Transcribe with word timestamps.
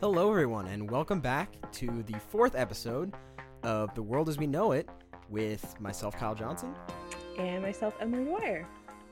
Hello, 0.00 0.30
everyone, 0.30 0.66
and 0.66 0.90
welcome 0.90 1.20
back 1.20 1.54
to 1.72 2.02
the 2.04 2.18
fourth 2.30 2.54
episode 2.54 3.14
of 3.62 3.94
The 3.94 4.02
World 4.02 4.28
as 4.28 4.36
We 4.36 4.46
Know 4.46 4.72
It 4.72 4.88
with 5.30 5.78
myself, 5.80 6.16
Kyle 6.16 6.34
Johnson. 6.34 6.74
And 7.38 7.62
myself, 7.62 7.94
Emily 8.00 8.24
Wire. 8.24 8.66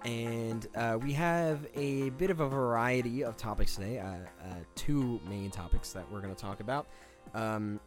And 0.04 0.66
uh, 0.76 0.98
we 1.00 1.12
have 1.14 1.66
a 1.74 2.10
bit 2.10 2.30
of 2.30 2.40
a 2.40 2.48
variety 2.48 3.24
of 3.24 3.36
topics 3.36 3.76
today, 3.76 3.98
uh, 3.98 4.04
uh, 4.42 4.54
two 4.74 5.20
main 5.28 5.50
topics 5.50 5.92
that 5.92 6.10
we're 6.12 6.20
going 6.20 6.34
to 6.34 6.40
talk 6.40 6.60
about. 6.60 6.86
Um, 7.32 7.80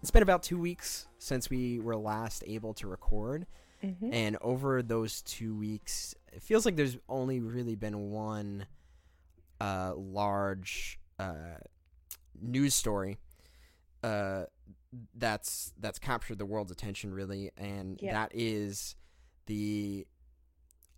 it's 0.00 0.12
been 0.12 0.22
about 0.22 0.44
two 0.44 0.58
weeks 0.58 1.08
since 1.18 1.50
we 1.50 1.80
were 1.80 1.96
last 1.96 2.44
able 2.46 2.72
to 2.74 2.86
record. 2.86 3.46
Mhm. 3.82 4.12
And 4.12 4.36
over 4.40 4.82
those 4.82 5.22
two 5.22 5.56
weeks, 5.56 6.14
it 6.32 6.42
feels 6.42 6.64
like 6.64 6.76
there's 6.76 6.96
only 7.08 7.40
really 7.40 7.74
been 7.74 8.10
one 8.10 8.66
uh, 9.60 9.92
large 9.96 11.00
uh, 11.18 11.56
news 12.40 12.74
story 12.74 13.18
uh, 14.02 14.44
that's 15.14 15.72
that's 15.78 15.98
captured 15.98 16.38
the 16.38 16.46
world's 16.46 16.70
attention 16.72 17.12
really, 17.12 17.50
and 17.56 17.98
Yeah. 18.00 18.12
that 18.12 18.32
is 18.34 18.94
the 19.46 20.06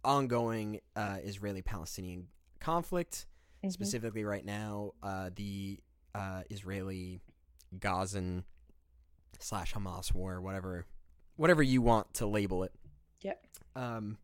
ongoing 0.05 0.81
uh, 0.97 1.19
Israeli-Palestinian 1.23 2.29
conflict. 2.61 3.27
Mhm. 3.65 3.73
Specifically, 3.73 4.25
right 4.25 4.45
now, 4.45 4.93
uh, 5.03 5.31
the 5.35 5.81
uh, 6.15 6.43
Israeli 6.51 7.21
Gazan 7.79 8.45
slash 9.39 9.75
Hamas 9.75 10.15
war, 10.15 10.41
whatever 10.41 10.87
whatever 11.37 11.63
you 11.63 11.81
want 11.83 12.13
to 12.15 12.27
label 12.27 12.63
it. 12.65 12.73
Yep. 13.23 13.47
Um. 13.77 14.19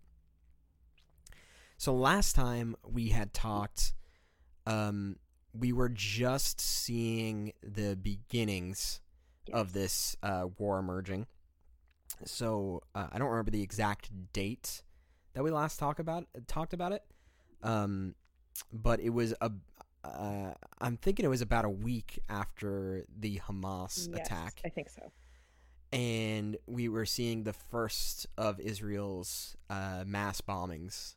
So 1.78 1.94
last 1.94 2.34
time 2.34 2.74
we 2.86 3.10
had 3.10 3.34
talked, 3.34 3.92
um, 4.66 5.18
we 5.58 5.72
were 5.72 5.88
just 5.88 6.60
seeing 6.60 7.52
the 7.62 7.96
beginnings 7.96 9.00
of 9.52 9.72
this 9.72 10.16
uh, 10.22 10.46
war 10.58 10.78
emerging. 10.78 11.26
So 12.24 12.82
uh, 12.94 13.08
I 13.12 13.18
don't 13.18 13.28
remember 13.28 13.50
the 13.50 13.62
exact 13.62 14.10
date 14.32 14.82
that 15.34 15.42
we 15.44 15.50
last 15.50 15.78
talked 15.78 16.00
about 16.00 16.26
talked 16.46 16.72
about 16.72 16.92
it, 16.92 17.02
um, 17.62 18.14
but 18.72 19.00
it 19.00 19.10
was 19.10 19.34
a. 19.40 19.50
Uh, 20.04 20.52
I'm 20.80 20.96
thinking 20.96 21.24
it 21.24 21.28
was 21.28 21.42
about 21.42 21.64
a 21.64 21.70
week 21.70 22.20
after 22.28 23.04
the 23.18 23.40
Hamas 23.40 24.08
Yes, 24.08 24.26
attack 24.26 24.60
I 24.64 24.68
think 24.68 24.88
so. 24.88 25.10
and 25.92 26.56
we 26.66 26.88
were 26.88 27.04
seeing 27.04 27.42
the 27.42 27.52
first 27.52 28.26
of 28.38 28.60
Israel's 28.60 29.56
uh, 29.68 30.04
mass 30.06 30.40
bombings 30.40 31.16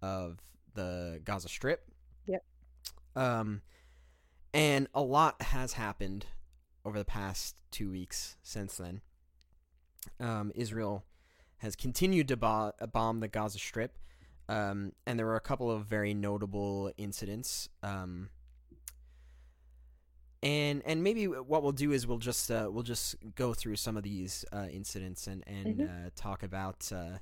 of 0.00 0.38
the 0.74 1.20
Gaza 1.24 1.48
Strip. 1.48 1.82
Um, 3.14 3.62
and 4.54 4.86
a 4.94 5.02
lot 5.02 5.40
has 5.42 5.74
happened 5.74 6.26
over 6.84 6.98
the 6.98 7.04
past 7.04 7.56
two 7.70 7.90
weeks 7.90 8.36
since 8.42 8.76
then. 8.76 9.00
Um, 10.20 10.52
Israel 10.54 11.04
has 11.58 11.76
continued 11.76 12.28
to 12.28 12.36
bo- 12.36 12.72
bomb 12.92 13.20
the 13.20 13.28
Gaza 13.28 13.58
Strip, 13.58 13.96
um, 14.48 14.92
and 15.06 15.18
there 15.18 15.26
were 15.26 15.36
a 15.36 15.40
couple 15.40 15.70
of 15.70 15.86
very 15.86 16.12
notable 16.12 16.90
incidents. 16.96 17.68
Um, 17.82 18.30
and 20.42 20.82
and 20.84 21.04
maybe 21.04 21.26
what 21.26 21.62
we'll 21.62 21.70
do 21.72 21.92
is 21.92 22.06
we'll 22.06 22.18
just 22.18 22.50
uh, 22.50 22.68
we'll 22.70 22.82
just 22.82 23.14
go 23.36 23.54
through 23.54 23.76
some 23.76 23.96
of 23.96 24.02
these 24.02 24.44
uh, 24.52 24.66
incidents 24.72 25.26
and 25.28 25.44
and 25.46 25.78
Mhm. 25.78 26.06
uh, 26.06 26.10
talk 26.16 26.42
about 26.42 26.90
uh, 26.92 27.18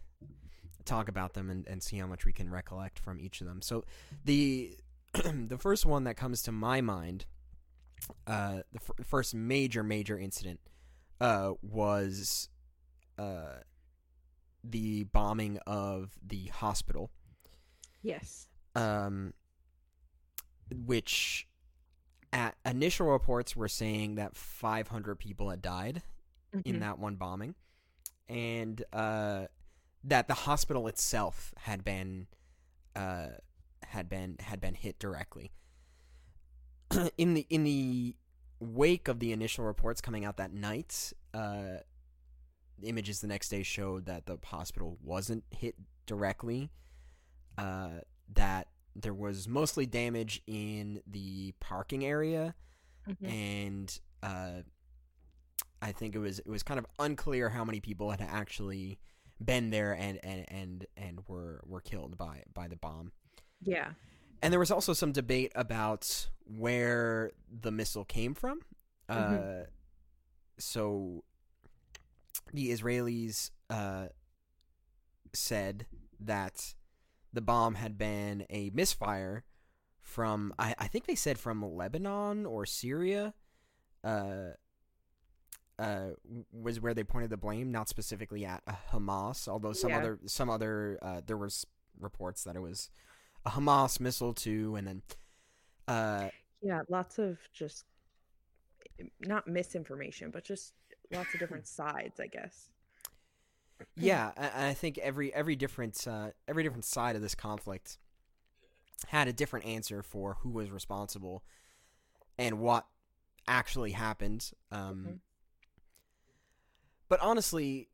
talk 0.87 1.09
about 1.09 1.35
them 1.35 1.51
and, 1.51 1.67
and 1.69 1.83
see 1.83 1.99
how 1.99 2.07
much 2.07 2.25
we 2.25 2.33
can 2.33 2.51
recollect 2.51 2.99
from 2.99 3.21
each 3.21 3.43
of 3.43 3.47
them. 3.47 3.61
So 3.61 3.85
the 4.25 4.75
the 5.49 5.59
first 5.59 5.85
one 5.87 6.05
that 6.05 6.17
comes 6.17 6.43
to 6.43 6.53
my 6.53 6.81
mind, 6.81 7.27
uh, 8.27 8.63
the 8.73 8.79
f- 8.81 9.07
first 9.07 9.35
major 9.35 9.83
major 9.83 10.19
incident, 10.19 10.61
uh, 11.21 11.53
was 11.63 12.49
uh, 13.19 13.57
the 14.65 15.05
bombing 15.05 15.59
of 15.67 16.13
the 16.25 16.47
hospital 16.47 17.11
Yes. 18.03 18.49
um, 18.75 19.35
which 20.87 21.47
at 22.33 22.55
initial 22.65 23.09
reports 23.09 23.57
were 23.57 23.69
saying 23.69 24.15
that 24.15 24.37
500 24.37 25.17
people 25.17 25.51
had 25.51 25.61
died 25.61 26.03
in 26.65 26.77
Mhm. 26.77 26.81
that 26.81 26.99
one 26.99 27.17
bombing, 27.17 27.55
and 28.29 28.83
uh, 28.93 29.47
that 30.05 30.29
the 30.29 30.35
hospital 30.35 30.87
itself 30.89 31.53
had 31.59 31.85
been 31.85 32.27
uh, 32.97 33.29
had 33.91 34.09
been 34.09 34.37
had 34.41 34.61
been 34.61 34.75
hit 34.75 34.99
directly. 34.99 35.53
in 37.19 37.35
the 37.35 37.47
in 37.51 37.65
the 37.65 38.17
wake 38.59 39.09
of 39.09 39.21
the 39.21 39.33
initial 39.33 39.65
reports 39.65 40.01
coming 40.01 40.25
out 40.25 40.37
that 40.37 40.53
night, 40.53 41.13
uh, 41.35 41.79
images 42.83 43.21
the 43.21 43.27
next 43.27 43.49
day 43.49 43.63
showed 43.63 44.07
that 44.07 44.27
the 44.27 44.39
hospital 44.45 44.99
wasn't 45.03 45.45
hit 45.51 45.75
directly. 46.07 46.71
Uh, 47.59 48.01
that 48.35 48.69
there 48.97 49.15
was 49.15 49.47
mostly 49.49 49.87
damage 49.87 50.43
in 50.47 51.01
the 51.07 51.53
parking 51.61 52.05
area 52.05 52.55
Mhm. 53.09 53.29
and 53.29 54.01
uh, 54.23 54.63
I 55.81 55.93
think 55.93 56.15
it 56.15 56.19
was 56.19 56.39
it 56.41 56.49
was 56.49 56.63
kind 56.63 56.79
of 56.79 56.87
unclear 56.99 57.49
how 57.51 57.65
many 57.65 57.81
people 57.81 58.11
had 58.11 58.21
actually 58.21 58.99
been 59.43 59.71
there 59.71 59.93
and 59.95 60.19
and 60.25 60.45
and, 60.49 60.87
and 60.97 61.21
were 61.29 61.63
were 61.67 61.81
killed 61.81 62.19
by 62.19 62.43
by 62.53 62.69
the 62.69 62.77
bomb. 62.77 63.13
Yeah. 63.65 63.91
And 64.43 64.53
there 64.53 64.61
was 64.61 64.71
also 64.71 64.93
some 64.93 65.13
debate 65.13 65.53
about 65.55 66.29
where 66.45 67.33
the 67.51 67.71
missile 67.71 68.05
came 68.05 68.35
from. 68.35 68.61
Uh, 69.09 69.65
so 70.59 71.25
the 72.53 72.71
Israelis 72.71 73.51
uh, 73.69 74.07
said 75.33 75.87
that 76.21 76.75
the 77.33 77.41
bomb 77.41 77.75
had 77.75 77.99
been 77.99 78.47
a 78.51 78.71
misfire 78.75 79.45
from, 80.01 80.55
I, 80.59 80.75
I 80.79 80.87
think 80.89 81.07
they 81.07 81.15
said 81.15 81.39
from 81.39 81.63
Lebanon 81.63 82.47
or 82.47 82.67
Syria. 82.67 83.35
Uh, 84.03 84.53
uh, 85.79 86.11
was 86.53 86.79
where 86.81 86.93
they 86.95 87.05
pointed 87.05 87.31
the 87.31 87.37
blame, 87.39 87.71
not 87.73 87.89
specifically 87.89 88.45
at 88.45 88.63
uh, 88.67 88.73
Hamas, 88.93 89.49
although 89.49 89.73
some 89.73 89.91
Yeah. 89.91 89.99
other 89.99 90.19
some 90.27 90.51
other 90.51 90.99
uh, 91.01 91.21
there 91.27 91.39
was 91.39 91.67
reports 91.99 92.45
that 92.45 92.55
it 92.55 92.61
was 92.61 92.91
a 93.47 93.51
Hamas 93.51 94.01
missile 94.01 94.35
too, 94.35 94.77
and 94.77 94.87
then 94.87 95.03
uh, 95.89 96.29
Yeah. 96.63 96.83
Lots 96.89 97.19
of 97.19 97.39
just 97.53 97.85
not 99.21 99.47
misinformation, 99.47 100.31
but 100.31 100.45
just 100.45 100.75
lots 101.11 101.35
of 101.35 101.41
different 101.41 101.67
sides, 101.67 102.21
I 102.21 102.27
guess. 102.27 102.71
yeah, 103.97 104.33
I, 104.37 104.69
I 104.69 104.75
think 104.75 104.99
every 104.99 105.33
every 105.35 105.57
different 105.57 106.07
uh, 106.07 106.31
every 106.49 106.63
different 106.63 106.85
side 106.85 107.17
of 107.17 107.23
this 107.23 107.35
conflict 107.35 107.99
had 109.09 109.29
a 109.29 109.33
different 109.33 109.65
answer 109.67 110.03
for 110.03 110.37
who 110.41 110.51
was 110.51 110.71
responsible 110.71 111.43
and 112.39 112.59
what 112.59 112.87
actually 113.49 113.93
happened. 113.93 114.51
Um, 114.71 115.05
Mhm. 115.05 115.21
But 117.09 117.21
honestly, 117.21 117.89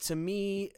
to 0.00 0.14
me, 0.16 0.72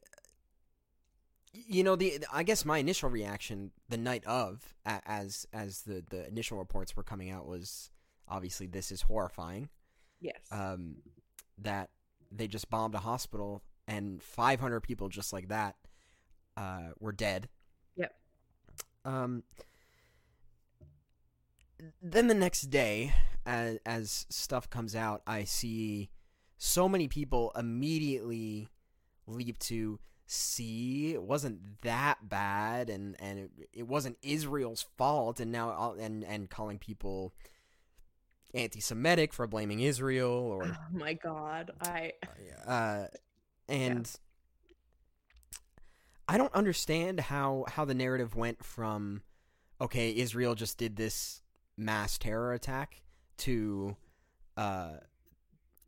you 1.53 1.83
know, 1.83 1.97
the 1.97 2.21
I 2.33 2.43
guess 2.43 2.65
my 2.65 2.79
initial 2.79 3.11
reaction 3.11 3.73
the 3.89 3.99
night 3.99 4.25
of, 4.27 4.75
as 4.85 5.47
as 5.53 5.83
the 5.83 6.05
the 6.11 6.27
initial 6.29 6.59
reports 6.59 6.97
were 6.97 7.03
coming 7.03 7.31
out, 7.31 7.47
was 7.47 7.91
obviously 8.29 8.67
this 8.67 8.93
is 8.93 9.03
horrifying. 9.03 9.69
Yes. 10.21 10.41
um, 10.51 10.97
that 11.59 11.91
they 12.31 12.47
just 12.47 12.71
bombed 12.71 12.95
a 12.95 12.99
hospital 12.99 13.63
and 13.89 14.23
500 14.23 14.81
people 14.81 15.09
just 15.09 15.33
like 15.33 15.49
that 15.49 15.77
uh, 16.57 16.91
were 16.99 17.13
dead. 17.13 17.49
Yep. 17.97 18.15
Um, 19.05 19.43
then 22.03 22.29
the 22.29 22.35
next 22.35 22.63
day, 22.63 23.15
as, 23.47 23.79
as 23.87 24.27
stuff 24.29 24.69
comes 24.69 24.95
out, 24.95 25.23
I 25.27 25.45
see 25.45 26.11
so 26.59 26.89
many 26.89 27.09
people 27.09 27.53
immediately 27.57 28.69
leap 29.27 29.59
to 29.61 29.99
see 30.33 31.13
it 31.13 31.23
wasn't 31.23 31.59
that 31.83 32.29
bad 32.29 32.89
and 32.89 33.17
and 33.19 33.39
it, 33.41 33.51
it 33.73 33.89
wasn't 33.89 34.17
Israel's 34.23 34.87
fault 34.97 35.41
and 35.41 35.51
now 35.51 35.71
all- 35.71 35.95
and 35.99 36.23
and 36.25 36.49
calling 36.49 36.79
people 36.79 37.35
anti-Semitic 38.55 39.33
for 39.33 39.49
blaming 39.49 39.81
Israel 39.81 40.31
or 40.31 40.65
oh 40.67 40.77
my 40.93 41.15
God. 41.15 41.73
I. 41.81 42.13
uh, 42.67 43.07
and 43.69 44.11
I 46.29 46.39
don't 46.39 46.55
understand 46.55 47.19
how 47.19 47.65
how 47.67 47.85
the 47.85 47.95
narrative 47.95 48.37
went 48.37 48.65
from 48.65 49.23
okay, 49.81 50.15
Israel 50.17 50.55
just 50.55 50.79
did 50.79 50.95
this 50.95 51.43
mass 51.77 52.19
terror 52.19 52.53
attack 52.53 53.03
to 53.39 53.97
uh, 54.57 54.93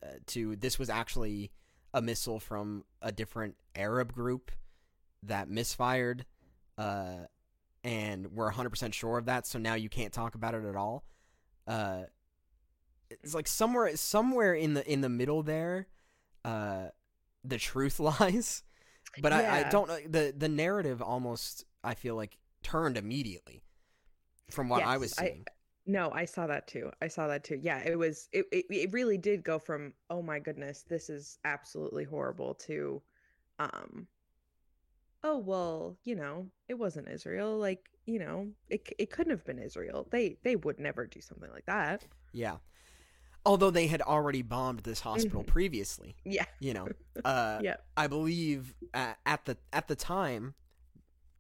uh, 0.03 0.07
to 0.27 0.57
this 0.57 0.81
was 0.81 0.91
actually 0.91 1.53
a 1.95 2.01
missile 2.03 2.41
from 2.41 2.85
a 3.01 3.13
different 3.13 3.57
Arab 3.77 4.13
group 4.13 4.51
that 5.23 5.49
misfired, 5.49 6.25
uh, 6.79 7.27
and 7.85 8.29
we're 8.33 8.51
100% 8.51 8.93
sure 8.95 9.19
of 9.19 9.27
that. 9.27 9.47
So 9.47 9.59
now 9.59 9.75
you 9.75 9.89
can't 9.89 10.13
talk 10.13 10.35
about 10.35 10.55
it 10.55 10.65
at 10.65 10.77
all. 10.77 11.05
Uh, 11.67 12.03
it's 13.11 13.35
like 13.35 13.47
somewhere 13.47 13.95
somewhere 13.97 14.55
in 14.55 14.75
the 14.75 14.91
in 14.91 15.01
the 15.03 15.09
middle 15.09 15.43
there, 15.43 15.87
uh, 16.45 16.87
the 17.45 17.59
truth 17.59 18.01
lies. 18.21 18.63
But 19.21 19.33
I, 19.33 19.61
I 19.61 19.69
don't 19.71 19.89
know 19.89 19.99
the 20.09 20.33
the 20.37 20.49
narrative 20.49 21.03
almost 21.03 21.65
I 21.85 21.95
feel 21.95 22.15
like 22.17 22.39
turned 22.63 22.97
immediately 22.97 23.63
from 24.51 24.69
what 24.71 24.83
I 24.83 24.93
Yes, 24.93 25.01
was 25.01 25.19
I- 25.19 25.23
seeing. 25.27 25.45
No, 25.87 26.11
I 26.13 26.25
saw 26.27 26.47
that 26.47 26.69
too. 26.69 26.91
I 27.01 27.09
saw 27.09 27.27
that 27.27 27.43
too. 27.45 27.59
Yeah, 27.61 27.79
it 27.85 27.97
was 27.99 28.29
it, 28.33 28.47
it 28.53 28.67
it 28.71 28.93
really 28.93 29.19
did 29.19 29.43
go 29.43 29.59
from 29.59 29.93
oh 30.11 30.23
my 30.23 30.39
goodness, 30.39 30.85
this 30.89 31.11
is 31.11 31.39
absolutely 31.45 32.05
horrible 32.05 32.55
to 32.55 33.03
um 33.59 34.07
oh 35.25 35.39
well, 35.39 35.97
you 36.05 36.15
know, 36.15 36.49
it 36.69 36.75
wasn't 36.75 37.09
Israel. 37.09 37.59
Like, 37.59 37.89
you 38.07 38.19
know, 38.19 38.49
it 38.69 38.89
it 38.99 39.11
couldn't 39.11 39.31
have 39.33 39.45
been 39.45 39.59
Israel. 39.59 40.07
They 40.11 40.39
they 40.45 40.57
would 40.57 40.79
never 40.79 41.07
do 41.07 41.21
something 41.21 41.51
like 41.51 41.67
that. 41.67 42.07
yeah. 42.33 42.57
Although 43.45 43.71
they 43.73 43.89
had 43.89 44.03
already 44.03 44.43
bombed 44.43 44.81
this 44.81 45.01
hospital 45.01 45.43
Mhm. 45.43 45.49
previously, 45.49 46.15
Yeah. 46.25 46.47
you 46.61 46.75
know. 46.75 46.89
Uh 47.25 47.59
Yeah. 47.61 47.77
I 47.97 48.07
believe 48.07 48.75
at, 48.95 49.19
at 49.27 49.45
the 49.47 49.57
at 49.73 49.87
the 49.89 49.97
time 49.97 50.55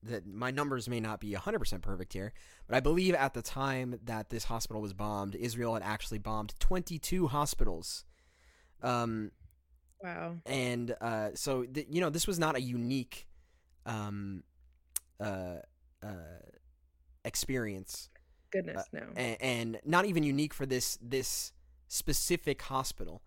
that 0.03 0.27
my 0.27 0.51
numbers 0.51 0.89
may 0.89 1.01
not 1.01 1.21
be 1.21 1.33
100% 1.33 1.81
perfect 1.83 2.13
here, 2.13 2.33
but 2.67 2.77
I 2.77 2.81
believe 2.81 3.15
at 3.15 3.35
the 3.35 3.43
time 3.43 3.99
that 4.05 4.31
this 4.31 4.45
hospital 4.45 4.83
was 4.83 4.93
bombed, 4.93 5.35
Israel 5.37 5.75
had 5.75 5.83
actually 5.83 6.19
bombed 6.19 6.55
22 6.59 7.29
hospitals. 7.29 8.05
Um 8.83 9.31
Wow. 10.03 10.39
and 10.47 10.97
uh 11.01 11.29
so 11.35 11.63
th- 11.65 11.87
you 11.89 12.01
know, 12.01 12.11
this 12.11 12.27
was 12.27 12.37
not 12.39 12.57
a 12.57 12.61
unique 12.61 13.29
um 13.87 14.43
uh 15.21 15.59
uh 16.03 16.09
experience 17.25 18.09
Goodness, 18.51 18.85
no. 18.93 19.01
and, 19.17 19.37
and 19.41 19.81
not 19.85 20.05
even 20.07 20.25
unique 20.25 20.53
for 20.53 20.67
this 20.67 20.99
this 21.01 21.53
specific 21.89 22.61
hospital. 22.63 23.23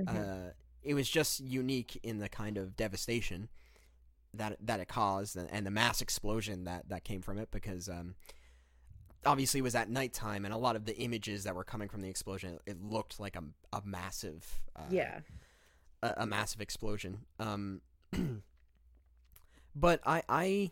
Mhm. 0.00 0.08
Uh, 0.08 0.52
it 0.82 0.94
was 0.94 1.08
just 1.10 1.40
unique 1.40 1.98
in 2.02 2.18
the 2.18 2.28
kind 2.28 2.56
of 2.56 2.76
devastation 2.76 3.48
that 4.34 4.56
that 4.60 4.80
it 4.80 4.88
caused 4.88 5.36
and, 5.36 5.50
and 5.50 5.66
the 5.66 5.70
mass 5.70 6.00
explosion 6.00 6.64
that 6.64 6.88
that 6.88 7.04
came 7.04 7.20
from 7.20 7.38
it 7.38 7.50
because 7.50 7.88
um, 7.88 8.14
obviously 9.26 9.58
it 9.58 9.62
was 9.62 9.74
at 9.74 9.90
nighttime 9.90 10.44
and 10.44 10.54
a 10.54 10.56
lot 10.56 10.76
of 10.76 10.84
the 10.84 10.96
images 10.98 11.44
that 11.44 11.54
were 11.54 11.64
coming 11.64 11.88
from 11.88 12.00
the 12.00 12.08
explosion 12.08 12.58
it 12.66 12.82
looked 12.82 13.20
like 13.20 13.36
a, 13.36 13.42
a 13.76 13.82
massive 13.84 14.60
uh, 14.76 14.82
yeah. 14.90 15.20
a, 16.02 16.14
a 16.18 16.26
massive 16.26 16.60
explosion 16.60 17.18
um 17.38 17.80
but 19.74 20.00
i 20.06 20.22
i 20.28 20.70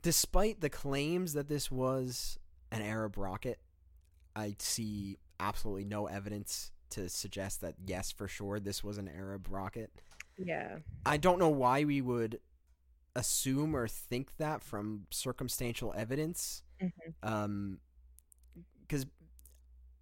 despite 0.00 0.60
the 0.60 0.70
claims 0.70 1.34
that 1.34 1.48
this 1.48 1.70
was 1.70 2.38
an 2.70 2.82
arab 2.82 3.16
rocket 3.16 3.60
i 4.34 4.54
see 4.58 5.18
absolutely 5.38 5.84
no 5.84 6.06
evidence 6.06 6.72
to 6.88 7.08
suggest 7.08 7.60
that 7.60 7.74
yes 7.86 8.10
for 8.10 8.26
sure 8.26 8.58
this 8.58 8.82
was 8.82 8.98
an 8.98 9.08
arab 9.08 9.46
rocket 9.50 9.90
Yeah. 10.38 10.78
i 11.06 11.16
don't 11.16 11.38
know 11.38 11.48
why 11.50 11.84
we 11.84 12.00
would 12.00 12.40
assume 13.14 13.76
or 13.76 13.86
think 13.88 14.36
that 14.38 14.62
from 14.62 15.06
circumstantial 15.10 15.92
evidence 15.96 16.62
Mhm. 16.80 16.90
um 17.22 17.78
because 18.80 19.06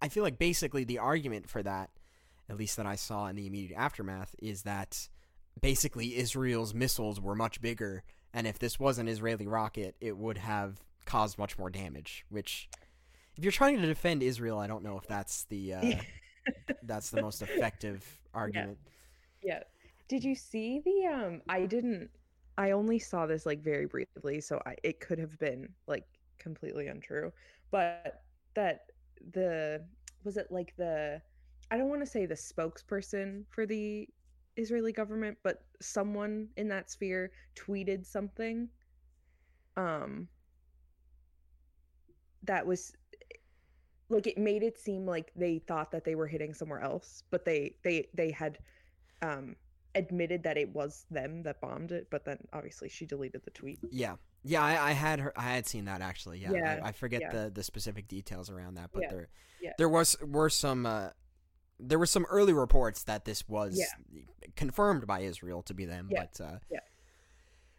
i 0.01 0.07
feel 0.07 0.23
like 0.23 0.37
basically 0.39 0.83
the 0.83 0.97
argument 0.99 1.49
for 1.49 1.61
that 1.63 1.89
at 2.49 2.57
least 2.57 2.77
that 2.77 2.85
i 2.85 2.95
saw 2.95 3.27
in 3.27 3.35
the 3.35 3.47
immediate 3.47 3.77
aftermath 3.77 4.33
is 4.41 4.63
that 4.63 5.09
basically 5.61 6.15
israel's 6.17 6.73
missiles 6.73 7.19
were 7.19 7.35
much 7.35 7.61
bigger 7.61 8.03
and 8.33 8.47
if 8.47 8.57
this 8.57 8.79
was 8.79 8.97
an 8.97 9.07
israeli 9.07 9.45
rocket 9.47 9.95
it 9.99 10.17
would 10.17 10.37
have 10.37 10.81
caused 11.05 11.37
much 11.37 11.57
more 11.57 11.69
damage 11.69 12.25
which 12.29 12.69
if 13.35 13.43
you're 13.43 13.51
trying 13.51 13.75
to 13.79 13.85
defend 13.85 14.23
israel 14.23 14.57
i 14.57 14.67
don't 14.67 14.83
know 14.83 14.97
if 14.97 15.05
that's 15.07 15.43
the 15.45 15.73
uh, 15.73 15.93
that's 16.83 17.09
the 17.09 17.21
most 17.21 17.41
effective 17.41 18.19
argument 18.33 18.77
Yeah. 19.43 19.63
Did 20.11 20.25
you 20.25 20.35
see 20.35 20.81
the 20.83 21.07
um 21.07 21.41
I 21.47 21.65
didn't 21.65 22.11
I 22.57 22.71
only 22.71 22.99
saw 22.99 23.25
this 23.27 23.45
like 23.45 23.63
very 23.63 23.85
briefly, 23.85 24.41
so 24.41 24.61
I 24.65 24.75
it 24.83 24.99
could 24.99 25.19
have 25.19 25.39
been 25.39 25.73
like 25.87 26.05
completely 26.37 26.87
untrue. 26.87 27.31
But 27.71 28.21
that 28.55 28.91
the 29.31 29.87
was 30.25 30.35
it 30.35 30.51
like 30.51 30.75
the 30.75 31.21
I 31.71 31.77
don't 31.77 31.87
want 31.89 32.01
to 32.01 32.05
say 32.05 32.25
the 32.25 32.35
spokesperson 32.35 33.45
for 33.49 33.65
the 33.65 34.09
Israeli 34.57 34.91
government, 34.91 35.37
but 35.43 35.63
someone 35.81 36.49
in 36.57 36.67
that 36.67 36.91
sphere 36.91 37.31
tweeted 37.55 38.05
something 38.05 38.69
um 39.77 40.27
that 42.43 42.67
was 42.67 42.93
like 44.09 44.27
it 44.27 44.37
made 44.37 44.61
it 44.61 44.77
seem 44.77 45.05
like 45.05 45.31
they 45.37 45.59
thought 45.59 45.91
that 45.91 46.03
they 46.03 46.15
were 46.15 46.27
hitting 46.27 46.53
somewhere 46.53 46.81
else, 46.81 47.23
but 47.31 47.45
they 47.45 47.77
they 47.83 48.09
they 48.13 48.31
had 48.31 48.59
um 49.21 49.55
admitted 49.95 50.43
that 50.43 50.57
it 50.57 50.73
was 50.73 51.05
them 51.11 51.43
that 51.43 51.61
bombed 51.61 51.91
it, 51.91 52.07
but 52.09 52.25
then 52.25 52.37
obviously 52.53 52.89
she 52.89 53.05
deleted 53.05 53.43
the 53.43 53.51
tweet. 53.51 53.79
Yeah, 53.91 54.15
yeah, 54.43 54.63
I, 54.63 54.89
I 54.89 54.91
had 54.91 55.19
her. 55.19 55.33
I 55.35 55.53
had 55.53 55.67
seen 55.67 55.85
that 55.85 56.01
actually. 56.01 56.39
Yeah, 56.39 56.51
Yeah, 56.53 56.79
I, 56.83 56.89
I 56.89 56.91
forget 56.91 57.21
yeah. 57.21 57.31
the 57.31 57.49
the 57.49 57.63
specific 57.63 58.07
details 58.07 58.49
around 58.49 58.75
that, 58.75 58.91
but 58.93 59.03
Yeah, 59.03 59.09
there 59.09 59.29
there 59.77 59.89
was 59.89 60.17
were 60.21 60.49
some 60.49 60.85
uh, 60.85 61.09
there 61.79 61.99
were 61.99 62.05
some 62.05 62.25
early 62.29 62.53
reports 62.53 63.03
that 63.03 63.25
this 63.25 63.47
was 63.47 63.81
confirmed 64.55 65.07
by 65.07 65.21
Israel 65.21 65.61
to 65.63 65.73
be 65.73 65.85
them, 65.85 66.09
but 66.11 66.39
uh, 66.43 66.57
yeah. 66.69 66.79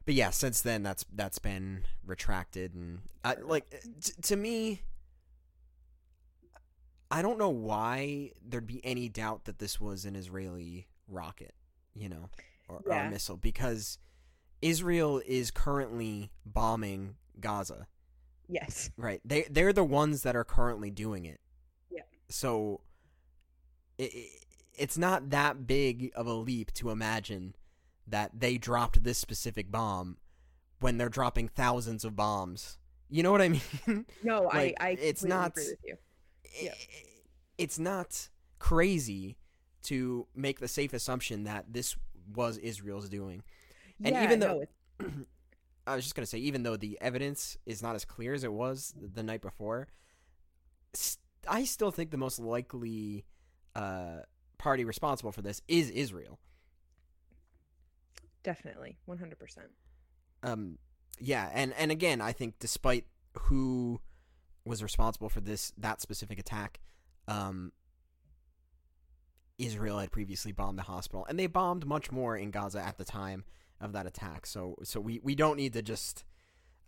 but 0.05 0.15
yeah, 0.15 0.31
since 0.31 0.61
then 0.61 0.83
that's 0.83 1.05
that's 1.15 1.39
been 1.39 1.85
retracted 2.05 2.75
and 2.75 3.01
I, 3.25 3.35
like 3.35 3.71
t- 4.01 4.13
to 4.23 4.37
me. 4.37 4.83
I 7.11 7.21
don't 7.21 7.39
know 7.39 7.51
why 7.51 8.31
there'd 8.43 8.67
be 8.67 8.81
any 8.83 9.11
doubt 9.11 9.45
that 9.45 9.59
this 9.59 9.79
was 9.79 10.07
an 10.07 10.17
Israeli 10.17 10.89
rocket, 11.07 11.55
you 11.95 12.09
know, 12.09 12.29
or, 12.69 12.83
or 12.87 12.93
a 12.93 13.11
missile, 13.11 13.37
because 13.37 13.99
Israel 14.61 15.21
is 15.27 15.51
currently 15.51 16.31
bombing 16.47 17.17
Gaza. 17.41 17.87
Yes. 18.49 18.91
Right. 18.97 19.21
They 19.25 19.43
they're 19.51 19.73
the 19.73 19.85
ones 19.85 20.23
that 20.23 20.37
are 20.37 20.45
currently 20.45 20.91
doing 20.91 21.25
it. 21.25 21.41
Yeah. 21.91 22.03
So 22.29 22.81
it, 23.99 24.13
it, 24.15 24.31
it's 24.79 24.99
not 24.99 25.31
that 25.31 25.67
big 25.67 26.11
of 26.15 26.27
a 26.27 26.33
leap 26.35 26.73
to 26.75 26.91
imagine 26.91 27.55
that 28.07 28.33
they 28.41 28.59
dropped 28.59 29.03
this 29.05 29.19
specific 29.19 29.71
bomb 29.71 30.17
when 30.81 30.99
they're 30.99 31.09
dropping 31.09 31.49
thousands 31.49 32.05
of 32.05 32.17
bombs. 32.17 32.79
You 33.09 33.23
know 33.23 33.31
what 33.33 33.43
I 33.43 33.49
mean? 33.87 34.07
No, 34.23 34.43
Like, 34.43 34.77
I 34.81 34.87
I 34.89 34.91
it's 35.01 35.25
not- 35.25 35.53
agree 35.53 35.69
with 35.71 35.79
you. 35.85 35.97
Yeah. 36.61 36.75
It's 37.59 37.79
not 37.79 38.29
crazy 38.59 39.37
to 39.85 40.27
make 40.35 40.61
the 40.61 40.69
safe 40.69 40.93
assumption 40.93 41.45
that 41.45 41.73
this 41.73 41.97
was 42.35 42.57
Israel's 42.59 43.09
doing. 43.09 43.43
And 44.05 44.15
yeah, 44.15 44.25
even 44.25 44.41
though- 44.41 44.63
it's- 44.63 45.11
I 45.87 45.97
was 45.97 46.05
just 46.05 46.15
gonna 46.15 46.27
say, 46.27 46.39
even 46.39 46.63
though 46.63 46.77
the 46.77 46.97
evidence 47.01 47.57
is 47.67 47.83
not 47.83 47.97
as 47.97 48.05
clear 48.05 48.35
as 48.35 48.45
it 48.45 48.53
was 48.53 48.95
the 48.97 49.23
night 49.25 49.43
before, 49.43 49.89
st- 50.95 51.19
I 51.49 51.65
still 51.65 51.91
think 51.91 52.13
the 52.13 52.17
most 52.17 52.39
likely 52.39 53.25
uh, 53.75 54.19
party 54.59 54.85
responsible 54.85 55.33
for 55.33 55.43
this 55.43 55.61
is 55.67 55.91
Israel. 55.91 56.39
definitely 58.43 58.99
100%. 59.09 59.35
Um, 60.45 60.79
yeah, 61.19 61.51
and 61.53 61.73
and 61.75 61.91
again, 61.93 62.21
I 62.21 62.33
think 62.33 62.59
despite 62.59 63.07
who 63.39 64.01
was 64.65 64.83
responsible 64.83 65.29
for 65.29 65.41
this 65.41 65.73
that 65.79 66.01
specific 66.01 66.39
attack, 66.39 66.81
um, 67.29 67.73
Israel 69.67 69.99
had 69.99 70.11
previously 70.13 70.53
bombed 70.53 70.79
the 70.79 70.83
hospital, 70.83 71.25
and 71.29 71.39
they 71.39 71.47
bombed 71.47 71.87
much 71.87 72.11
more 72.11 72.37
in 72.37 72.51
Gaza 72.51 72.81
at 72.81 72.99
the 72.99 73.05
time 73.05 73.45
of 73.81 73.93
that 73.93 74.07
attack. 74.07 74.47
So 74.47 74.77
so 74.83 75.01
we 75.01 75.21
we 75.23 75.35
don't 75.35 75.57
need 75.57 75.73
to 75.75 75.83
just 75.83 76.25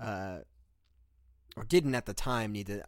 uh, 0.01 0.39
or 1.57 1.65
didn't 1.65 1.95
at 1.95 2.07
the 2.07 2.15
time 2.15 2.53
need 2.53 2.67
to 2.69 2.85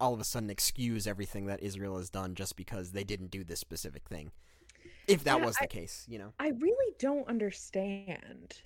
all 0.00 0.14
of 0.14 0.20
a 0.20 0.24
sudden 0.24 0.48
excuse 0.50 1.06
everything 1.06 1.46
that 1.46 1.60
Israel 1.62 1.96
has 1.98 2.08
done 2.10 2.34
just 2.34 2.54
because 2.56 2.92
they 2.92 3.02
didn't 3.04 3.30
do 3.30 3.42
this 3.44 3.58
specific 3.60 4.08
thing. 4.08 4.30
If 5.08 5.24
that 5.24 5.38
Yeah, 5.40 5.46
was 5.46 5.56
the 5.56 5.64
I- 5.64 5.66
case, 5.66 6.04
you 6.08 6.18
know. 6.18 6.32
I 6.38 6.48
really 6.48 6.94
don't 6.98 7.26
understand 7.28 8.62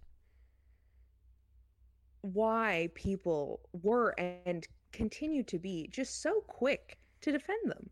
why 2.20 2.88
people 2.94 3.60
were 3.72 4.14
and 4.18 4.66
continue 4.92 5.42
to 5.44 5.58
be 5.58 5.88
just 5.90 6.20
so 6.22 6.40
quick 6.46 6.98
to 7.22 7.32
defend 7.32 7.70
them. 7.70 7.90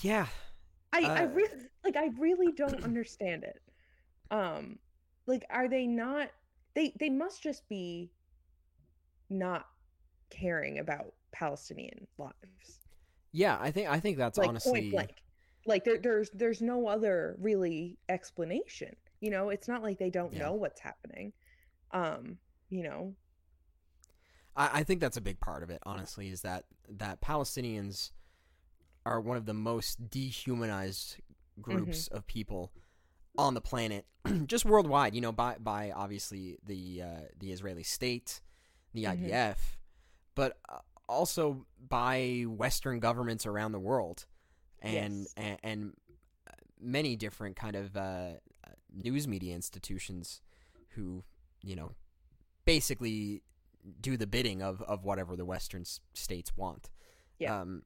Yeah, 0.00 0.26
I, 0.92 1.10
I 1.16 1.22
Uh, 1.22 1.24
really 1.24 1.50
like 1.84 1.96
I 1.96 2.08
really 2.18 2.52
don't 2.52 2.82
understand 2.84 3.44
it. 3.44 3.60
Um 4.30 4.78
like 5.26 5.44
are 5.50 5.68
they 5.68 5.86
not 5.86 6.30
they 6.74 6.94
they 6.98 7.10
must 7.10 7.42
just 7.42 7.68
be 7.68 8.12
not 9.30 9.66
caring 10.30 10.78
about 10.78 11.14
Palestinian 11.32 12.06
lives. 12.18 12.80
yeah. 13.32 13.56
I 13.60 13.70
think 13.70 13.88
I 13.88 14.00
think 14.00 14.16
that's 14.18 14.38
like 14.38 14.54
honestly 14.64 14.82
blank. 14.90 15.10
Like 15.66 15.84
there 15.84 15.98
there's 15.98 16.30
there's 16.30 16.62
no 16.62 16.86
other 16.88 17.36
really 17.40 17.98
explanation. 18.08 18.94
You 19.20 19.30
know, 19.30 19.50
it's 19.50 19.68
not 19.68 19.82
like 19.82 19.98
they 19.98 20.10
don't 20.10 20.34
Yeah. 20.34 20.38
know 20.38 20.54
what's 20.54 20.80
happening. 20.80 21.32
Um, 21.92 22.38
you 22.70 22.84
know, 22.84 23.14
I, 24.56 24.80
I 24.80 24.84
think 24.84 25.00
that's 25.00 25.16
a 25.16 25.20
big 25.22 25.40
part 25.40 25.62
of 25.62 25.70
it, 25.70 25.80
honestly, 25.84 26.28
is 26.28 26.42
that 26.42 26.64
that 26.88 27.20
Palestinians 27.20 28.10
are 29.08 29.20
one 29.20 29.36
of 29.36 29.46
the 29.46 29.54
most 29.54 30.10
dehumanized 30.10 31.16
groups 31.60 32.08
of 32.08 32.26
people 32.26 32.72
on 33.36 33.54
the 33.54 33.60
planet, 33.60 34.04
just 34.46 34.64
worldwide. 34.64 35.14
You 35.14 35.20
know, 35.20 35.32
by 35.32 35.56
by 35.58 35.90
obviously 35.90 36.58
the 36.64 37.02
uh, 37.02 37.20
the 37.38 37.52
Israeli 37.52 37.82
state, 37.82 38.40
the. 38.94 39.04
IDF, 39.04 39.56
but 40.34 40.58
uh, 40.68 40.78
also 41.08 41.66
by 41.88 42.44
Western 42.46 43.00
governments 43.00 43.46
around 43.46 43.72
the 43.72 43.78
world, 43.78 44.26
and 44.82 45.20
Yes. 45.20 45.34
and, 45.36 45.58
and 45.62 45.92
many 46.80 47.16
different 47.16 47.56
kind 47.56 47.76
of 47.76 47.96
uh, 47.96 48.30
news 48.92 49.26
media 49.26 49.54
institutions 49.54 50.40
who 50.90 51.24
you 51.62 51.74
know 51.76 51.92
basically 52.64 53.42
do 54.00 54.16
the 54.16 54.26
bidding 54.26 54.62
of, 54.62 54.82
of 54.82 55.04
whatever 55.04 55.36
the 55.36 55.44
Western 55.44 55.84
states 56.14 56.56
want. 56.56 56.90
Yeah. 57.38 57.60
Um, 57.60 57.82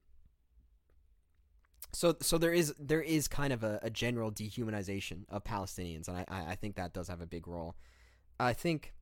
so 1.92 2.16
so 2.20 2.38
there 2.38 2.52
is 2.52 2.74
there 2.78 3.02
is 3.02 3.28
kind 3.28 3.52
of 3.52 3.62
a, 3.62 3.78
a 3.82 3.90
general 3.90 4.30
dehumanization 4.30 5.24
of 5.28 5.44
Palestinians, 5.44 6.08
and 6.08 6.18
I, 6.18 6.24
I 6.52 6.54
think 6.54 6.76
that 6.76 6.92
does 6.92 7.08
have 7.08 7.20
a 7.20 7.26
big 7.26 7.46
role. 7.48 7.76
I 8.40 8.52
think. 8.52 8.94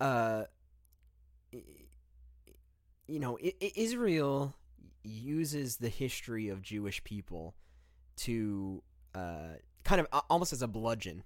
Uh, 0.00 0.44
you 3.06 3.18
know, 3.18 3.38
I- 3.42 3.54
I- 3.60 3.72
Israel 3.74 4.54
uses 5.02 5.76
the 5.78 5.88
history 5.88 6.48
of 6.48 6.62
Jewish 6.62 7.02
people 7.04 7.54
to 8.16 8.82
uh, 9.14 9.54
kind 9.84 10.00
of 10.00 10.06
almost 10.30 10.52
as 10.52 10.62
a 10.62 10.68
bludgeon 10.68 11.24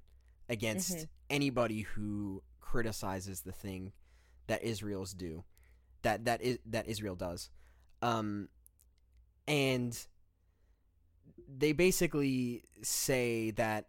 against 0.48 0.92
Mhm. 0.96 1.08
anybody 1.28 1.82
who 1.82 2.42
criticizes 2.60 3.42
the 3.42 3.52
thing 3.52 3.92
that 4.46 4.62
Israel's 4.62 5.12
do 5.12 5.44
that 6.02 6.24
that 6.24 6.40
is 6.40 6.58
that 6.66 6.86
Israel 6.86 7.14
does. 7.16 7.50
Um, 8.02 8.48
and 9.46 10.06
they 11.48 11.72
basically 11.72 12.64
say 12.82 13.50
that 13.52 13.86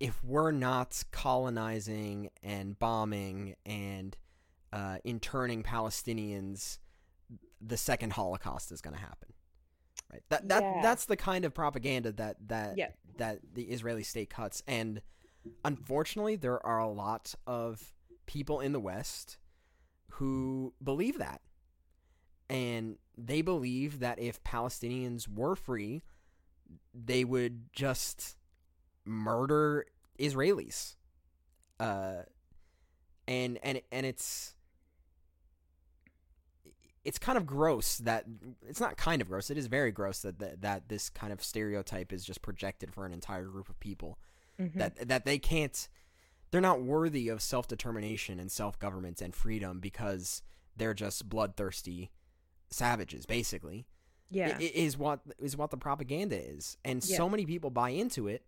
if 0.00 0.22
we're 0.24 0.50
not 0.50 1.02
colonizing 1.12 2.30
and 2.42 2.78
bombing 2.78 3.54
and 3.64 4.16
uh, 4.72 4.98
interning 5.04 5.62
Palestinians, 5.62 6.78
the 7.60 7.76
second 7.76 8.12
Holocaust 8.14 8.72
is 8.72 8.80
going 8.80 8.94
to 8.96 9.00
happen. 9.00 9.28
Right. 10.10 10.22
That 10.30 10.48
that 10.48 10.62
Yeah. 10.62 10.82
that's 10.82 11.04
the 11.06 11.16
kind 11.16 11.44
of 11.44 11.54
propaganda 11.54 12.12
that 12.12 12.36
that 12.48 12.76
Yeah. 12.76 12.90
that 13.18 13.40
the 13.54 13.64
Israeli 13.64 14.02
state 14.02 14.30
cuts, 14.30 14.62
and 14.66 15.00
unfortunately, 15.64 16.36
there 16.36 16.64
are 16.66 16.78
a 16.78 16.88
lot 16.88 17.34
of 17.46 17.94
people 18.26 18.60
in 18.60 18.72
the 18.72 18.80
West 18.80 19.38
who 20.12 20.74
believe 20.82 21.18
that, 21.18 21.40
and 22.50 22.98
they 23.16 23.42
believe 23.42 24.00
that 24.00 24.18
if 24.18 24.42
Palestinians 24.44 25.28
were 25.28 25.54
free, 25.56 26.02
they 26.94 27.24
would 27.24 27.72
just 27.72 28.36
murder 29.04 29.86
Israelis. 30.18 30.96
Uh, 31.80 32.22
and 33.28 33.58
and 33.62 33.80
and 33.90 34.06
it's 34.06 34.54
it's 37.04 37.18
kind 37.18 37.36
of 37.36 37.44
gross 37.46 37.98
that 37.98 38.24
it's 38.68 38.80
not 38.80 38.96
kind 38.96 39.20
of 39.20 39.28
gross. 39.28 39.50
It 39.50 39.58
is 39.58 39.66
very 39.66 39.90
gross 39.90 40.20
that 40.20 40.38
that, 40.38 40.60
that 40.62 40.88
this 40.88 41.10
kind 41.10 41.32
of 41.32 41.42
stereotype 41.42 42.12
is 42.12 42.24
just 42.24 42.42
projected 42.42 42.92
for 42.94 43.04
an 43.04 43.12
entire 43.12 43.44
group 43.46 43.68
of 43.68 43.78
people 43.80 44.18
Mhm. 44.60 44.74
that 44.74 45.08
that 45.08 45.24
they 45.24 45.38
can't 45.38 45.88
they're 46.50 46.60
not 46.60 46.82
worthy 46.82 47.28
of 47.28 47.40
self-determination 47.40 48.38
and 48.38 48.52
self-government 48.52 49.22
and 49.22 49.34
freedom 49.34 49.80
because 49.80 50.42
they're 50.76 50.92
just 50.94 51.28
bloodthirsty 51.28 52.10
savages 52.72 53.26
basically 53.26 53.86
yeah. 54.30 54.56
i- 54.58 54.62
i- 54.62 54.72
is 54.74 54.96
what 54.96 55.20
is 55.38 55.56
what 55.56 55.70
the 55.70 55.76
propaganda 55.76 56.36
is 56.36 56.76
and 56.84 57.04
Yeah. 57.04 57.16
so 57.16 57.28
many 57.28 57.44
people 57.46 57.70
buy 57.70 57.90
into 57.90 58.28
it 58.28 58.46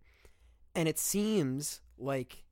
and 0.75 0.87
it 0.89 0.97
seems 0.99 1.81
like 1.97 2.43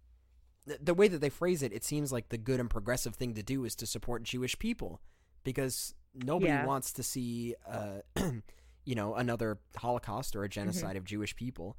th- 0.68 0.80
the 0.82 0.94
way 0.94 1.08
that 1.08 1.20
they 1.20 1.30
phrase 1.30 1.62
it 1.64 1.74
it 1.74 1.84
seems 1.84 2.12
like 2.12 2.30
the 2.30 2.38
good 2.38 2.60
and 2.60 2.70
progressive 2.70 3.16
thing 3.16 3.34
to 3.34 3.44
do 3.44 3.66
is 3.66 3.76
to 3.76 3.86
support 3.86 4.24
jewish 4.24 4.58
people 4.60 5.02
because 5.44 5.94
nobody 6.14 6.52
Yeah. 6.52 6.66
wants 6.66 6.92
to 6.94 7.04
see 7.04 7.56
uh 7.68 8.02
you 8.86 8.96
know 8.96 9.16
another 9.16 9.60
holocaust 9.78 10.36
or 10.36 10.44
a 10.44 10.50
genocide 10.50 10.96
of 10.96 11.04
jewish 11.06 11.36
people 11.36 11.78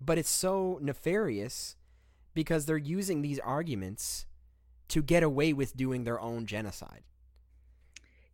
but 0.00 0.18
it's 0.18 0.30
so 0.30 0.78
nefarious 0.82 1.76
because 2.34 2.66
they're 2.66 2.76
using 2.78 3.22
these 3.22 3.38
arguments 3.40 4.26
to 4.88 5.02
get 5.02 5.22
away 5.22 5.52
with 5.52 5.76
doing 5.76 6.04
their 6.04 6.20
own 6.20 6.46
genocide 6.46 7.02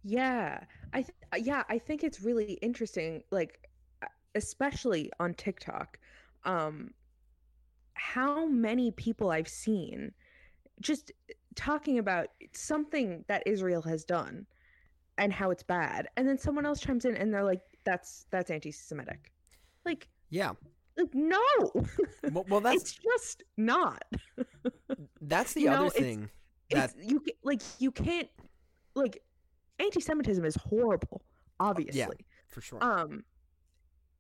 Yeah, 0.09 0.61
I 0.93 1.03
th- 1.03 1.17
uh, 1.33 1.37
yeah, 1.37 1.65
I 1.69 1.79
think 1.79 2.05
it's 2.05 2.21
really 2.23 2.53
interesting 2.63 3.25
like 3.33 3.69
uh, 4.03 4.07
especially 4.37 5.11
on 5.19 5.35
TikTok 5.35 5.99
um 6.45 6.93
how 7.95 8.47
many 8.47 8.93
people 8.93 9.31
I've 9.31 9.49
seen 9.49 10.13
just 10.81 11.11
talking 11.57 11.99
about 11.99 12.29
something 12.53 13.25
that 13.27 13.43
Israel 13.47 13.83
has 13.83 14.05
done 14.05 14.47
and 15.19 15.33
how 15.33 15.51
it's 15.51 15.65
bad 15.65 16.07
and 16.17 16.29
then 16.29 16.39
someone 16.39 16.67
else 16.67 16.79
chimes 16.81 17.05
in 17.05 17.17
and 17.17 17.35
they're 17.35 17.43
like 17.43 17.63
that's 17.85 18.27
that's 18.31 18.51
anti-semitic. 18.53 19.33
Like 19.85 20.07
yeah 20.31 20.53
like 20.97 21.13
no. 21.15 21.43
well, 22.33 22.45
well 22.49 22.61
that's 22.61 22.83
it's 22.83 22.93
just 22.93 23.43
not. 23.57 24.05
that's 25.21 25.53
the 25.55 25.63
you 25.63 25.67
know, 25.71 25.73
other 25.77 25.87
it's- 25.87 26.03
thing 26.03 26.31
that 26.71 26.93
It's 26.97 27.11
you 27.11 27.25
like 27.43 27.63
you 27.81 27.91
can't 27.91 28.29
like 28.95 29.23
anti-Semitism 29.79 30.45
is 30.45 30.57
horrible, 30.57 31.23
obviously. 31.61 32.01
Yeah, 32.01 32.25
for 32.49 32.61
sure 32.61 32.83
Um, 32.83 33.25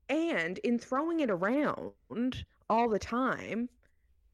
and 0.08 0.58
in 0.58 0.78
throwing 0.78 1.20
it 1.20 1.30
around 1.30 2.44
all 2.70 2.88
the 2.88 2.98
time, 2.98 3.68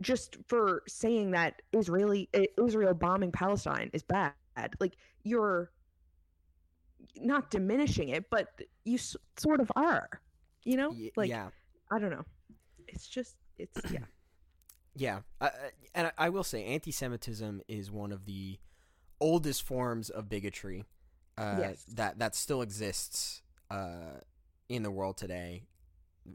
just 0.00 0.37
for 0.49 0.83
saying 0.88 1.31
that 1.33 1.62
Israeli 1.73 2.29
eh, 2.35 2.47
Israel 2.62 2.95
bombing 2.95 3.33
Palestine 3.33 3.91
is 3.93 4.02
bad, 4.02 4.35
like 4.81 4.97
you're 5.23 5.71
not 7.17 7.50
diminishing 7.50 8.09
it, 8.11 8.29
but 8.31 8.49
you 8.85 8.95
s- 8.97 9.17
sort 9.37 9.61
of 9.61 9.71
are. 9.76 10.09
You 10.64 10.76
know, 10.76 10.91
Y- 10.91 11.11
like 11.17 11.31
yeah 11.31 11.49
I 11.91 11.99
don't 11.99 12.11
know. 12.11 12.25
It's 12.88 13.07
just 13.07 13.37
it's 13.59 13.81
yeah. 13.91 14.00
Yeah, 14.95 15.21
uh, 15.41 15.49
and 15.95 16.09
I, 16.09 16.26
I 16.26 16.29
will 16.29 16.45
say, 16.45 16.67
anti-Semitism 16.67 17.62
is 17.67 17.91
one 17.91 18.12
of 18.12 18.26
the 18.26 18.59
oldest 19.21 19.62
forms 19.62 20.11
of 20.11 20.29
bigotry 20.29 20.85
uh, 21.39 21.57
Yes. 21.61 21.85
that 21.95 22.19
that 22.19 22.35
still 22.35 22.62
exists 22.62 23.43
uh, 23.71 24.21
in 24.69 24.83
the 24.83 24.91
world 24.91 25.17
today. 25.17 25.65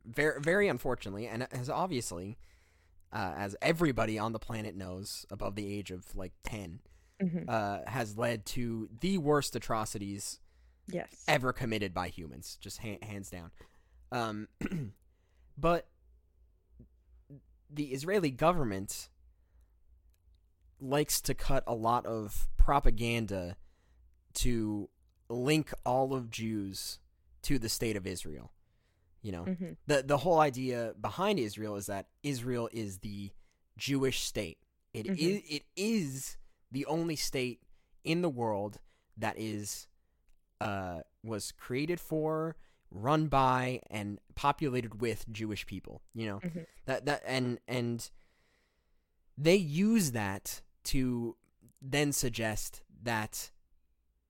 Very, 0.05 0.41
very 0.41 0.67
unfortunately, 0.67 1.27
and 1.27 1.47
as 1.51 1.69
obviously 1.69 2.37
uh, 3.13 3.33
as 3.37 3.55
everybody 3.61 4.19
on 4.19 4.33
the 4.33 4.39
planet 4.39 4.75
knows, 4.75 5.25
above 5.31 5.55
the 5.55 5.71
age 5.73 5.91
of 5.91 6.13
like 6.15 6.33
10 6.43 6.81
Mhm. 7.21 7.47
uh, 7.47 7.89
has 7.89 8.17
led 8.17 8.45
to 8.47 8.89
the 8.99 9.17
worst 9.17 9.55
atrocities 9.55 10.39
Yes. 10.87 11.23
ever 11.27 11.51
committed 11.53 11.93
by 11.93 12.09
humans, 12.09 12.57
just 12.59 12.79
ha- 12.79 12.99
hands 13.01 13.29
down. 13.29 13.51
Um, 14.11 14.47
but 15.57 15.87
the 17.69 17.87
Israeli 17.93 18.29
government 18.31 19.09
likes 20.79 21.19
to 21.21 21.33
cut 21.33 21.63
a 21.65 21.73
lot 21.73 22.05
of 22.05 22.47
propaganda 22.57 23.57
to 24.35 24.89
link 25.29 25.73
all 25.85 26.13
of 26.13 26.29
Jews 26.29 26.99
to 27.43 27.59
the 27.59 27.69
state 27.69 27.95
of 27.95 28.05
Israel. 28.07 28.51
You 29.21 29.31
know, 29.31 29.43
Mhm. 29.45 29.77
the 29.87 30.03
the 30.03 30.17
whole 30.19 30.39
idea 30.39 30.93
behind 30.99 31.39
Israel 31.39 31.75
is 31.75 31.87
that 31.87 32.07
Israel 32.23 32.69
is 32.71 32.99
the 32.99 33.31
Jewish 33.77 34.21
state. 34.21 34.59
It 34.93 35.05
is 35.07 35.17
Mhm. 35.41 35.45
it 35.49 35.65
is 35.75 36.37
the 36.71 36.85
only 36.85 37.15
state 37.15 37.61
in 38.03 38.21
the 38.21 38.29
world 38.29 38.79
that 39.17 39.37
is 39.37 39.87
uh 40.61 41.01
was 41.23 41.51
created 41.51 41.99
for, 41.99 42.55
run 42.89 43.27
by 43.27 43.81
and 43.89 44.19
populated 44.35 45.01
with 45.01 45.25
Jewish 45.31 45.65
people, 45.65 46.01
you 46.13 46.25
know. 46.25 46.39
Mhm. 46.39 46.65
That 46.85 47.05
that 47.05 47.23
and 47.25 47.59
and 47.67 48.09
they 49.37 49.55
use 49.55 50.11
that 50.13 50.61
to 50.85 51.35
then 51.81 52.11
suggest 52.13 52.81
that 53.03 53.51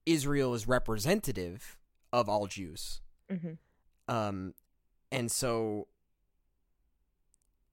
Israel 0.08 0.54
is 0.54 0.68
representative 0.68 1.78
of 2.14 2.30
all 2.30 2.48
Jews. 2.48 3.02
Mhm. 3.30 3.58
Um, 4.08 4.54
and 5.12 5.32
so 5.32 5.88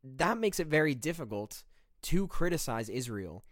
that 0.03 0.37
makes 0.37 0.59
it 0.59 0.67
very 0.67 0.95
difficult 0.95 1.63
to 2.03 2.27
criticize 2.27 2.89
Israel 2.89 3.45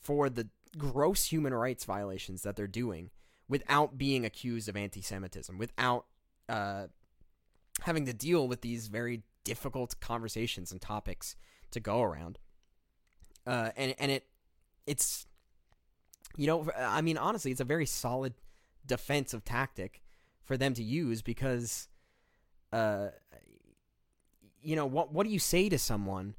for 0.00 0.28
the 0.28 0.48
gross 0.76 1.26
human 1.26 1.54
rights 1.54 1.84
violations 1.84 2.42
that 2.42 2.56
they're 2.56 2.66
doing 2.66 3.10
without 3.48 3.96
being 3.96 4.24
accused 4.24 4.68
of 4.68 4.76
anti 4.76 5.00
Semitism, 5.00 5.56
without 5.56 6.06
uh, 6.48 6.88
having 7.82 8.04
to 8.06 8.12
deal 8.12 8.48
with 8.48 8.60
these 8.60 8.88
very 8.88 9.22
difficult 9.44 9.98
conversations 10.00 10.72
and 10.72 10.80
topics 10.80 11.36
to 11.70 11.80
go 11.80 12.02
around. 12.02 12.38
Uh, 13.46 13.70
and 13.76 13.94
and 13.98 14.10
it 14.10 14.26
it's 14.86 15.26
you 16.38 16.46
know 16.46 16.66
I 16.76 17.02
mean 17.02 17.18
honestly 17.18 17.50
it's 17.50 17.60
a 17.60 17.64
very 17.64 17.84
solid 17.84 18.32
defensive 18.86 19.44
tactic 19.44 20.00
for 20.44 20.56
them 20.56 20.72
to 20.74 20.82
use 20.82 21.20
because, 21.20 21.88
uh, 22.72 23.08
you 24.62 24.74
know 24.76 24.86
what 24.86 25.12
what 25.12 25.26
do 25.26 25.32
you 25.32 25.38
say 25.38 25.68
to 25.68 25.78
someone 25.78 26.34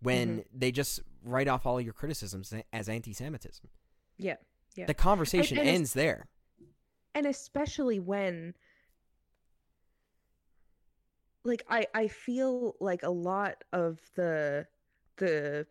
when 0.00 0.28
Mm-hmm. 0.28 0.58
they 0.58 0.70
just 0.70 1.00
write 1.22 1.48
off 1.48 1.64
all 1.64 1.80
your 1.80 1.94
criticisms 1.94 2.52
as 2.74 2.88
anti-Semitism? 2.90 3.66
Yeah. 4.18 4.36
Yeah. 4.76 4.84
The 4.86 4.92
conversation 4.94 5.56
and 5.56 5.66
it's- 5.68 5.76
ends 5.78 5.92
there. 5.94 6.26
and 7.14 7.24
especially 7.26 8.00
when 8.00 8.54
like 11.44 11.64
i 11.68 11.86
i 11.94 12.08
feel 12.08 12.74
like 12.80 13.02
a 13.02 13.10
lot 13.10 13.62
of 13.72 13.98
the 14.16 14.66
the 15.18 15.66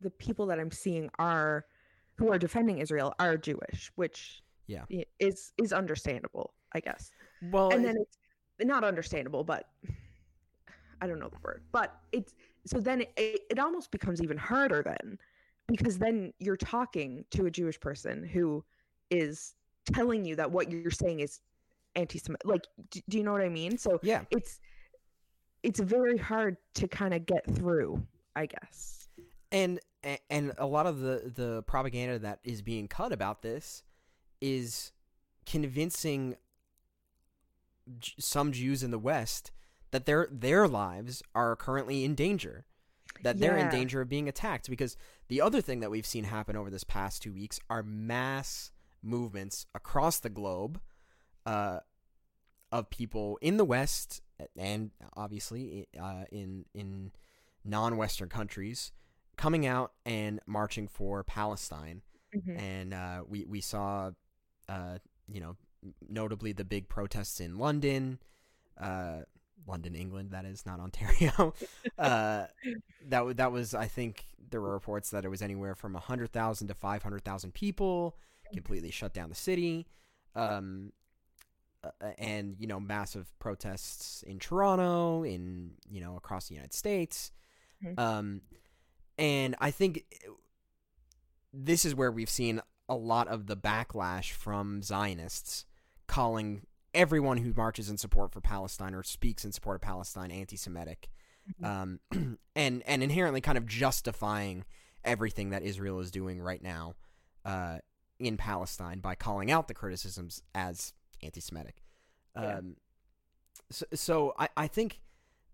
the 0.00 0.10
people 0.10 0.46
that 0.46 0.58
i'm 0.58 0.70
seeing 0.70 1.10
are 1.18 1.64
who 2.18 2.30
are 2.32 2.38
defending 2.38 2.78
israel 2.78 3.14
are 3.18 3.36
jewish 3.36 3.90
which 3.94 4.42
Yeah. 4.66 4.84
is 5.18 5.52
is 5.56 5.72
understandable 5.72 6.54
i 6.72 6.80
guess. 6.80 7.10
Well, 7.40 7.70
and 7.72 7.84
then 7.84 7.96
it's 7.96 8.18
not 8.60 8.84
understandable 8.84 9.44
but 9.44 9.68
i 11.00 11.06
don't 11.06 11.20
know 11.20 11.28
the 11.28 11.38
word. 11.42 11.62
But 11.72 11.96
it's 12.12 12.34
so 12.66 12.80
then 12.80 13.02
it, 13.02 13.12
it, 13.16 13.40
it 13.52 13.58
almost 13.58 13.90
becomes 13.90 14.20
even 14.20 14.36
harder 14.36 14.82
then 14.82 15.18
because 15.68 15.98
then 15.98 16.32
you're 16.38 16.56
talking 16.56 17.24
to 17.30 17.46
a 17.46 17.50
jewish 17.50 17.78
person 17.80 18.24
who 18.24 18.64
is 19.10 19.54
telling 19.86 20.24
you 20.24 20.36
that 20.36 20.50
what 20.50 20.70
you're 20.70 20.90
saying 20.90 21.20
is 21.20 21.40
anti-semitic 21.96 22.46
like 22.46 22.66
do, 22.90 23.00
do 23.08 23.16
you 23.18 23.24
know 23.24 23.32
what 23.32 23.40
i 23.40 23.48
mean? 23.48 23.78
So 23.78 23.98
yeah, 24.02 24.22
it's 24.30 24.60
it's 25.62 25.80
very 25.80 26.18
hard 26.18 26.56
to 26.74 26.86
kind 26.88 27.14
of 27.14 27.24
get 27.26 27.42
through 27.56 28.04
i 28.36 28.46
guess 28.46 28.97
and 29.52 29.80
a- 30.04 30.18
and 30.30 30.52
a 30.58 30.66
lot 30.66 30.86
of 30.86 31.00
the 31.00 31.32
the 31.34 31.62
propaganda 31.64 32.18
that 32.18 32.40
is 32.44 32.62
being 32.62 32.88
cut 32.88 33.12
about 33.12 33.42
this 33.42 33.82
is 34.40 34.92
convincing 35.46 36.36
some 38.18 38.52
Jews 38.52 38.82
in 38.82 38.90
the 38.90 38.98
West 38.98 39.50
that 39.90 40.06
their 40.06 40.28
their 40.30 40.68
lives 40.68 41.22
are 41.34 41.56
currently 41.56 42.04
in 42.04 42.14
danger, 42.14 42.66
that 43.22 43.38
they're 43.38 43.56
in 43.56 43.66
danger 43.70 44.00
of 44.00 44.08
being 44.08 44.28
attacked. 44.28 44.68
Because 44.68 44.96
the 45.28 45.40
other 45.40 45.60
thing 45.60 45.80
that 45.80 45.90
we've 45.90 46.06
seen 46.06 46.24
happen 46.24 46.56
over 46.56 46.70
this 46.70 46.84
past 46.84 47.22
two 47.22 47.32
weeks 47.32 47.58
are 47.70 47.82
mass 47.82 48.70
movements 49.02 49.64
across 49.74 50.18
the 50.20 50.28
globe 50.28 50.80
uh, 51.46 51.80
of 52.70 52.90
people 52.90 53.38
in 53.40 53.56
the 53.56 53.64
West 53.64 54.20
and 54.56 54.90
obviously 55.16 55.86
uh, 56.00 56.24
in 56.30 56.66
in 56.74 57.10
non-Western 57.64 58.28
countries 58.28 58.92
coming 59.38 59.64
out 59.66 59.92
and 60.04 60.40
marching 60.46 60.86
for 60.88 61.24
Palestine 61.24 62.02
Mhm. 62.36 62.60
and 62.60 62.92
uh, 62.92 63.22
we 63.26 63.46
we 63.46 63.62
saw, 63.62 64.10
uh, 64.68 64.98
you 65.26 65.40
know, 65.40 65.56
notably 66.06 66.52
the 66.52 66.64
big 66.64 66.86
protests 66.88 67.40
in 67.40 67.56
London, 67.56 68.18
uh, 68.76 69.20
London, 69.66 69.94
England. 69.94 70.32
That 70.32 70.44
is 70.44 70.66
not 70.66 70.78
Ontario. 70.78 71.54
uh, 71.98 72.46
that 73.06 73.36
that 73.38 73.50
was, 73.52 73.72
I 73.74 73.86
think, 73.86 74.26
there 74.50 74.60
were 74.60 74.72
reports 74.72 75.08
that 75.10 75.24
it 75.24 75.28
was 75.30 75.40
anywhere 75.40 75.74
from 75.74 75.94
hundred 75.94 76.32
thousand 76.32 76.68
to 76.68 76.74
five 76.74 77.02
hundred 77.02 77.24
thousand 77.24 77.54
people 77.54 78.16
completely 78.52 78.90
shut 78.90 79.14
down 79.14 79.30
the 79.30 79.34
city. 79.34 79.86
Um, 80.34 80.92
uh, 81.84 81.90
and 82.18 82.56
you 82.58 82.66
know, 82.66 82.78
massive 82.80 83.32
protests 83.38 84.22
in 84.24 84.38
Toronto, 84.38 85.22
in 85.22 85.72
you 85.88 86.00
know, 86.02 86.16
across 86.16 86.48
the 86.48 86.54
United 86.54 86.74
States. 86.74 87.32
Mhm. 87.82 87.98
Um, 87.98 88.42
and 89.18 89.56
I 89.60 89.70
think 89.70 90.04
this 91.52 91.84
is 91.84 91.94
where 91.94 92.12
we've 92.12 92.30
seen 92.30 92.60
a 92.88 92.94
lot 92.94 93.28
of 93.28 93.46
the 93.46 93.56
backlash 93.56 94.32
from 94.32 94.82
Zionists 94.82 95.66
calling 96.06 96.62
everyone 96.94 97.38
who 97.38 97.52
marches 97.52 97.90
in 97.90 97.98
support 97.98 98.32
for 98.32 98.40
Palestine 98.40 98.94
or 98.94 99.02
speaks 99.02 99.44
in 99.44 99.52
support 99.52 99.76
of 99.76 99.82
Palestine 99.82 100.30
anti-Semitic, 100.30 101.08
um, 101.62 102.00
and 102.56 102.82
and 102.86 103.02
inherently 103.02 103.40
kind 103.40 103.58
of 103.58 103.66
justifying 103.66 104.64
everything 105.04 105.50
that 105.50 105.62
Israel 105.62 106.00
is 106.00 106.10
doing 106.10 106.40
right 106.40 106.62
now 106.62 106.94
uh, 107.44 107.78
in 108.18 108.36
Palestine 108.36 109.00
by 109.00 109.14
calling 109.14 109.50
out 109.50 109.68
the 109.68 109.74
criticisms 109.74 110.42
as 110.54 110.92
anti-Semitic. 111.22 111.82
Yeah. 112.36 112.58
Um, 112.58 112.76
so, 113.70 113.86
so 113.94 114.34
I, 114.38 114.48
I 114.56 114.66
think 114.66 115.00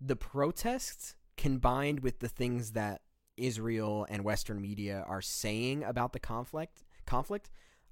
the 0.01 0.17
protests 0.17 1.17
combined 1.37 2.01
with 2.01 2.21
the 2.21 2.29
things 2.29 2.73
that 2.73 3.01
Israel 3.37 4.07
and 4.09 4.25
Western 4.25 4.61
media 4.61 5.05
are 5.07 5.21
saying 5.23 5.83
about 5.85 6.13
the 6.13 6.21
conflict 6.21 6.85
conflict 7.07 7.51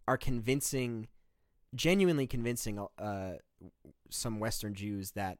are 0.08 0.16
convincing, 0.16 1.08
genuinely 1.74 2.26
convincing 2.26 2.78
uh, 2.98 3.32
some 4.10 4.38
Western 4.40 4.74
Jews 4.74 5.12
that 5.12 5.38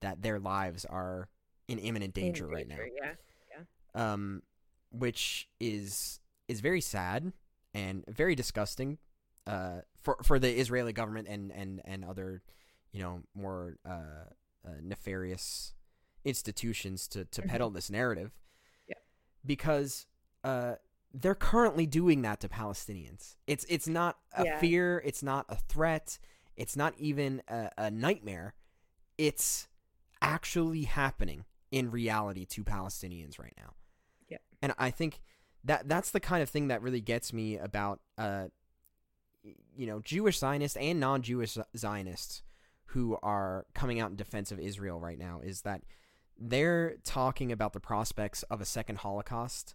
that 0.00 0.22
their 0.22 0.38
lives 0.38 0.84
are 0.84 1.28
in 1.68 1.78
imminent 1.78 2.14
danger, 2.14 2.46
right 2.46 2.68
now. 2.68 2.76
yeah 3.00 3.14
yeah. 3.50 4.12
Um, 4.12 4.42
which 4.90 5.48
is 5.60 6.20
is 6.48 6.60
very 6.60 6.80
sad 6.80 7.32
and 7.72 8.04
very 8.08 8.34
disgusting 8.34 8.98
uh, 9.46 9.80
for 10.00 10.18
for 10.22 10.38
the 10.38 10.50
Israeli 10.52 10.92
government 10.92 11.26
and 11.28 11.50
and 11.52 11.80
and 11.84 12.04
other 12.04 12.42
you 12.92 13.00
know 13.00 13.22
more 13.34 13.76
uh, 13.88 14.28
uh, 14.66 14.70
nefarious 14.82 15.74
institutions 16.24 17.08
to 17.08 17.24
to 17.26 17.42
Mhm. 17.42 17.48
peddle 17.48 17.70
this 17.70 17.90
narrative. 17.90 18.32
Because 19.44 20.06
uh, 20.42 20.74
they're 21.12 21.34
currently 21.34 21.86
doing 21.86 22.22
that 22.22 22.40
to 22.40 22.48
Palestinians. 22.48 23.36
It's 23.46 23.64
it's 23.68 23.86
not 23.88 24.18
a 24.36 24.44
Yeah. 24.44 24.58
fear. 24.58 25.02
It's 25.04 25.22
not 25.22 25.46
a 25.48 25.56
threat. 25.56 26.18
It's 26.56 26.76
not 26.76 26.94
even 26.98 27.42
a, 27.48 27.70
a 27.78 27.90
nightmare. 27.90 28.54
It's 29.18 29.68
actually 30.22 30.84
happening 30.84 31.44
in 31.70 31.90
reality 31.90 32.44
to 32.46 32.64
Palestinians 32.64 33.38
right 33.38 33.54
now. 33.56 33.74
Yeah. 34.28 34.38
And 34.62 34.72
I 34.78 34.90
think 34.90 35.20
that 35.64 35.88
that's 35.88 36.10
the 36.10 36.20
kind 36.20 36.42
of 36.42 36.48
thing 36.50 36.68
that 36.68 36.82
really 36.82 37.00
gets 37.00 37.32
me 37.32 37.56
about 37.56 38.00
uh 38.18 38.46
you 39.76 39.86
know, 39.86 40.00
Jewish 40.00 40.38
Zionists 40.38 40.76
and 40.78 40.98
non-Jewish 41.00 41.58
Zionists 41.76 42.42
who 42.86 43.18
are 43.22 43.66
coming 43.74 44.00
out 44.00 44.10
in 44.10 44.16
defense 44.16 44.50
of 44.52 44.58
Israel 44.58 44.98
right 45.00 45.18
now 45.18 45.40
is 45.44 45.62
that 45.62 45.82
they're 46.38 46.96
talking 47.04 47.52
about 47.52 47.72
the 47.72 47.80
prospects 47.80 48.42
of 48.44 48.60
a 48.60 48.64
second 48.64 48.98
Holocaust. 48.98 49.74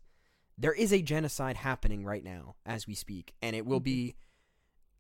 There 0.57 0.73
is 0.73 0.91
a 0.91 1.01
genocide 1.01 1.57
happening 1.57 2.03
right 2.03 2.23
now 2.23 2.55
as 2.65 2.85
we 2.85 2.93
speak, 2.93 3.33
and 3.41 3.55
it 3.55 3.65
will 3.65 3.79
be 3.79 4.15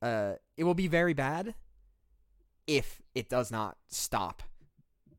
uh 0.01 0.33
it 0.55 0.63
will 0.63 0.73
be 0.73 0.87
very 0.87 1.13
bad 1.13 1.55
if 2.65 3.01
it 3.13 3.29
does 3.29 3.51
not 3.51 3.77
stop 3.87 4.43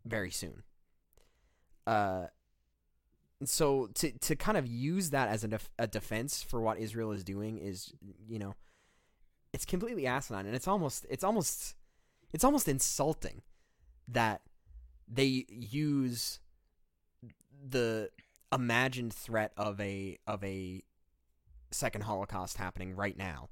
very 0.05 0.31
soon. 0.31 0.63
Uh 1.87 2.27
so 3.45 3.89
to 3.95 4.13
to 4.19 4.37
kind 4.37 4.57
of 4.59 4.67
use 4.67 5.11
that 5.11 5.29
as 5.29 5.45
a, 5.45 5.49
def- 5.49 5.71
a 5.79 5.87
defense 5.87 6.43
for 6.43 6.61
what 6.61 6.79
Israel 6.79 7.13
is 7.13 7.25
doing 7.25 7.59
is 7.59 7.93
you 8.29 8.39
know 8.39 8.55
it's 9.53 9.65
completely 9.65 10.07
asinine 10.07 10.47
and 10.47 10.55
it's 10.55 10.69
almost 10.69 11.07
it's 11.11 11.25
almost 11.25 11.75
it's 12.33 12.45
almost 12.45 12.69
insulting 12.69 13.43
that 14.09 14.43
they 15.11 15.45
use 15.49 16.41
the 17.69 18.11
imagined 18.53 19.13
threat 19.13 19.53
of 19.57 19.81
a 19.81 20.19
of 20.27 20.43
a 20.45 20.83
second 21.71 22.03
holocaust 22.03 22.57
happening 22.57 22.95
right 22.95 23.17
now 23.17 23.49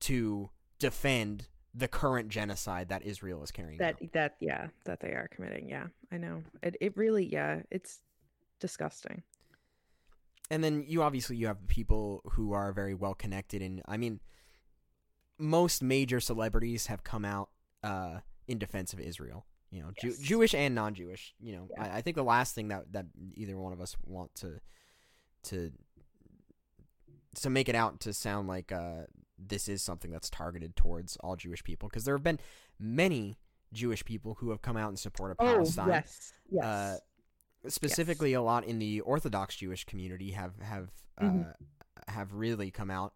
to 0.00 0.50
defend 0.78 1.48
the 1.74 1.88
current 1.88 2.28
genocide 2.28 2.88
that 2.88 3.02
Israel 3.02 3.42
is 3.42 3.50
carrying 3.50 3.78
that 3.78 3.94
out. 3.94 4.12
that 4.12 4.36
yeah 4.40 4.68
that 4.84 5.00
they 5.00 5.10
are 5.10 5.28
committing 5.32 5.68
yeah. 5.68 5.86
I 6.10 6.16
know. 6.16 6.42
It, 6.62 6.76
it 6.80 6.96
really 6.96 7.24
yeah 7.24 7.60
it's 7.70 8.00
disgusting. 8.58 9.22
And 10.50 10.64
then 10.64 10.84
you 10.86 11.02
obviously 11.02 11.36
you 11.36 11.46
have 11.46 11.68
people 11.68 12.22
who 12.32 12.52
are 12.52 12.72
very 12.72 12.94
well 12.94 13.14
connected 13.14 13.62
and 13.62 13.82
i 13.86 13.96
mean 13.96 14.20
most 15.38 15.82
major 15.82 16.18
celebrities 16.20 16.86
have 16.86 17.04
come 17.04 17.24
out 17.24 17.50
uh, 17.82 18.18
in 18.48 18.58
defense 18.58 18.92
of 18.92 19.00
israel 19.00 19.46
you 19.70 19.80
know 19.82 19.90
Jew- 20.00 20.16
jewish 20.20 20.54
and 20.54 20.74
non-jewish 20.74 21.34
you 21.40 21.52
know 21.52 21.68
Yeah. 21.70 21.84
I, 21.84 21.98
I 21.98 22.00
think 22.02 22.16
the 22.16 22.24
last 22.24 22.54
thing 22.54 22.68
that, 22.68 22.92
that 22.92 23.06
either 23.34 23.56
one 23.56 23.72
of 23.72 23.80
us 23.80 23.96
want 24.04 24.34
to 24.36 24.60
to 25.44 25.72
to 27.36 27.50
make 27.50 27.68
it 27.68 27.74
out 27.74 28.00
to 28.00 28.12
sound 28.12 28.48
like 28.48 28.72
uh, 28.72 29.02
this 29.38 29.68
is 29.68 29.82
something 29.82 30.10
that's 30.10 30.28
targeted 30.30 30.74
towards 30.76 31.16
all 31.18 31.36
jewish 31.36 31.62
people 31.64 31.88
because 31.88 32.04
there 32.04 32.14
have 32.16 32.24
been 32.24 32.40
many 32.78 33.38
jewish 33.72 34.04
people 34.04 34.34
who 34.40 34.50
have 34.50 34.60
come 34.62 34.76
out 34.76 34.90
in 34.90 34.96
support 34.96 35.30
of 35.30 35.36
oh 35.40 35.44
palestine. 35.44 35.88
yes. 35.88 36.32
Yes. 36.50 36.64
Uh, 36.64 36.96
specifically 37.68 38.32
a 38.32 38.42
lot 38.42 38.64
in 38.64 38.78
the 38.80 39.00
Orthodox 39.02 39.54
Jewish 39.54 39.84
community 39.84 40.30
have 40.32 40.58
have 40.62 40.88
uh, 41.18 41.24
Mhm. 41.24 41.54
have 42.08 42.32
really 42.34 42.70
come 42.72 42.90
out 42.90 43.12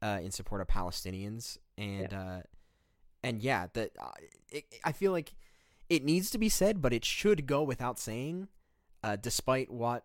uh, 0.00 0.20
in 0.22 0.30
support 0.30 0.60
of 0.62 0.68
Palestinians. 0.68 1.58
And 1.76 2.14
uh, 2.14 2.40
and 3.22 3.42
yeah 3.42 3.66
that 3.74 3.90
uh, 4.00 4.12
it, 4.48 4.64
I 4.84 4.92
feel 4.92 5.12
like 5.12 5.34
it 5.90 6.04
needs 6.04 6.30
to 6.30 6.38
be 6.38 6.48
said, 6.48 6.80
but 6.80 6.94
it 6.94 7.04
should 7.04 7.46
go 7.46 7.62
without 7.62 7.98
saying. 7.98 8.48
Uh, 9.02 9.16
despite 9.16 9.70
what 9.70 10.04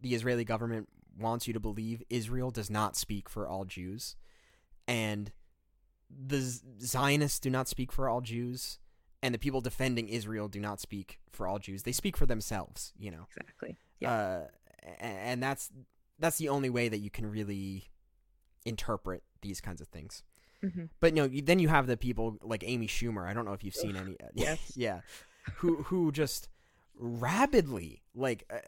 the 0.00 0.14
Israeli 0.14 0.44
government 0.44 0.88
wants 1.18 1.46
you 1.46 1.52
to 1.52 1.60
believe, 1.60 2.02
Israel 2.08 2.50
does 2.50 2.70
not 2.70 2.96
speak 2.96 3.28
for 3.28 3.46
all 3.46 3.64
Jews, 3.64 4.16
and 4.88 5.30
the 6.10 6.40
Zionists 6.80 7.40
do 7.40 7.50
not 7.50 7.68
speak 7.68 7.92
for 7.92 8.08
all 8.08 8.20
Jews, 8.20 8.78
and 9.22 9.34
the 9.34 9.38
people 9.38 9.60
defending 9.60 10.08
Israel 10.08 10.48
do 10.48 10.60
not 10.60 10.80
speak 10.80 11.20
for 11.32 11.46
all 11.46 11.58
Jews. 11.58 11.82
They 11.82 11.92
speak 11.92 12.16
for 12.16 12.26
themselves, 12.26 12.92
you 12.96 13.10
know. 13.10 13.26
Exactly. 13.36 13.76
Yeah. 14.00 14.12
Uh, 14.12 14.40
and 15.00 15.42
that's 15.42 15.70
that's 16.18 16.38
the 16.38 16.48
only 16.48 16.70
way 16.70 16.88
that 16.88 16.98
you 16.98 17.10
can 17.10 17.26
really 17.26 17.90
interpret 18.64 19.22
these 19.42 19.60
kinds 19.60 19.80
of 19.80 19.88
things. 19.88 20.22
Mhm. 20.64 20.88
But 21.00 21.14
no, 21.14 21.24
you, 21.24 21.42
then 21.42 21.58
you 21.58 21.68
have 21.68 21.86
the 21.86 21.96
people 21.96 22.38
like 22.42 22.64
Amy 22.66 22.86
Schumer. 22.88 23.28
I 23.28 23.34
don't 23.34 23.44
know 23.44 23.52
if 23.52 23.62
you've 23.62 23.74
seen 23.74 23.96
any. 23.96 24.16
yes. 24.34 24.72
yeah, 24.76 25.00
who 25.56 25.82
who 25.84 26.10
just 26.10 26.48
rabidly 26.96 28.02
like 28.14 28.44
uh, 28.50 28.58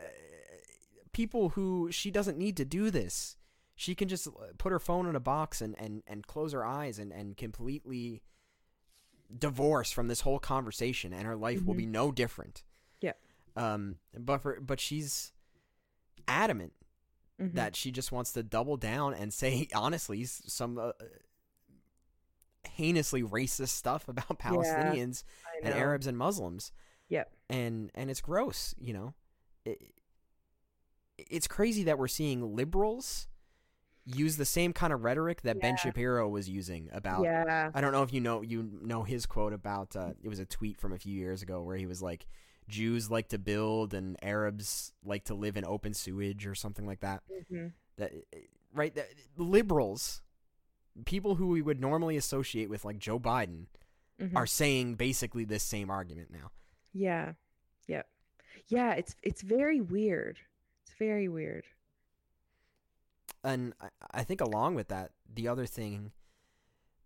people 1.12 1.50
who 1.50 1.90
she 1.90 2.10
doesn't 2.10 2.36
need 2.38 2.56
to 2.58 2.64
do 2.64 2.90
this. 2.90 3.36
She 3.74 3.94
can 3.94 4.08
just 4.08 4.26
uh, 4.26 4.30
put 4.58 4.72
her 4.72 4.78
phone 4.78 5.06
in 5.06 5.16
a 5.16 5.20
box 5.20 5.60
and 5.60 5.74
and 5.78 6.02
and 6.06 6.26
close 6.26 6.52
her 6.52 6.64
eyes 6.64 6.98
and 6.98 7.12
and 7.12 7.36
completely 7.36 8.22
divorce 9.36 9.90
from 9.90 10.08
this 10.08 10.20
whole 10.20 10.38
conversation, 10.38 11.12
and 11.12 11.26
her 11.26 11.36
life 11.36 11.64
will 11.64 11.74
Mhm. 11.74 11.78
be 11.78 11.86
no 11.86 12.12
different. 12.12 12.62
Yeah. 13.00 13.12
Um. 13.56 13.96
But 14.18 14.38
for 14.38 14.60
but 14.60 14.80
she's 14.80 15.32
adamant 16.28 16.72
Mhm. 17.40 17.54
that 17.54 17.76
she 17.76 17.90
just 17.90 18.10
wants 18.12 18.32
to 18.32 18.42
double 18.42 18.76
down 18.76 19.14
and 19.14 19.32
say 19.32 19.68
honestly 19.74 20.24
some 20.24 20.78
uh, 20.78 20.92
heinously 22.66 23.22
racist 23.22 23.68
stuff 23.68 24.08
about 24.08 24.38
Palestinians 24.38 25.24
I 25.64 25.66
and. 25.68 25.74
Arabs 25.74 26.06
and 26.06 26.16
Muslims. 26.16 26.72
Yep. 27.08 27.30
And 27.48 27.90
and 27.94 28.10
it's 28.10 28.20
gross, 28.20 28.74
you 28.78 28.92
know. 28.92 29.14
It, 29.64 29.80
it's 31.18 31.46
crazy 31.48 31.84
that 31.84 31.98
we're 31.98 32.08
seeing 32.08 32.54
liberals 32.54 33.28
use 34.04 34.36
the 34.36 34.44
same 34.44 34.72
kind 34.72 34.92
of 34.92 35.02
rhetoric 35.02 35.42
that 35.42 35.60
Ben 35.60 35.76
Shapiro 35.76 36.28
was 36.28 36.48
using 36.48 36.88
about 36.92 37.24
Yeah. 37.24 37.70
I 37.74 37.80
don't 37.80 37.90
know 37.92 38.02
if 38.02 38.12
you 38.12 38.20
know 38.20 38.42
you 38.42 38.70
know 38.80 39.02
his 39.02 39.26
quote 39.26 39.52
about 39.52 39.96
uh, 39.96 40.10
it 40.22 40.28
was 40.28 40.38
a 40.38 40.44
tweet 40.44 40.78
from 40.78 40.92
a 40.92 40.98
few 40.98 41.12
years 41.12 41.42
ago 41.42 41.62
where 41.62 41.76
he 41.76 41.86
was 41.86 42.00
like 42.02 42.26
Jews 42.68 43.10
like 43.10 43.28
to 43.28 43.38
build 43.38 43.94
and 43.94 44.16
Arabs 44.22 44.92
like 45.04 45.24
to 45.24 45.34
live 45.34 45.56
in 45.56 45.64
open 45.64 45.92
sewage 45.94 46.46
or 46.46 46.54
something 46.54 46.86
like 46.86 47.00
that. 47.00 47.22
Mhm. 47.50 47.72
That 47.96 48.12
right 48.74 48.94
that 48.94 49.08
liberals 49.36 50.22
people 51.04 51.34
who 51.36 51.48
we 51.48 51.62
would 51.62 51.80
normally 51.80 52.16
associate 52.16 52.70
with 52.70 52.84
like 52.84 52.98
Joe 52.98 53.18
Biden 53.20 53.66
Mhm. 54.20 54.34
are 54.34 54.46
saying 54.46 54.94
basically 54.94 55.44
this 55.44 55.62
same 55.62 55.90
argument 55.90 56.30
now. 56.30 56.50
Yeah. 56.94 57.34
Yep. 57.86 58.08
Yeah, 58.68 58.94
it's 58.94 59.14
it's 59.22 59.42
very 59.42 59.80
weird. 59.80 60.38
It's 60.82 60.94
very 60.98 61.28
weird. 61.28 61.64
and 63.44 63.74
I, 63.80 63.88
I 64.12 64.24
think 64.24 64.40
along 64.40 64.74
with 64.74 64.88
that, 64.88 65.12
the 65.32 65.48
other 65.48 65.66
thing 65.66 66.12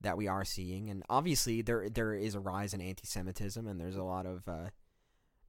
that 0.00 0.16
we 0.16 0.26
are 0.28 0.44
seeing, 0.44 0.88
and 0.88 1.02
obviously 1.10 1.60
there 1.62 1.88
there 1.90 2.14
is 2.14 2.34
a 2.34 2.40
rise 2.40 2.72
in 2.72 2.80
anti-Semitism, 2.80 3.66
and 3.66 3.78
there's 3.80 3.96
a 3.96 4.02
lot 4.04 4.24
of 4.26 4.48
uh, 4.48 4.70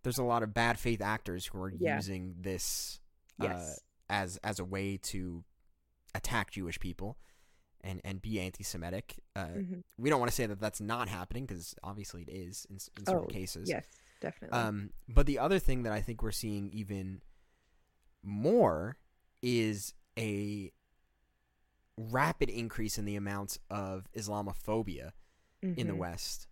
there's 0.04 0.18
a 0.18 0.24
lot 0.24 0.44
of 0.44 0.54
bad 0.54 0.80
faith 0.80 1.02
actors 1.02 1.46
who 1.46 1.62
are 1.62 1.70
Yeah. 1.78 1.96
using 1.98 2.36
this 2.40 3.00
uh, 3.40 3.46
Yes. 3.46 3.80
as 4.10 4.38
as 4.44 4.60
a 4.60 4.66
way 4.66 4.98
to 4.98 5.44
attack 6.14 6.52
Jewish 6.52 6.80
people 6.80 7.18
and 7.84 8.02
and 8.04 8.22
be 8.22 8.40
anti-Semitic. 8.40 9.20
Uh, 9.36 9.48
Mhm. 9.48 9.84
We 9.98 10.10
don't 10.10 10.20
want 10.20 10.30
to 10.32 10.36
say 10.36 10.46
that 10.46 10.60
that's 10.60 10.82
not 10.82 11.08
happening 11.10 11.46
because 11.46 11.76
obviously 11.84 12.24
it 12.24 12.30
is 12.30 12.66
in, 12.70 12.76
in 12.98 13.06
certain 13.06 13.24
Oh, 13.24 13.28
cases. 13.28 13.70
Yes, 13.70 13.86
definitely. 14.20 14.58
Um, 14.58 14.92
but 15.08 15.26
the 15.26 15.40
other 15.40 15.60
thing 15.60 15.84
that 15.84 15.94
I 15.94 16.02
think 16.02 16.22
we're 16.24 16.32
seeing 16.32 16.72
even 16.72 17.22
more 18.24 18.98
is 19.42 19.94
a 20.18 20.72
rapid 21.98 22.50
increase 22.50 22.98
in 22.98 23.06
the 23.06 23.16
amounts 23.16 23.60
of 23.70 24.08
Islamophobia 24.16 25.12
in 25.62 25.88
the 25.88 25.94
Mhm. 25.94 25.98
West. 25.98 26.48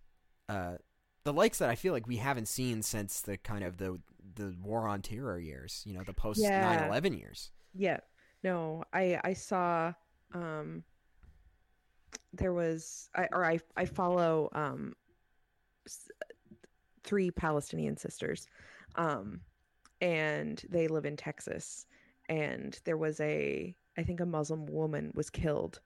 Uh, 0.48 0.76
the 1.24 1.32
likes 1.32 1.58
that 1.58 1.68
I 1.68 1.74
feel 1.74 1.92
like 1.92 2.06
we 2.06 2.16
haven't 2.16 2.46
seen 2.46 2.82
since 2.82 3.20
the 3.20 3.36
kind 3.36 3.64
of 3.64 3.76
the 3.78 4.00
the 4.36 4.56
war 4.62 4.86
on 4.86 5.02
terror 5.02 5.38
years, 5.40 5.82
you 5.84 5.92
know, 5.92 6.04
the 6.04 6.12
post 6.14 6.40
Yeah. 6.40 6.88
9/11 6.88 7.12
years. 7.18 7.50
Yeah. 7.74 8.00
No, 8.44 8.84
I 8.92 9.20
I 9.24 9.32
saw 9.34 9.92
um 10.32 10.84
there 12.32 12.52
was 12.52 13.08
I 13.14 13.28
or 13.32 13.44
I 13.44 13.60
I 13.76 13.84
follow 13.84 14.48
um 14.52 14.94
three 17.04 17.30
Palestinian 17.30 17.96
sisters. 17.96 18.46
Um 18.96 19.40
and 20.00 20.62
they 20.68 20.88
live 20.88 21.04
in 21.04 21.16
Texas 21.16 21.86
and 22.28 22.78
there 22.84 22.96
was 22.96 23.20
a 23.20 23.74
I 23.98 24.02
think 24.02 24.20
a 24.20 24.26
Muslim 24.26 24.66
woman 24.66 25.12
was 25.14 25.30
killed 25.30 25.80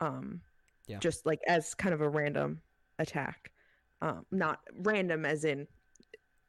um 0.00 0.40
Yeah. 0.86 0.98
just 0.98 1.24
like 1.26 1.40
as 1.46 1.74
kind 1.74 1.94
of 1.94 2.00
a 2.00 2.08
random 2.08 2.60
attack. 2.98 3.52
Um 4.02 4.26
not 4.30 4.60
random 4.78 5.24
as 5.24 5.44
in 5.44 5.66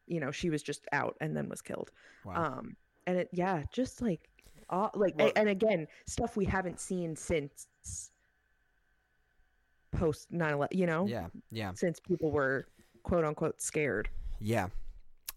you 0.07 0.19
know 0.19 0.31
she 0.31 0.49
was 0.49 0.63
just 0.63 0.85
out 0.91 1.15
and 1.21 1.35
then 1.35 1.49
was 1.49 1.61
killed. 1.61 1.91
Wow. 2.25 2.57
Um, 2.59 2.75
and 3.05 3.17
it, 3.19 3.29
yeah, 3.31 3.63
just 3.71 4.01
like, 4.01 4.29
all, 4.69 4.91
like, 4.93 5.15
Well- 5.17 5.31
and 5.37 5.47
again, 5.47 5.87
stuff 6.07 6.35
we 6.35 6.43
haven't 6.43 6.77
seen 6.81 7.15
since 7.15 7.67
post 9.91 10.27
9 10.31 10.53
11, 10.53 10.77
you 10.77 10.85
know, 10.85 11.05
yeah, 11.07 11.27
yeah. 11.51 11.71
since 11.75 11.99
people 11.99 12.31
were 12.31 12.67
quote 13.03 13.23
unquote 13.23 13.61
scared. 13.61 14.09
Yeah. 14.39 14.67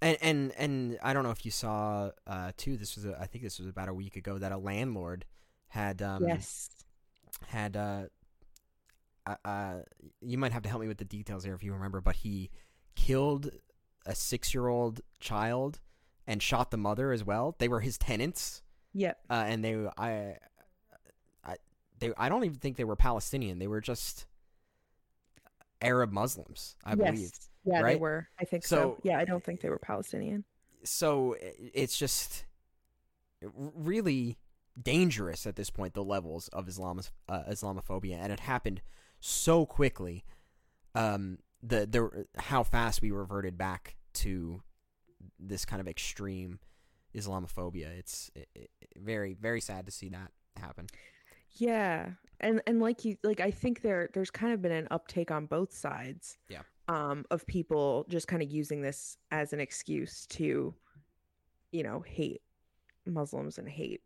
And 0.02 0.16
and 0.22 0.52
and 0.56 0.98
I 1.02 1.12
don't 1.12 1.24
know 1.24 1.30
if 1.30 1.44
you 1.44 1.50
saw 1.50 2.10
uh 2.26 2.52
too 2.56 2.76
this 2.76 2.96
was 2.96 3.04
a, 3.04 3.18
I 3.20 3.26
think 3.26 3.44
this 3.44 3.58
was 3.58 3.68
about 3.68 3.88
a 3.88 3.94
week 3.94 4.16
ago 4.16 4.38
that 4.38 4.50
a 4.50 4.56
landlord 4.56 5.26
had 5.68 6.00
um 6.00 6.26
yes. 6.26 6.70
had 7.46 7.76
uh, 7.76 8.04
uh, 9.26 9.36
uh 9.44 9.74
you 10.22 10.38
might 10.38 10.52
have 10.52 10.62
to 10.62 10.70
help 10.70 10.80
me 10.80 10.88
with 10.88 10.96
the 10.96 11.04
details 11.04 11.44
here 11.44 11.54
if 11.54 11.62
you 11.62 11.74
remember 11.74 12.00
but 12.00 12.16
he 12.16 12.50
killed 12.96 13.50
a 14.06 14.12
6-year-old 14.12 15.02
child 15.20 15.80
and 16.26 16.42
shot 16.42 16.70
the 16.70 16.78
mother 16.78 17.12
as 17.12 17.22
well 17.22 17.54
they 17.58 17.68
were 17.68 17.80
his 17.80 17.98
tenants 17.98 18.62
Yep. 18.94 19.18
uh, 19.28 19.44
and 19.46 19.64
they 19.64 19.76
I 19.98 20.36
I 21.44 21.56
they 21.98 22.12
I 22.16 22.28
don't 22.30 22.44
even 22.44 22.56
think 22.56 22.76
they 22.76 22.84
were 22.84 22.96
Palestinian 22.96 23.58
they 23.58 23.68
were 23.68 23.82
just 23.82 24.26
Arab 25.82 26.12
Muslims 26.12 26.76
I 26.84 26.94
believe 26.94 27.18
yes. 27.20 27.48
Yeah, 27.64 27.82
they 27.82 27.96
were. 27.96 28.26
I 28.38 28.44
think 28.44 28.64
so, 28.64 28.76
So- 28.76 29.00
Yeah, 29.02 29.18
I 29.18 29.24
don't 29.24 29.44
think 29.44 29.60
they 29.60 29.68
were 29.70 29.78
Palestinian. 29.78 30.44
so 30.84 31.36
it's 31.40 31.96
just 31.98 32.44
really 33.42 34.38
dangerous 34.80 35.46
at 35.46 35.56
this 35.56 35.70
point 35.70 35.94
the 35.94 36.04
levels 36.04 36.48
of 36.48 36.66
Islamos- 36.66 37.10
uh, 37.28 37.42
Islamophobia 37.50 38.14
and 38.16 38.32
it 38.32 38.40
happened 38.40 38.80
so 39.18 39.66
quickly 39.66 40.24
um 40.94 41.38
the 41.62 41.86
the 41.86 42.26
how 42.42 42.62
fast 42.62 43.02
we 43.02 43.10
reverted 43.10 43.58
back 43.58 43.96
to 44.14 44.62
this 45.38 45.64
kind 45.64 45.80
of 45.80 45.88
extreme 45.88 46.58
Islamophobia 47.14 47.88
it's 47.98 48.30
it, 48.34 48.48
it, 48.54 48.70
very 48.96 49.34
very 49.34 49.60
sad 49.60 49.84
to 49.86 49.92
see 49.92 50.08
that 50.08 50.30
happen 50.56 50.86
Yeah. 51.54 52.10
And 52.40 52.62
and 52.66 52.80
like 52.80 53.04
you 53.04 53.16
like 53.22 53.40
I 53.40 53.50
think 53.50 53.82
there 53.82 54.08
there's 54.14 54.30
kind 54.30 54.52
of 54.52 54.62
been 54.62 54.72
an 54.72 54.88
uptake 54.90 55.30
on 55.30 55.46
both 55.46 55.72
sides. 55.72 56.38
Yeah. 56.48 56.62
Um 56.88 57.24
of 57.30 57.46
people 57.46 58.06
just 58.08 58.28
kind 58.28 58.42
of 58.42 58.50
using 58.50 58.82
this 58.82 59.18
as 59.30 59.52
an 59.52 59.60
excuse 59.60 60.26
to 60.26 60.74
you 61.72 61.82
know, 61.82 62.00
hate 62.00 62.42
Muslims 63.06 63.58
and 63.58 63.68
hate 63.68 64.00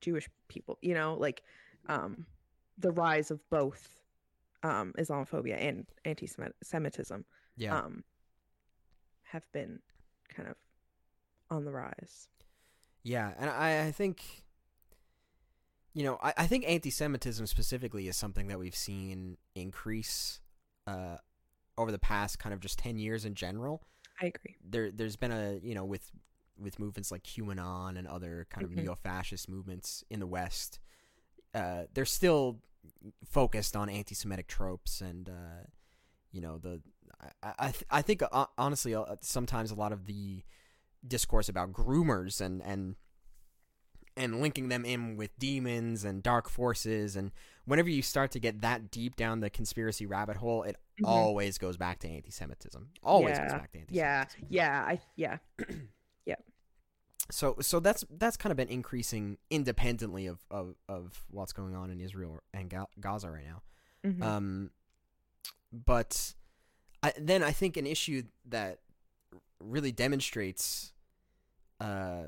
Jewish 0.00 0.28
people, 0.48 0.78
you 0.82 0.94
know, 0.94 1.16
like 1.18 1.42
um 1.88 2.26
the 2.78 2.92
rise 2.92 3.30
of 3.30 3.40
both 3.50 4.02
um 4.62 4.92
Islamophobia 4.98 5.56
and 5.58 5.86
anti-Semitism 6.04 7.24
yeah 7.56 7.76
um 7.78 8.04
have 9.22 9.50
been 9.52 9.80
kind 10.28 10.48
of 10.48 10.56
on 11.50 11.64
the 11.64 11.70
rise. 11.70 12.28
Yeah, 13.02 13.32
and 13.38 13.50
I, 13.50 13.86
I 13.86 13.92
think, 13.92 14.44
you 15.94 16.04
know, 16.04 16.18
I, 16.22 16.32
I 16.38 16.46
think 16.46 16.64
anti-Semitism 16.68 17.46
specifically 17.46 18.08
is 18.08 18.16
something 18.16 18.48
that 18.48 18.58
we've 18.58 18.74
seen 18.76 19.36
increase 19.54 20.40
uh, 20.86 21.16
over 21.76 21.90
the 21.90 21.98
past 21.98 22.38
kind 22.38 22.52
of 22.52 22.60
just 22.60 22.78
ten 22.78 22.98
years 22.98 23.24
in 23.24 23.34
general. 23.34 23.82
I 24.20 24.26
agree. 24.26 24.56
There, 24.62 24.90
there's 24.90 25.16
been 25.16 25.32
a 25.32 25.58
you 25.62 25.74
know 25.74 25.84
with 25.84 26.10
with 26.58 26.78
movements 26.78 27.10
like 27.10 27.22
QAnon 27.24 27.98
and 27.98 28.06
other 28.06 28.46
kind 28.50 28.64
of 28.66 28.70
Mhm. 28.72 28.82
neo-fascist 28.82 29.48
movements 29.48 30.04
in 30.10 30.20
the 30.20 30.26
West. 30.26 30.78
Uh, 31.54 31.84
they're 31.94 32.04
still 32.04 32.60
focused 33.24 33.74
on 33.76 33.88
anti-Semitic 33.88 34.46
tropes 34.46 35.00
and 35.00 35.28
uh, 35.28 35.64
you 36.32 36.40
know 36.40 36.58
the 36.58 36.80
I 37.42 37.52
I, 37.58 37.70
th- 37.72 37.84
I 37.90 38.02
think 38.02 38.22
uh, 38.30 38.46
honestly 38.58 38.94
uh, 38.94 39.16
sometimes 39.22 39.70
a 39.70 39.74
lot 39.74 39.92
of 39.92 40.06
the 40.06 40.42
discourse 41.06 41.48
about 41.48 41.72
groomers 41.72 42.40
and 42.40 42.62
and 42.62 42.96
and 44.16 44.40
linking 44.40 44.68
them 44.68 44.84
in 44.84 45.16
with 45.16 45.30
demons 45.38 46.04
and 46.04 46.22
dark 46.22 46.48
forces 46.48 47.16
and 47.16 47.30
whenever 47.64 47.88
you 47.88 48.02
start 48.02 48.30
to 48.32 48.38
get 48.40 48.60
that 48.62 48.90
deep 48.90 49.14
down 49.16 49.40
the 49.40 49.50
conspiracy 49.50 50.04
rabbit 50.06 50.36
hole 50.36 50.62
it 50.64 50.76
Mhm. 51.00 51.06
always 51.08 51.56
goes 51.58 51.76
back 51.76 51.98
to 52.00 52.08
anti-semitism 52.08 52.90
always 53.02 53.38
goes 53.38 53.52
back 53.52 53.72
to 53.72 53.78
anti-semitism 53.78 53.96
Yeah. 53.96 54.24
Yeah, 54.48 54.84
I 54.86 55.00
yeah. 55.16 55.38
Yeah 56.26 56.34
so 57.30 57.56
so 57.60 57.78
that's 57.80 58.04
that's 58.18 58.36
kind 58.36 58.50
of 58.50 58.56
been 58.56 58.68
increasing 58.68 59.38
independently 59.50 60.26
of 60.26 60.40
of, 60.50 60.74
of 60.88 61.24
what's 61.30 61.52
going 61.52 61.74
on 61.76 61.90
in 61.90 62.00
Israel 62.00 62.40
and 62.52 62.68
Ga- 62.68 62.86
Gaza 63.00 63.30
right 63.30 63.44
now 63.44 63.62
Mhm. 64.04 64.22
um 64.22 64.70
but 65.72 66.34
I, 67.02 67.12
then 67.18 67.42
I 67.42 67.52
think 67.52 67.76
an 67.76 67.86
issue 67.86 68.24
that 68.46 68.80
really 69.60 69.92
demonstrates 69.92 70.92
uh, 71.80 72.24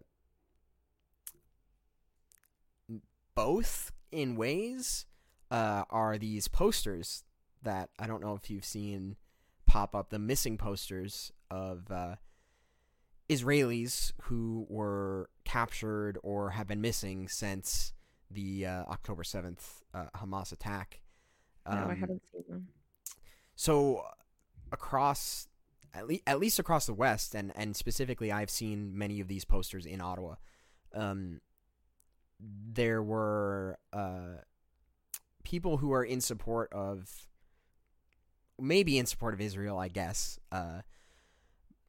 both 3.34 3.92
in 4.10 4.36
ways 4.36 5.06
uh, 5.50 5.84
are 5.90 6.18
these 6.18 6.48
posters 6.48 7.24
that 7.62 7.90
I 7.98 8.06
don't 8.06 8.22
know 8.22 8.34
if 8.34 8.50
you've 8.50 8.64
seen 8.64 9.16
pop 9.66 9.94
up 9.94 10.10
the 10.10 10.18
missing 10.18 10.58
posters 10.58 11.32
of 11.50 11.90
uh, 11.90 12.16
Israelis 13.28 14.12
who 14.22 14.66
were 14.68 15.30
captured 15.44 16.18
or 16.22 16.50
have 16.50 16.66
been 16.66 16.80
missing 16.80 17.28
since 17.28 17.92
the 18.30 18.66
uh, 18.66 18.84
October 18.84 19.22
7th 19.22 19.82
uh, 19.94 20.06
Hamas 20.16 20.52
attack. 20.52 21.00
no, 21.66 21.72
I 21.76 21.82
Um, 21.92 21.96
haven't 22.00 22.22
seen 22.32 22.44
them. 22.48 22.68
so 23.54 24.04
across 24.72 25.48
at, 25.94 26.08
le- 26.08 26.18
at 26.26 26.40
least 26.40 26.58
across 26.58 26.86
the 26.86 26.94
west 26.94 27.34
and 27.34 27.52
and 27.54 27.76
specifically 27.76 28.32
I've 28.32 28.48
seen 28.50 28.96
many 28.96 29.20
of 29.20 29.28
these 29.28 29.44
posters 29.44 29.84
in 29.84 30.00
Ottawa 30.00 30.36
um 30.94 31.40
there 32.72 33.02
were 33.02 33.78
uh 33.92 34.38
people 35.44 35.76
who 35.78 35.92
are 35.92 36.04
in 36.04 36.20
support 36.20 36.72
of 36.72 37.28
maybe 38.60 38.98
in 38.98 39.06
support 39.06 39.34
of 39.34 39.40
Israel 39.40 39.78
I 39.78 39.88
guess 39.88 40.38
uh 40.50 40.82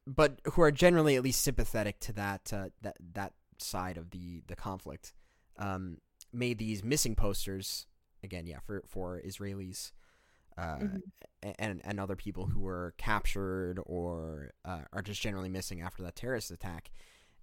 but 0.06 0.40
who 0.52 0.62
are 0.62 0.70
generally 0.70 1.16
at 1.16 1.22
least 1.22 1.40
sympathetic 1.42 1.98
to 2.00 2.12
that 2.12 2.52
uh, 2.52 2.68
that 2.82 2.96
that 3.14 3.32
side 3.58 3.96
of 3.96 4.10
the 4.10 4.42
the 4.46 4.56
conflict 4.56 5.12
um 5.58 5.98
made 6.32 6.58
these 6.58 6.82
missing 6.84 7.14
posters 7.14 7.86
again 8.22 8.46
yeah 8.46 8.58
for 8.64 8.82
for 8.86 9.20
Israelis 9.24 9.92
uh, 10.56 10.76
Mhm. 10.78 11.00
and 11.58 11.80
and 11.84 11.98
other 11.98 12.14
people 12.14 12.46
who 12.46 12.60
were 12.60 12.94
captured 12.96 13.80
or 13.86 14.52
uh, 14.64 14.82
are 14.92 15.02
just 15.02 15.20
generally 15.20 15.48
missing 15.48 15.80
after 15.80 16.00
that 16.04 16.14
terrorist 16.14 16.52
attack, 16.52 16.92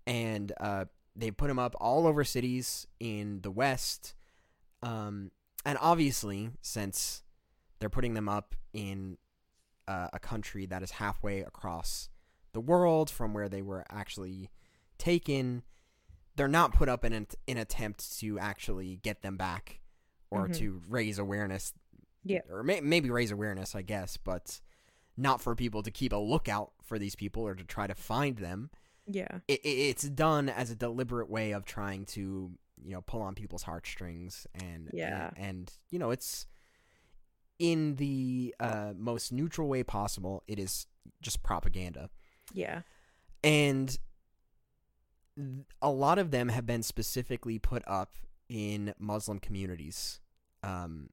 and 0.08 0.54
uh, 0.62 0.86
they 1.16 1.32
put 1.32 1.48
them 1.48 1.60
up 1.60 1.76
all 1.80 2.08
over 2.08 2.24
cities 2.24 2.88
in 3.00 3.42
the 3.42 3.52
West, 3.52 4.14
um, 4.84 5.32
and 5.66 5.78
obviously 5.82 6.50
since 6.62 7.24
they're 7.80 7.90
putting 7.90 8.14
them 8.14 8.30
up 8.30 8.56
in 8.74 9.18
uh, 9.88 10.08
a 10.14 10.20
country 10.20 10.66
that 10.68 10.82
is 10.84 10.92
halfway 10.92 11.42
across 11.42 12.10
the 12.54 12.62
world 12.62 13.10
from 13.10 13.34
where 13.34 13.50
they 13.50 13.62
were 13.62 13.84
actually 13.90 14.50
taken, 14.98 15.64
they're 16.36 16.48
not 16.48 16.74
put 16.74 16.88
up 16.90 17.04
in 17.04 17.12
an, 17.14 17.28
in 17.48 17.58
attempt 17.58 18.20
to 18.20 18.38
actually 18.40 18.98
get 18.98 19.22
them 19.22 19.38
back 19.38 19.82
or 20.30 20.48
Mhm. 20.48 20.56
to 20.58 20.82
raise 20.88 21.18
awareness 21.20 21.74
Yeah. 22.24 22.42
or 22.50 22.64
may, 22.64 22.80
maybe 22.82 23.10
raise 23.10 23.32
awareness, 23.32 23.76
I 23.76 23.82
guess, 23.82 24.16
but 24.18 24.62
not 25.18 25.42
for 25.42 25.56
people 25.56 25.84
to 25.84 25.92
keep 25.92 26.14
a 26.14 26.18
lookout 26.18 26.72
for 26.84 26.98
these 26.98 27.16
people 27.16 27.44
or 27.46 27.56
to 27.56 27.64
try 27.64 27.88
to 27.88 27.96
find 27.96 28.38
them. 28.38 28.70
Yeah. 29.12 29.40
It, 29.48 29.60
it, 29.64 29.68
it's 29.68 30.04
done 30.04 30.50
as 30.50 30.72
a 30.72 30.76
deliberate 30.76 31.30
way 31.30 31.52
of 31.52 31.66
trying 31.66 32.06
to, 32.08 32.52
you 32.84 32.94
know, 32.94 33.02
pull 33.02 33.22
on 33.22 33.36
people's 33.36 33.64
heartstrings 33.64 34.48
and 34.56 34.90
Yeah. 34.94 35.32
and, 35.36 35.46
and 35.48 35.74
you 35.90 36.00
know, 36.00 36.12
it's 36.12 36.48
in 37.60 37.96
the 37.98 38.56
uh, 38.60 38.94
most 38.98 39.32
neutral 39.32 39.68
way 39.68 39.84
possible. 39.84 40.44
It 40.48 40.58
is 40.60 40.88
just 41.22 41.44
propaganda, 41.44 42.10
Yeah. 42.54 42.82
and 43.44 43.98
a 45.82 45.90
lot 45.90 46.20
of 46.20 46.32
them 46.32 46.50
have 46.50 46.66
been 46.66 46.84
specifically 46.84 47.58
put 47.60 47.84
up 47.88 48.14
in 48.50 48.94
Muslim 49.00 49.40
communities. 49.40 50.20
Um, 50.64 51.10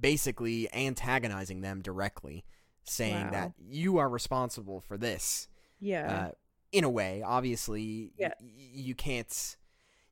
basically 0.00 0.72
antagonizing 0.74 1.60
them 1.60 1.80
directly, 1.82 2.44
saying 2.84 3.26
Wow. 3.26 3.30
that 3.30 3.52
you 3.58 3.98
are 3.98 4.08
responsible 4.08 4.80
for 4.80 4.96
this. 4.98 5.48
Yeah. 5.82 6.26
Uh, 6.26 6.30
in 6.70 6.84
a 6.84 6.88
way, 6.90 7.22
obviously, 7.22 8.12
Yeah. 8.16 8.32
y- 8.40 8.46
you 8.72 8.94
can't 8.94 9.56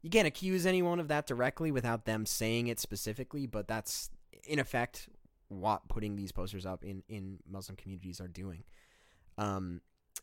you 0.03 0.11
can't 0.11 0.27
accuse 0.27 0.65
anyone 0.67 0.99
of 0.99 1.09
that 1.09 1.27
directly 1.27 1.71
without 1.71 2.05
them 2.07 2.25
saying 2.27 2.67
it 2.69 2.81
specifically, 2.81 3.47
but 3.47 3.69
that's 3.69 4.11
in 4.45 4.59
effect 4.59 5.09
what 5.49 5.89
putting 5.89 6.17
these 6.17 6.33
posters 6.33 6.67
up 6.67 6.85
in 6.85 7.03
in 7.09 7.39
Muslim 7.49 7.77
communities 7.77 8.21
are 8.21 8.29
doing. 8.29 8.65
Um, 9.39 9.81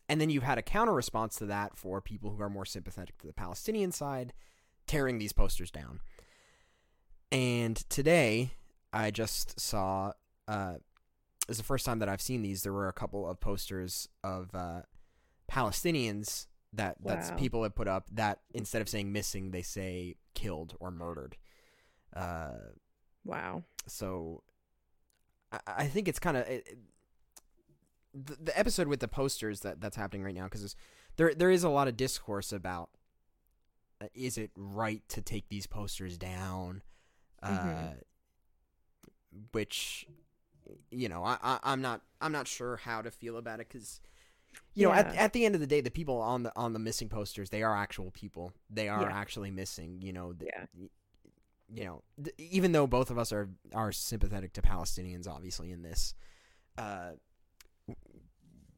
and 0.08 0.20
then 0.20 0.30
you've 0.30 0.42
had 0.42 0.58
a 0.58 0.62
counter 0.62 0.92
response 0.92 1.36
to 1.36 1.46
that 1.46 1.76
for 1.76 2.00
people 2.00 2.30
who 2.34 2.42
are 2.42 2.50
more 2.50 2.64
sympathetic 2.64 3.18
to 3.18 3.26
the 3.26 3.32
Palestinian 3.32 3.90
side, 3.92 4.32
tearing 4.86 5.18
these 5.18 5.32
posters 5.32 5.70
down. 5.70 6.00
And 7.30 7.76
today, 7.88 8.52
I 8.92 9.10
just 9.10 9.58
saw. 9.60 10.12
Uh, 10.46 10.74
it 10.76 11.48
was 11.48 11.58
the 11.58 11.64
first 11.64 11.84
time 11.86 11.98
that 12.00 12.08
I've 12.08 12.20
seen 12.22 12.42
these. 12.42 12.62
There 12.62 12.72
were 12.72 12.88
a 12.88 12.92
couple 12.92 13.28
of 13.28 13.38
posters 13.40 14.08
of 14.24 14.54
uh, 14.54 14.82
Palestinians 15.50 16.46
that 16.74 16.96
that's 17.02 17.30
people 17.38 17.62
have 17.62 17.74
put 17.74 17.88
up 17.88 18.06
that 18.12 18.40
instead 18.52 18.82
of 18.82 18.88
saying 18.88 19.10
missing, 19.12 19.50
they 19.50 19.62
say 19.62 20.16
killed 20.34 20.76
or 20.80 20.90
murdered. 20.90 21.36
Uh, 22.14 22.50
wow. 23.24 23.62
so 23.86 24.42
I, 25.52 25.58
I 25.66 25.86
think 25.86 26.08
it's 26.08 26.18
kind 26.18 26.36
of 26.36 26.46
it, 26.46 26.78
the, 28.14 28.36
the 28.42 28.58
episode 28.58 28.88
with 28.88 29.00
the 29.00 29.08
posters 29.08 29.60
that 29.60 29.80
that's 29.80 29.96
happening 29.96 30.24
right 30.24 30.34
now 30.34 30.44
because 30.44 30.74
there 31.16 31.34
there 31.34 31.50
is 31.50 31.64
a 31.64 31.68
lot 31.68 31.88
of 31.88 31.96
discourse 31.96 32.52
about 32.52 32.90
uh, 34.02 34.06
is 34.14 34.36
it 34.38 34.50
right 34.56 35.02
to 35.08 35.20
take 35.22 35.48
these 35.48 35.66
posters 35.66 36.16
down, 36.18 36.82
uh, 37.42 37.48
Mhm. 37.48 37.94
which 39.52 40.06
you 40.90 41.08
know 41.08 41.24
I, 41.24 41.38
I 41.42 41.58
I'm 41.62 41.80
not 41.82 42.02
I'm 42.20 42.32
not 42.32 42.46
sure 42.46 42.76
how 42.76 43.00
to 43.02 43.10
feel 43.10 43.36
about 43.38 43.60
it 43.60 43.68
because. 43.68 44.00
You 44.74 44.86
know, 44.86 44.92
at, 44.92 45.12
Yeah. 45.14 45.22
at 45.24 45.32
the 45.32 45.44
end 45.44 45.54
of 45.54 45.60
the 45.60 45.66
day, 45.66 45.80
the 45.80 45.90
people 45.90 46.20
on 46.20 46.42
the 46.44 46.52
on 46.56 46.72
the 46.72 46.78
missing 46.78 47.08
posters, 47.08 47.50
they 47.50 47.62
are 47.62 47.76
actual 47.76 48.10
people. 48.12 48.52
They 48.70 48.88
are 48.88 49.02
Yeah. 49.02 49.12
actually 49.16 49.50
missing. 49.50 50.00
You 50.02 50.12
know, 50.12 50.32
th- 50.32 50.50
Yeah. 50.54 50.66
you 51.70 51.84
know, 51.84 52.02
th- 52.22 52.34
even 52.38 52.72
though 52.72 52.86
both 52.86 53.10
of 53.10 53.18
us 53.18 53.32
are 53.32 53.48
are 53.74 53.92
sympathetic 53.92 54.52
to 54.54 54.62
Palestinians, 54.62 55.26
obviously 55.28 55.70
in 55.72 55.82
this, 55.82 56.14
uh, 56.76 57.12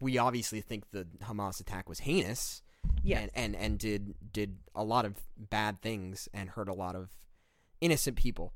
we 0.01 0.17
obviously 0.19 0.61
think 0.61 0.91
the 0.91 1.05
Hamas 1.23 1.61
attack 1.61 1.89
was 1.89 2.01
heinous, 2.01 2.63
Yeah. 3.03 3.21
and, 3.21 3.31
and 3.35 3.57
and 3.57 3.79
did 3.79 4.15
did 4.33 4.59
a 4.75 4.83
lot 4.85 5.05
of 5.05 5.17
bad 5.37 5.83
things 5.83 6.29
and 6.33 6.51
hurt 6.51 6.69
a 6.69 6.75
lot 6.75 6.97
of 6.97 7.11
innocent 7.81 8.17
people. 8.17 8.53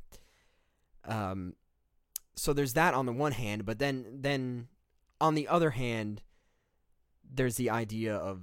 Um, 1.04 1.56
so 2.34 2.52
there's 2.52 2.72
that 2.74 2.94
on 2.94 3.04
the 3.06 3.12
one 3.12 3.32
hand, 3.32 3.64
but 3.66 3.78
then 3.78 4.20
then 4.22 4.68
on 5.20 5.34
the 5.34 5.46
other 5.48 5.70
hand, 5.70 6.22
there's 7.32 7.56
the 7.56 7.70
idea 7.70 8.14
of 8.16 8.42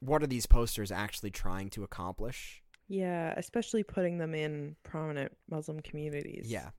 what 0.00 0.22
are 0.22 0.26
these 0.26 0.46
posters 0.46 0.92
actually 0.92 1.30
trying 1.30 1.70
to 1.70 1.82
accomplish? 1.82 2.62
Yeah. 2.88 3.34
Especially 3.36 3.82
putting 3.82 4.18
them 4.18 4.34
in 4.34 4.76
prominent 4.82 5.36
Muslim 5.50 5.80
communities. 5.80 6.46
Yeah. 6.48 6.70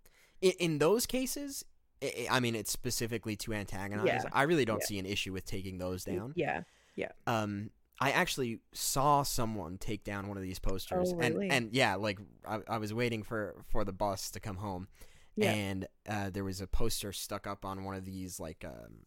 In, 0.41 0.53
in 0.59 0.77
those 0.77 1.05
cases, 1.05 1.63
i 2.01 2.27
I 2.31 2.39
mean, 2.39 2.55
it's 2.55 2.71
specifically 2.71 3.35
to 3.37 3.53
antagonize. 3.53 4.05
Yeah. 4.07 4.21
I 4.31 4.43
really 4.43 4.65
don't 4.65 4.79
Yeah. 4.81 4.87
see 4.87 4.99
an 4.99 5.05
issue 5.05 5.33
with 5.33 5.45
taking 5.45 5.77
those 5.77 6.03
down. 6.05 6.33
Yeah. 6.35 6.61
Yeah. 6.95 7.11
Um, 7.27 7.71
I 8.01 8.11
actually 8.11 8.59
saw 8.73 9.23
someone 9.23 9.77
take 9.77 10.05
down 10.05 10.29
one 10.29 10.37
of 10.37 10.43
these 10.43 10.59
posters, 10.59 11.11
Oh, 11.13 11.19
and 11.19 11.51
and 11.51 11.73
yeah, 11.73 11.95
like 11.95 12.17
I, 12.47 12.59
I 12.69 12.77
was 12.77 12.93
waiting 12.93 13.23
for 13.23 13.61
for 13.67 13.83
the 13.83 13.91
bus 13.91 14.31
to 14.31 14.39
come 14.39 14.55
home, 14.55 14.87
Yeah. 15.35 15.51
and 15.51 15.87
uh, 16.07 16.29
there 16.29 16.45
was 16.45 16.61
a 16.61 16.67
poster 16.67 17.11
stuck 17.11 17.45
up 17.45 17.65
on 17.65 17.83
one 17.83 17.95
of 17.95 18.05
these 18.05 18.39
like 18.39 18.63
um, 18.65 19.01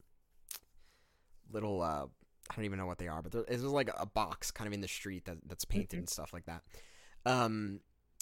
little 1.52 1.82
uh, 1.82 2.06
I 2.50 2.54
don't 2.56 2.64
even 2.64 2.78
know 2.78 2.86
what 2.86 2.98
they 2.98 3.08
are, 3.08 3.22
but 3.22 3.32
there, 3.32 3.42
it 3.42 3.52
was 3.52 3.62
like 3.64 3.90
a 3.96 4.06
box 4.06 4.50
kind 4.50 4.66
of 4.66 4.74
in 4.74 4.80
the 4.80 4.88
street 4.88 5.24
that 5.26 5.38
that's 5.46 5.64
painted 5.64 5.96
Mhm. 5.96 5.98
and 6.00 6.08
stuff 6.08 6.32
like 6.32 6.46
that. 6.46 6.62
Um, 7.24 7.80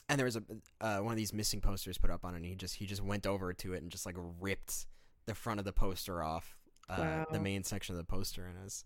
and 0.09 0.19
there 0.19 0.25
was 0.27 0.37
a 0.37 0.43
uh, 0.81 0.99
one 1.01 1.12
of 1.12 1.16
these 1.16 1.33
missing 1.33 1.61
posters 1.61 1.97
put 1.99 2.11
up 2.11 2.25
on 2.25 2.35
it. 2.35 2.38
And 2.38 2.47
he 2.47 2.55
just 2.55 2.75
he 2.77 2.87
just 2.87 3.03
went 3.03 3.27
over 3.27 3.53
to 3.55 3.75
it 3.75 3.83
and 3.83 3.90
just 3.90 4.07
like 4.07 4.16
ripped 4.40 4.87
the 5.27 5.35
front 5.35 5.59
of 5.61 5.64
the 5.64 5.73
poster 5.73 6.23
off, 6.23 6.57
uh, 6.88 7.25
the 7.33 7.40
main 7.40 7.62
section 7.64 7.95
of 7.95 7.99
the 7.99 8.05
poster, 8.05 8.47
and 8.47 8.59
it 8.59 8.62
was, 8.64 8.85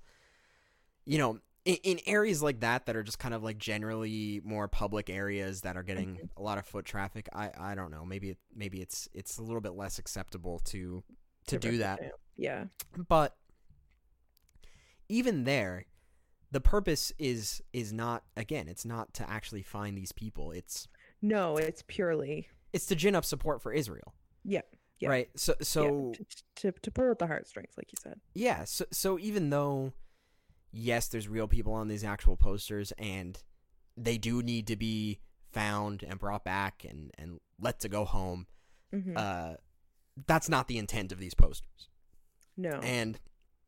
you 1.07 1.17
know, 1.19 1.39
in, 1.65 1.77
in 1.83 2.01
areas 2.07 2.43
like 2.43 2.61
that 2.61 2.85
that 2.87 2.95
are 2.97 3.03
just 3.03 3.19
kind 3.19 3.33
of 3.35 3.43
like 3.43 3.57
generally 3.59 4.41
more 4.45 4.69
public 4.69 5.09
areas 5.09 5.63
that 5.63 5.77
are 5.77 5.83
getting 5.83 6.17
Mhm. 6.17 6.29
a 6.37 6.43
lot 6.43 6.59
of 6.59 6.67
foot 6.67 6.85
traffic. 6.85 7.29
I 7.33 7.51
I 7.59 7.75
don't 7.75 7.91
know. 7.91 8.05
Maybe 8.05 8.31
it, 8.31 8.39
maybe 8.55 8.81
it's 8.83 9.09
it's 9.15 9.39
a 9.39 9.43
little 9.43 9.61
bit 9.63 9.73
less 9.73 9.99
acceptable 9.99 10.59
to 10.67 11.03
to 11.47 11.59
do 11.59 11.71
it 11.71 11.79
that. 11.79 12.01
Yeah. 12.37 12.67
But 13.09 13.37
even 15.09 15.45
there, 15.45 15.87
the 16.51 16.61
purpose 16.61 17.13
is 17.19 17.63
is 17.73 17.93
not 17.93 18.25
again, 18.37 18.69
it's 18.69 18.85
not 18.85 19.13
to 19.15 19.29
actually 19.29 19.63
find 19.63 19.97
these 19.97 20.13
people. 20.13 20.53
It's 20.53 20.89
No, 21.23 21.57
it's 21.57 21.83
purely 21.87 22.49
it's 22.73 22.87
to 22.87 22.97
gin 22.97 23.15
up 23.15 23.25
support 23.25 23.63
for 23.63 23.73
Israel. 23.73 24.15
Yeah, 24.45 24.63
yeah. 24.99 25.09
Right. 25.09 25.29
So 25.37 25.55
yeah, 25.59 25.65
so 25.65 26.13
to, 26.15 26.25
to 26.57 26.73
to 26.83 26.91
pull 26.91 27.11
at 27.11 27.19
the 27.19 27.27
heartstrings, 27.27 27.73
like 27.77 27.91
you 27.93 27.97
said. 28.03 28.21
yeah, 28.35 28.65
so 28.65 28.85
so 28.93 29.19
even 29.19 29.51
though 29.51 29.93
yes, 30.73 31.09
there's 31.09 31.29
real 31.29 31.49
people 31.49 31.73
on 31.73 31.89
these 31.89 32.05
actual 32.05 32.37
posters 32.37 32.93
and 32.99 33.43
they 33.97 34.19
do 34.19 34.43
need 34.43 34.67
to 34.67 34.77
be 34.77 35.21
found 35.53 36.03
and 36.03 36.19
brought 36.19 36.45
back 36.45 36.85
and 36.89 37.13
and 37.17 37.39
let 37.61 37.81
to 37.81 37.89
go 37.89 38.05
home. 38.05 38.47
hmm 38.93 39.15
Uh 39.17 39.55
that's 40.29 40.49
not 40.49 40.69
the 40.69 40.79
intent 40.79 41.11
of 41.11 41.19
these 41.19 41.35
posters. 41.35 41.89
No, 42.57 42.71
And 42.83 43.19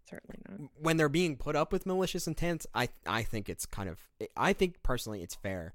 certainly 0.09 0.41
not. 0.49 0.71
when 0.81 0.97
they're 0.97 1.09
being 1.09 1.37
put 1.37 1.57
up 1.57 1.73
with 1.73 1.87
malicious 1.87 2.27
intent, 2.27 2.67
I 2.75 2.89
I 3.07 3.23
think 3.23 3.49
it's 3.49 3.67
kind 3.67 3.89
of 3.89 3.99
I 4.37 4.53
think 4.53 4.83
personally 4.83 5.23
it's 5.23 5.35
fair 5.35 5.75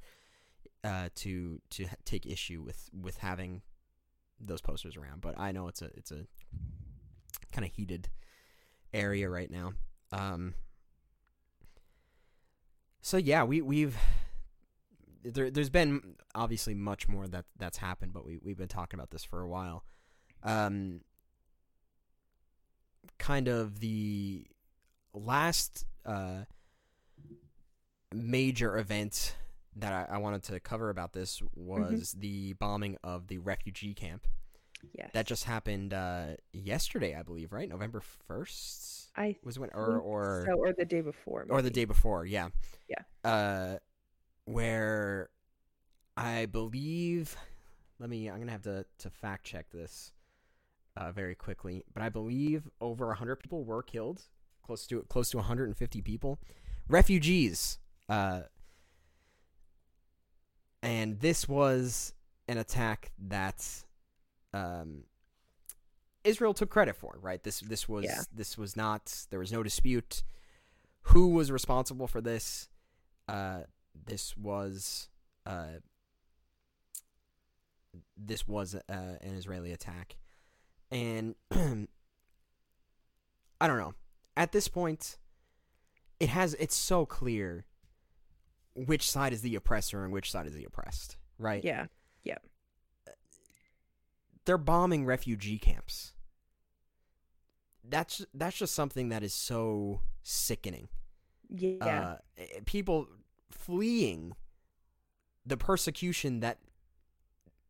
uh, 0.84 1.10
to 1.16 1.62
to 1.72 1.88
take 2.06 2.26
issue 2.26 2.62
with 2.62 2.90
with 2.94 3.18
having 3.18 3.62
those 4.40 4.62
posters 4.62 4.98
around. 4.98 5.22
But 5.22 5.40
I 5.40 5.52
know 5.52 5.68
it's 5.68 5.82
a 5.82 5.90
it's 5.96 6.12
a 6.12 6.26
kind 7.52 7.66
of 7.66 7.74
heated 7.74 8.10
area 8.94 9.30
right 9.30 9.50
now. 9.52 9.74
Um, 10.12 10.56
so 13.02 13.18
yeah, 13.18 13.44
we 13.44 13.62
we've 13.62 13.98
there, 15.24 15.52
there's 15.52 15.70
been 15.70 16.16
obviously 16.34 16.74
much 16.74 17.08
more 17.08 17.28
that 17.28 17.46
that's 17.58 17.78
happened, 17.78 18.14
but 18.14 18.26
we 18.26 18.40
we've 18.42 18.58
been 18.58 18.68
talking 18.68 19.00
about 19.00 19.12
this 19.12 19.24
for 19.24 19.42
a 19.42 19.48
while. 19.48 19.84
Um, 20.44 21.02
kind 23.22 23.48
of 23.48 23.80
the 23.80 24.44
last 25.14 25.86
uh, 26.06 26.40
major 28.14 28.78
event 28.78 29.36
that 29.76 29.94
I, 30.10 30.16
I 30.16 30.18
wanted 30.18 30.44
to 30.44 30.60
cover 30.60 30.90
about 30.90 31.14
this 31.14 31.42
was 31.56 32.16
the 32.20 32.54
bombing 32.54 32.98
of 33.04 33.28
the 33.28 33.38
refugee 33.38 33.94
camp 33.94 34.26
Yes, 34.98 35.12
that 35.14 35.28
just 35.28 35.44
happened 35.44 35.94
uh, 35.94 36.30
yesterday, 36.52 37.16
I 37.16 37.22
believe, 37.22 37.54
right? 37.54 37.70
November 37.70 38.02
first 38.28 39.12
I 39.16 39.36
was 39.44 39.60
when, 39.60 39.70
or 39.76 40.00
or 40.00 40.46
so, 40.50 40.58
or 40.58 40.74
the 40.74 40.86
day 40.86 41.02
before, 41.02 41.46
or 41.48 41.62
the 41.62 41.70
day 41.70 41.86
before, 41.86 42.26
yeah, 42.26 42.50
Yeah. 42.90 43.04
uh, 43.24 43.78
where 44.46 45.30
I 46.18 46.48
believe. 46.48 47.38
Let 48.00 48.10
me. 48.10 48.28
I'm 48.28 48.40
gonna 48.40 48.52
have 48.52 48.64
to 48.64 48.84
to 48.98 49.10
fact 49.12 49.46
check 49.46 49.70
this 49.72 50.12
uh, 50.98 51.12
very 51.12 51.36
quickly, 51.36 51.84
but 51.94 52.04
I 52.04 52.10
believe 52.10 52.70
over 52.80 53.08
100 53.08 53.38
people 53.38 53.64
were 53.64 53.82
killed, 53.84 54.24
close 54.66 54.86
to 54.88 55.02
close 55.10 55.30
to 55.32 55.38
150 55.38 56.02
people, 56.02 56.40
refugees. 56.88 57.80
Uh, 58.10 58.42
and 60.84 61.20
this 61.20 61.48
was 61.48 62.14
an 62.48 62.58
attack 62.58 63.12
that 63.28 63.66
um, 64.54 65.04
Israel 66.24 66.54
took 66.54 66.70
credit 66.70 66.96
for, 66.96 67.18
right? 67.22 67.42
This 67.44 67.60
this 67.62 67.88
was 67.88 68.06
Yeah. 68.06 68.22
this 68.34 68.58
was 68.58 68.76
not 68.76 69.26
there 69.30 69.40
was 69.40 69.52
no 69.52 69.64
dispute 69.64 70.24
who 71.06 71.30
was 71.30 71.52
responsible 71.52 72.08
for 72.08 72.22
this. 72.22 72.68
Uh, 73.28 73.62
this 74.06 74.36
was 74.36 75.10
uh, 75.46 75.80
this 78.18 78.48
was 78.48 78.76
uh, 78.76 78.82
an 78.90 79.34
Israeli 79.36 79.72
attack, 79.72 80.16
and 80.92 81.36
I 81.52 81.88
don't 83.68 83.78
know. 83.78 83.94
At 84.36 84.52
this 84.52 84.68
point, 84.68 85.18
it 86.20 86.30
has 86.30 86.54
it's 86.56 86.76
so 86.76 87.06
clear 87.06 87.66
which 88.76 89.10
side 89.10 89.34
is 89.34 89.42
the 89.42 89.56
oppressor 89.56 90.04
and 90.04 90.14
which 90.14 90.32
side 90.32 90.48
is 90.48 90.54
the 90.54 90.66
oppressed, 90.66 91.18
right? 91.38 91.64
yeah, 91.64 91.88
Yeah. 92.24 92.38
they're 94.46 94.58
bombing 94.58 95.06
refugee 95.06 95.60
camps. 95.60 96.14
That's 97.84 98.26
that's 98.34 98.58
just 98.58 98.74
something 98.76 99.10
that 99.10 99.24
is 99.24 99.34
so 99.34 100.02
sickening. 100.24 100.88
yeah, 101.50 101.86
Uh, 101.86 102.18
eh, 102.38 102.60
people 102.66 103.08
fleeing 103.50 104.34
the 105.46 105.58
persecution 105.58 106.40
that 106.40 106.60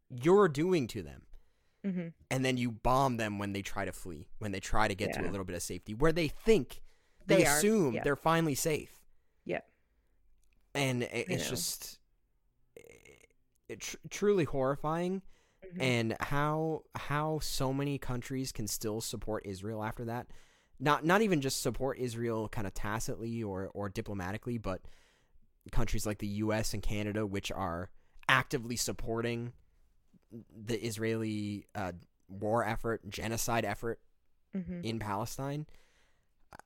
you're 0.10 0.50
doing 0.50 0.86
to 0.88 1.02
them, 1.02 1.24
hmm 1.84 2.08
and 2.30 2.46
then 2.46 2.58
you 2.58 2.72
bomb 2.72 3.18
them 3.18 3.40
when 3.40 3.54
they 3.54 3.62
try 3.62 3.86
to 3.86 3.92
flee, 3.92 4.28
when 4.40 4.52
they 4.52 4.60
try 4.60 4.88
to 4.88 4.96
get 4.96 5.14
to 5.14 5.22
a 5.22 5.30
little 5.32 5.46
bit 5.46 5.56
of 5.56 5.62
safety, 5.64 5.94
where 5.94 6.12
they 6.12 6.28
think 6.28 6.82
they, 7.28 7.38
They 7.38 7.46
assume 7.46 7.96
yeah. 7.96 8.04
they're 8.04 8.16
finally 8.16 8.56
safe. 8.56 9.00
Yeah. 9.46 9.62
and 10.76 11.04
it, 11.04 11.26
it's 11.30 11.44
know. 11.46 11.50
just 11.50 12.00
it, 12.76 13.30
it 13.70 13.80
tr- 13.82 13.98
truly 14.10 14.44
horrifying 14.46 15.22
Mhm. 15.76 15.82
and 15.82 16.18
how 16.20 16.84
how 16.96 17.40
so 17.40 17.72
many 17.72 17.98
countries 18.00 18.52
can 18.52 18.68
still 18.68 19.00
support 19.02 19.46
Israel 19.46 19.84
after 19.84 20.06
that. 20.06 20.28
Not 20.80 21.06
not 21.06 21.22
even 21.22 21.40
just 21.42 21.62
support 21.62 22.00
Israel 22.00 22.50
kind 22.50 22.66
of 22.66 22.74
tacitly 22.74 23.44
or 23.44 23.70
or 23.74 23.88
diplomatically, 23.90 24.58
but 24.58 24.82
countries 25.72 26.06
like 26.08 26.18
the 26.18 26.28
U.S. 26.46 26.74
and 26.74 26.82
Canada, 26.82 27.26
which 27.28 27.52
are 27.52 27.92
actively 28.28 28.76
supporting 28.76 29.54
the 30.66 30.80
Israeli 30.86 31.66
uh, 31.76 31.92
war 32.30 32.66
effort, 32.66 33.08
genocide 33.10 33.66
effort 33.66 34.00
Mhm. 34.56 34.84
in 34.84 35.00
Palestine. 35.00 35.66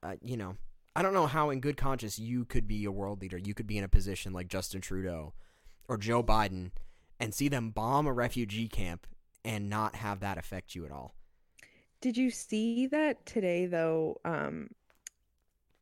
Uh, 0.01 0.15
you 0.21 0.37
know, 0.37 0.57
I 0.95 1.01
don't 1.01 1.13
know 1.13 1.27
how, 1.27 1.49
in 1.49 1.59
good 1.59 1.77
conscience, 1.77 2.17
you 2.17 2.45
could 2.45 2.67
be 2.67 2.85
a 2.85 2.91
world 2.91 3.21
leader. 3.21 3.37
You 3.37 3.53
could 3.53 3.67
be 3.67 3.77
in 3.77 3.83
a 3.83 3.87
position 3.89 4.33
like 4.33 4.47
Justin 4.47 4.81
Trudeau 4.81 5.33
or 5.87 5.97
Joe 5.97 6.23
Biden 6.23 6.71
and 7.19 7.33
see 7.33 7.47
them 7.47 7.69
bomb 7.71 8.07
a 8.07 8.13
refugee 8.13 8.67
camp 8.67 9.05
and 9.43 9.69
not 9.69 9.95
have 9.95 10.19
that 10.21 10.37
affect 10.37 10.73
you 10.73 10.85
at 10.85 10.91
all. 10.91 11.15
Did 12.01 12.17
you 12.17 12.29
see 12.31 12.87
that 12.87 13.25
today 13.25 13.65
though? 13.67 14.19
Um 14.25 14.69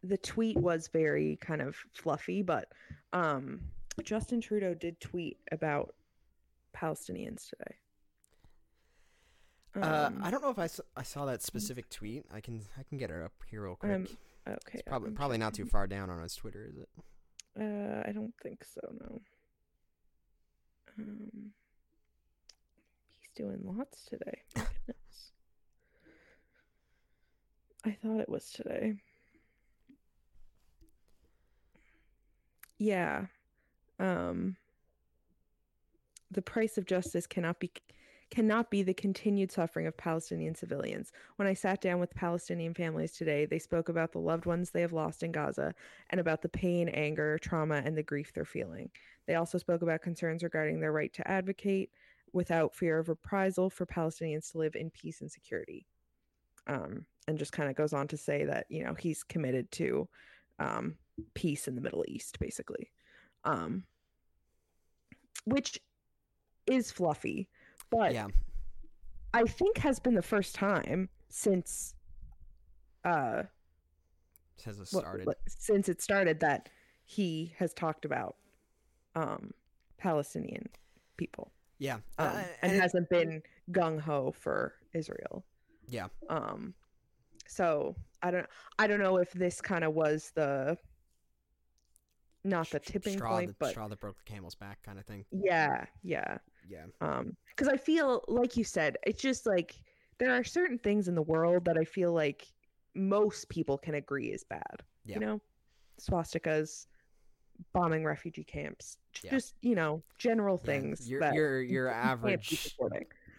the 0.03 0.17
tweet 0.17 0.57
was 0.57 0.89
very 0.89 1.37
kind 1.37 1.61
of 1.61 1.77
fluffy, 1.93 2.41
but 2.41 2.69
um 3.13 3.61
Justin 4.03 4.41
Trudeau 4.41 4.73
did 4.73 4.99
tweet 4.99 5.37
about 5.51 5.95
Palestinians 6.75 7.49
today. 7.49 7.75
uh, 9.75 10.07
Um, 10.07 10.21
I 10.23 10.31
don't 10.31 10.41
know 10.41 10.49
if 10.49 10.59
I 10.59 10.67
saw, 10.67 10.83
I 10.95 11.03
saw 11.03 11.25
that 11.25 11.41
specific 11.41 11.89
tweet. 11.89 12.25
I 12.33 12.41
can 12.41 12.61
I 12.77 12.83
can 12.83 12.97
get 12.97 13.09
it 13.11 13.21
up 13.21 13.33
here 13.47 13.63
real 13.63 13.75
quick. 13.75 13.91
Um, 13.91 14.07
okay. 14.47 14.79
it's 14.79 14.83
probably 14.87 15.09
I'm 15.09 15.15
probably 15.15 15.37
not 15.37 15.53
too 15.53 15.65
far 15.65 15.87
down 15.87 16.09
on 16.09 16.21
his 16.21 16.35
Twitter, 16.35 16.65
is 16.69 16.77
it? 16.77 16.89
Uh, 17.59 18.01
I 18.07 18.11
don't 18.11 18.33
think 18.41 18.63
so. 18.63 18.81
No. 18.99 19.21
Um, 20.99 21.51
he's 23.19 23.31
doing 23.35 23.59
lots 23.63 24.05
today. 24.05 24.41
My 24.55 24.61
goodness. 24.85 25.31
I 27.85 27.91
thought 28.01 28.19
it 28.21 28.29
was 28.29 28.49
today. 28.51 28.95
Yeah. 32.77 33.25
Um, 33.99 34.55
the 36.33 36.41
price 36.41 36.77
of 36.77 36.85
justice 36.85 37.27
cannot 37.27 37.59
be 37.59 37.71
cannot 38.29 38.71
be 38.71 38.81
the 38.81 38.95
continued 38.95 39.51
suffering 39.51 39.85
of 39.85 39.95
Palestinian 39.95 40.55
civilians. 40.55 41.11
When 41.35 41.47
I 41.47 41.53
sat 41.53 41.81
down 41.81 41.99
with 41.99 42.15
Palestinian 42.15 42.73
families 42.73 43.11
today, 43.11 43.45
they 43.45 43.59
spoke 43.59 43.89
about 43.89 44.11
the 44.11 44.19
loved 44.19 44.47
ones 44.47 44.71
they 44.71 44.81
have 44.81 44.93
lost 44.93 45.21
in 45.21 45.31
Gaza 45.31 45.75
and 46.09 46.19
about 46.19 46.41
the 46.41 46.49
pain, 46.49 46.89
anger, 46.89 47.37
trauma, 47.37 47.83
and 47.85 47.95
the 47.95 48.01
grief 48.01 48.33
they're 48.33 48.43
feeling. 48.43 48.89
They 49.27 49.35
also 49.35 49.59
spoke 49.59 49.83
about 49.83 50.01
concerns 50.01 50.41
regarding 50.41 50.79
their 50.79 50.91
right 50.91 51.13
to 51.13 51.27
advocate 51.27 51.91
without 52.31 52.73
fear 52.73 52.97
of 52.97 53.07
reprisal 53.07 53.69
for 53.69 53.85
Palestinians 53.85 54.51
to 54.51 54.57
live 54.57 54.75
in 54.75 54.89
peace 54.89 55.21
and 55.21 55.31
security. 55.31 55.85
Um, 56.65 57.05
and 57.27 57.37
just 57.37 57.51
kind 57.51 57.69
of 57.69 57.75
goes 57.75 57.93
on 57.93 58.07
to 58.07 58.17
say 58.17 58.45
that, 58.45 58.65
you 58.67 58.83
know, 58.83 58.95
he's 58.95 59.23
committed 59.23 59.69
to 59.73 60.09
um, 60.57 60.95
peace 61.35 61.67
in 61.67 61.75
the 61.75 61.81
Middle 61.81 62.03
East, 62.07 62.39
basically. 62.39 62.89
Um, 63.43 63.83
which 65.45 65.79
is 66.67 66.91
fluffy, 66.91 67.47
but 67.89 68.13
yeah, 68.13 68.27
I 69.33 69.43
think 69.43 69.77
has 69.79 69.99
been 69.99 70.13
the 70.15 70.21
first 70.21 70.55
time 70.55 71.09
since 71.29 71.95
uh 73.05 73.43
says 74.57 74.79
it 74.79 74.87
started. 74.87 75.25
what- 75.25 75.39
since 75.47 75.89
it 75.89 76.01
started 76.01 76.39
that 76.39 76.69
he 77.03 77.53
has 77.57 77.73
talked 77.73 78.05
about 78.05 78.37
um 79.15 79.51
Palestinian 79.97 80.69
people 81.17 81.51
yeah, 81.79 81.95
um, 82.17 82.27
Uh, 82.29 82.43
and, 82.61 82.71
it- 82.71 82.81
hasn't 82.81 83.09
been 83.09 83.41
gung 83.71 83.99
ho 83.99 84.31
for 84.31 84.73
Israel. 84.93 85.43
Yeah. 85.87 86.07
Um 86.29 86.73
so 87.45 87.95
I 88.21 88.31
don't 88.31 88.47
I 88.79 88.87
don't 88.87 88.99
know 88.99 89.17
if 89.17 89.31
this 89.33 89.59
kind 89.59 89.83
of 89.83 89.93
was 89.93 90.31
the 90.35 90.77
not 92.45 92.69
the 92.69 92.79
tipping 92.79 93.17
straw 93.17 93.31
point 93.37 93.49
that, 93.49 93.59
but 93.59 93.69
straw 93.71 93.87
that 93.87 93.99
broke 93.99 94.17
the 94.17 94.23
camel's 94.31 94.55
back 94.55 94.81
kind 94.83 94.97
of 94.99 95.05
thing. 95.05 95.25
yeah, 95.31 95.85
yeah. 96.03 96.37
Yeah, 96.67 96.85
um 97.01 97.35
because 97.49 97.67
i 97.67 97.77
feel 97.77 98.23
like 98.27 98.55
you 98.57 98.63
said 98.63 98.97
it's 99.05 99.21
just 99.21 99.45
like 99.45 99.75
there 100.19 100.31
are 100.31 100.43
certain 100.43 100.77
things 100.77 101.07
in 101.07 101.15
the 101.15 101.21
world 101.21 101.65
that 101.65 101.77
i 101.77 101.83
feel 101.83 102.13
like 102.13 102.47
most 102.95 103.49
people 103.49 103.77
can 103.77 103.95
agree 103.95 104.27
is 104.31 104.43
bad 104.43 104.81
Yeah. 105.05 105.15
you 105.15 105.19
know? 105.25 105.41
Swastikas 105.99 106.87
bombing 107.73 108.03
refugee 108.03 108.43
camps 108.43 108.97
Yeah. 109.23 109.31
just 109.31 109.55
you 109.61 109.75
know 109.75 110.03
general 110.17 110.57
Yeah, 110.57 110.65
things 110.65 111.09
Your 111.09 111.19
that 111.21 111.33
your 111.35 111.61
your 111.61 111.87
you 111.89 111.93
can't 111.93 112.21
be 112.23 112.27
average 112.27 112.75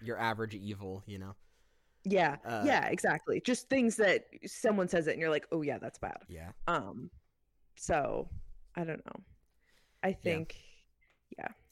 your 0.02 0.18
average 0.18 0.54
evil, 0.54 1.02
you 1.06 1.18
know. 1.18 1.34
yeah. 2.04 2.36
Uh, 2.44 2.62
yeah 2.66 2.86
exactly. 2.88 3.40
Just 3.40 3.68
things 3.70 3.96
that 3.96 4.26
someone 4.44 4.86
says 4.88 5.06
it 5.06 5.12
and 5.12 5.20
you're 5.20 5.30
like 5.30 5.46
oh 5.50 5.62
yeah 5.62 5.78
that's 5.78 5.98
bad. 5.98 6.18
Yeah. 6.28 6.50
um 6.66 7.10
so 7.76 8.28
i 8.76 8.84
don't 8.84 9.04
know. 9.06 9.20
I 10.02 10.12
think 10.12 10.56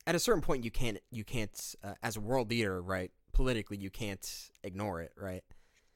at 0.07 0.15
a 0.15 0.19
certain 0.19 0.43
point 0.43 0.65
you 0.65 0.71
can't 0.71 0.99
you 1.11 1.25
can't 1.25 1.75
uh, 1.83 1.95
as 2.03 2.17
a 2.17 2.21
world 2.21 2.51
leader 2.51 2.83
right 2.83 3.11
politically 3.33 3.77
you 3.77 3.91
can't 3.91 4.51
ignore 4.63 5.01
it, 5.01 5.13
right? 5.17 5.43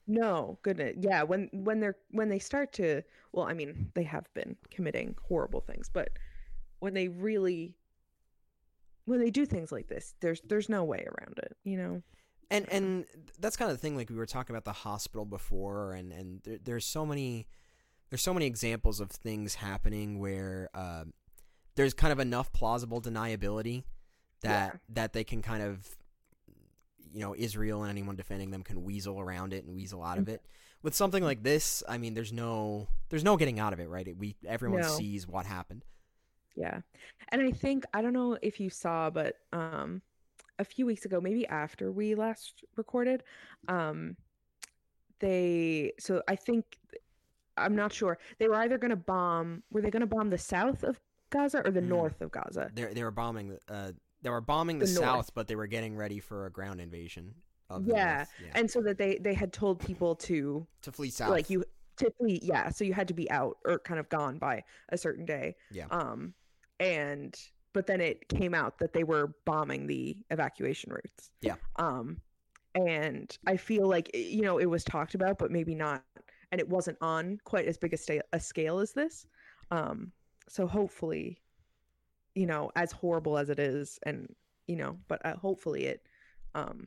No, 0.06 0.58
goodness. 0.62 0.96
Yeah, 1.00 1.22
when 1.22 1.48
when 1.52 1.80
they're 1.80 1.96
when 2.10 2.28
they 2.28 2.38
start 2.38 2.72
to 2.74 3.02
well, 3.32 3.46
I 3.46 3.54
mean, 3.54 3.90
they 3.94 4.04
have 4.04 4.32
been 4.34 4.56
committing 4.70 5.16
horrible 5.28 5.60
things, 5.60 5.90
but 5.92 6.10
when 6.78 6.94
they 6.94 7.08
really 7.08 7.74
when 9.04 9.20
they 9.20 9.30
do 9.30 9.46
things 9.46 9.72
like 9.72 9.88
this, 9.88 10.14
there's 10.20 10.40
there's 10.42 10.68
no 10.68 10.84
way 10.84 11.04
around 11.06 11.38
it, 11.38 11.56
you 11.64 11.76
know. 11.76 12.02
And 12.50 12.70
and 12.70 13.06
that's 13.40 13.56
kind 13.56 13.70
of 13.70 13.76
the 13.76 13.80
thing. 13.80 13.96
Like 13.96 14.10
we 14.10 14.16
were 14.16 14.26
talking 14.26 14.54
about 14.54 14.64
the 14.64 14.72
hospital 14.72 15.24
before, 15.24 15.92
and 15.94 16.12
and 16.12 16.40
there, 16.44 16.58
there's 16.62 16.86
so 16.86 17.04
many 17.04 17.48
there's 18.10 18.22
so 18.22 18.32
many 18.32 18.46
examples 18.46 19.00
of 19.00 19.10
things 19.10 19.56
happening 19.56 20.20
where 20.20 20.68
uh, 20.72 21.04
there's 21.74 21.92
kind 21.92 22.12
of 22.12 22.20
enough 22.20 22.52
plausible 22.52 23.02
deniability 23.02 23.82
that 24.42 24.72
Yeah. 24.74 24.78
that 24.90 25.12
they 25.12 25.24
can 25.24 25.42
kind 25.42 25.62
of 25.62 25.96
you 27.12 27.20
know 27.20 27.34
Israel 27.36 27.82
and 27.82 27.90
anyone 27.90 28.16
defending 28.16 28.50
them 28.50 28.62
can 28.62 28.82
weasel 28.84 29.18
around 29.20 29.52
it 29.52 29.64
and 29.64 29.74
weasel 29.74 30.02
out 30.02 30.18
of 30.18 30.28
it. 30.28 30.42
With 30.82 30.94
something 30.94 31.22
like 31.24 31.42
this, 31.42 31.82
I 31.88 31.98
mean, 31.98 32.14
there's 32.14 32.32
no 32.32 32.88
there's 33.08 33.24
no 33.24 33.36
getting 33.36 33.58
out 33.58 33.72
of 33.72 33.80
it, 33.80 33.88
right? 33.88 34.06
It, 34.06 34.16
we 34.18 34.36
everyone 34.46 34.82
No. 34.82 34.88
sees 34.88 35.26
what 35.26 35.46
happened. 35.46 35.84
Yeah. 36.54 36.80
And 37.30 37.40
I 37.42 37.50
think 37.50 37.84
I 37.94 38.02
don't 38.02 38.12
know 38.12 38.38
if 38.42 38.60
you 38.60 38.70
saw, 38.70 39.10
but 39.10 39.36
um 39.52 40.02
a 40.58 40.64
few 40.64 40.86
weeks 40.86 41.04
ago, 41.04 41.20
maybe 41.20 41.46
after 41.46 41.90
we 41.90 42.14
last 42.14 42.62
recorded, 42.76 43.22
um 43.68 44.16
they 45.20 45.92
so 45.98 46.22
I 46.28 46.36
think 46.36 46.78
I'm 47.56 47.74
not 47.74 47.92
sure. 47.92 48.18
They 48.38 48.48
were 48.48 48.56
either 48.56 48.76
gonna 48.78 48.96
bomb 48.96 49.62
were 49.70 49.80
they 49.80 49.90
gonna 49.90 50.06
bomb 50.06 50.28
the 50.30 50.38
south 50.38 50.82
of 50.84 51.00
Gaza 51.30 51.62
or 51.64 51.70
the 51.70 51.80
Mm. 51.80 51.88
north 51.88 52.20
of 52.20 52.30
Gaza? 52.30 52.70
They 52.74 52.84
they 52.92 53.02
were 53.02 53.10
bombing 53.10 53.58
uh 53.68 53.92
they 54.26 54.30
were 54.30 54.40
bombing 54.40 54.78
the, 54.78 54.86
The 54.86 54.92
south, 54.92 55.30
but 55.34 55.46
they 55.46 55.56
were 55.56 55.66
getting 55.68 55.96
ready 55.96 56.18
for 56.20 56.46
a 56.46 56.50
ground 56.50 56.80
invasion 56.80 57.34
of 57.70 57.86
Yeah. 57.86 58.24
Yeah, 58.42 58.50
And 58.54 58.70
so 58.70 58.80
that 58.82 58.98
they 58.98 59.18
they 59.18 59.34
had 59.34 59.52
told 59.52 59.78
people 59.80 60.14
to 60.16 60.66
to 60.82 60.92
flee 60.92 61.10
south. 61.10 61.30
like 61.30 61.48
you 61.50 61.64
to 61.96 62.10
flee 62.18 62.38
yeah 62.42 62.68
so 62.68 62.84
you 62.84 62.92
had 62.92 63.08
to 63.08 63.14
be 63.14 63.30
out 63.30 63.56
or 63.64 63.78
kind 63.78 63.98
of 63.98 64.06
gone 64.10 64.38
by 64.38 64.62
a 64.90 64.98
certain 64.98 65.24
day 65.24 65.56
Yeah. 65.70 65.86
um 65.90 66.34
and 66.78 67.34
but 67.72 67.86
then 67.86 68.00
it 68.02 68.28
came 68.28 68.52
out 68.54 68.78
that 68.80 68.92
they 68.92 69.02
were 69.04 69.34
bombing 69.46 69.86
the 69.86 70.16
evacuation 70.30 70.92
routes 70.92 71.30
Yeah. 71.40 71.54
um 71.76 72.20
and 72.74 73.36
i 73.46 73.56
feel 73.56 73.88
like 73.88 74.10
eh, 74.12 74.18
you 74.18 74.42
know 74.42 74.58
it 74.58 74.66
was 74.66 74.84
talked 74.84 75.14
about 75.14 75.38
but 75.38 75.50
maybe 75.50 75.74
not 75.74 76.04
and 76.52 76.60
it 76.60 76.68
wasn't 76.68 76.98
on 77.00 77.38
quite 77.44 77.66
as 77.66 77.78
big 77.78 77.94
a, 77.94 77.96
sta- 77.96 78.20
a 78.34 78.40
scale 78.40 78.78
as 78.78 78.92
this 78.92 79.26
um 79.70 80.12
so 80.48 80.66
hopefully 80.66 81.40
you 82.36 82.46
know 82.46 82.70
as 82.76 82.92
horrible 82.92 83.36
as 83.38 83.48
it 83.50 83.58
is 83.58 83.98
and 84.04 84.32
you 84.68 84.76
know 84.76 84.96
but 85.08 85.24
uh, 85.26 85.34
hopefully 85.36 85.86
it 85.86 86.00
um 86.54 86.86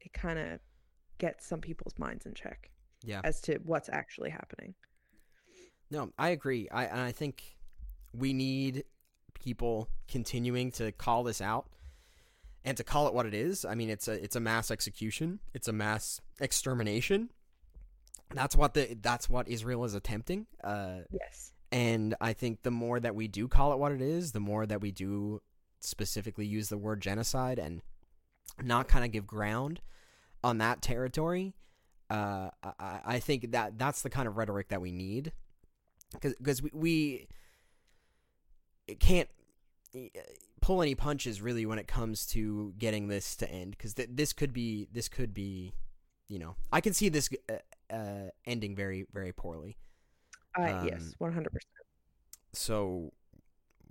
it 0.00 0.12
kind 0.12 0.38
of 0.38 0.60
gets 1.18 1.46
some 1.46 1.60
people's 1.60 1.96
minds 1.98 2.26
in 2.26 2.34
check 2.34 2.70
Yeah. 3.04 3.20
as 3.24 3.40
to 3.42 3.58
what's 3.64 3.88
actually 3.88 4.30
happening. 4.30 4.74
No, 5.90 6.10
I 6.18 6.30
agree. 6.30 6.68
I 6.70 6.84
and 6.86 7.00
I 7.00 7.12
think 7.12 7.56
we 8.12 8.32
need 8.32 8.84
people 9.34 9.88
continuing 10.08 10.72
to 10.72 10.90
call 10.92 11.22
this 11.22 11.40
out 11.40 11.66
and 12.64 12.76
to 12.76 12.84
call 12.84 13.06
it 13.08 13.14
what 13.14 13.26
it 13.26 13.34
is. 13.34 13.64
I 13.64 13.74
mean, 13.74 13.90
it's 13.90 14.08
a 14.08 14.12
it's 14.24 14.34
a 14.36 14.40
mass 14.40 14.70
execution. 14.70 15.38
It's 15.54 15.68
a 15.68 15.72
mass 15.72 16.20
extermination. 16.40 17.30
That's 18.34 18.56
what 18.56 18.74
the 18.74 18.96
that's 19.00 19.28
what 19.30 19.46
Israel 19.48 19.84
is 19.84 19.94
attempting. 19.94 20.46
Uh, 20.64 21.00
Yes. 21.12 21.52
And 21.72 22.14
I 22.20 22.34
think 22.34 22.62
the 22.62 22.70
more 22.70 23.00
that 23.00 23.14
we 23.14 23.26
do 23.26 23.48
call 23.48 23.72
it 23.72 23.78
what 23.78 23.92
it 23.92 24.02
is, 24.02 24.32
the 24.32 24.40
more 24.40 24.66
that 24.66 24.82
we 24.82 24.92
do 24.92 25.40
specifically 25.80 26.44
use 26.44 26.68
the 26.68 26.76
word 26.76 27.00
genocide 27.00 27.58
and 27.58 27.80
not 28.62 28.88
kind 28.88 29.04
of 29.04 29.10
give 29.10 29.26
ground 29.26 29.80
on 30.44 30.58
that 30.58 30.82
territory. 30.82 31.54
Uh, 32.10 32.50
I, 32.78 33.00
I 33.04 33.18
think 33.20 33.52
that 33.52 33.78
that's 33.78 34.02
the 34.02 34.10
kind 34.10 34.28
of 34.28 34.36
rhetoric 34.36 34.68
that 34.68 34.82
we 34.82 34.92
need 34.92 35.32
because 36.20 36.62
we, 36.62 36.70
we 36.74 37.28
can't 39.00 39.30
eh, 39.94 40.08
pull 40.60 40.82
any 40.82 40.94
punches 40.94 41.40
really 41.40 41.64
when 41.64 41.78
it 41.78 41.88
comes 41.88 42.26
to 42.26 42.74
getting 42.76 43.08
this 43.08 43.34
to 43.36 43.50
end 43.50 43.70
because 43.70 43.94
th- 43.94 44.10
this 44.12 44.34
could 44.34 44.52
be 44.52 44.88
this 44.92 45.08
could 45.08 45.32
be 45.32 45.72
you 46.28 46.38
know 46.38 46.54
I 46.70 46.82
can 46.82 46.92
see 46.92 47.08
this 47.08 47.30
uh, 47.48 47.94
uh, 47.94 48.28
ending 48.44 48.76
very 48.76 49.06
very 49.10 49.32
poorly. 49.32 49.78
I 50.56 50.72
Um, 50.72 50.88
yes, 50.88 51.14
one 51.18 51.32
hundred 51.32 51.52
percent. 51.52 51.86
So 52.52 53.12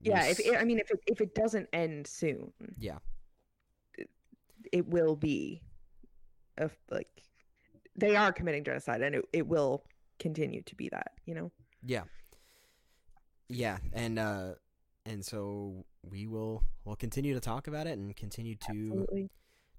Yeah. 0.02 0.26
If 0.26 0.40
it, 0.40 0.58
I 0.58 0.64
mean, 0.64 0.80
if 0.80 0.92
it 0.92 1.00
if 1.08 1.22
it 1.22 1.36
doesn't 1.36 1.68
end 1.74 2.08
soon, 2.08 2.52
yeah 2.78 3.00
it 4.72 4.88
will 4.88 5.16
be, 5.16 5.62
a 6.58 6.70
like, 6.90 7.10
they 7.96 8.16
are 8.16 8.32
committing 8.32 8.64
genocide, 8.64 9.02
and 9.02 9.16
it 9.16 9.26
it 9.34 9.48
will 9.48 9.84
continue 10.20 10.62
to 10.64 10.76
be 10.76 10.90
that. 10.90 11.14
You 11.26 11.36
know. 11.36 11.52
yeah 11.84 12.04
yeah 13.50 13.78
and 13.92 14.18
uh 14.18 14.54
and 15.06 15.26
so 15.26 15.84
we 16.10 16.26
will 16.26 16.64
we'll 16.86 16.96
continue 16.96 17.34
to 17.34 17.40
talk 17.40 17.68
about 17.68 17.86
it 17.86 17.98
and 17.98 18.16
continue 18.16 18.56
to 18.56 18.70
Absolutely. 18.70 19.30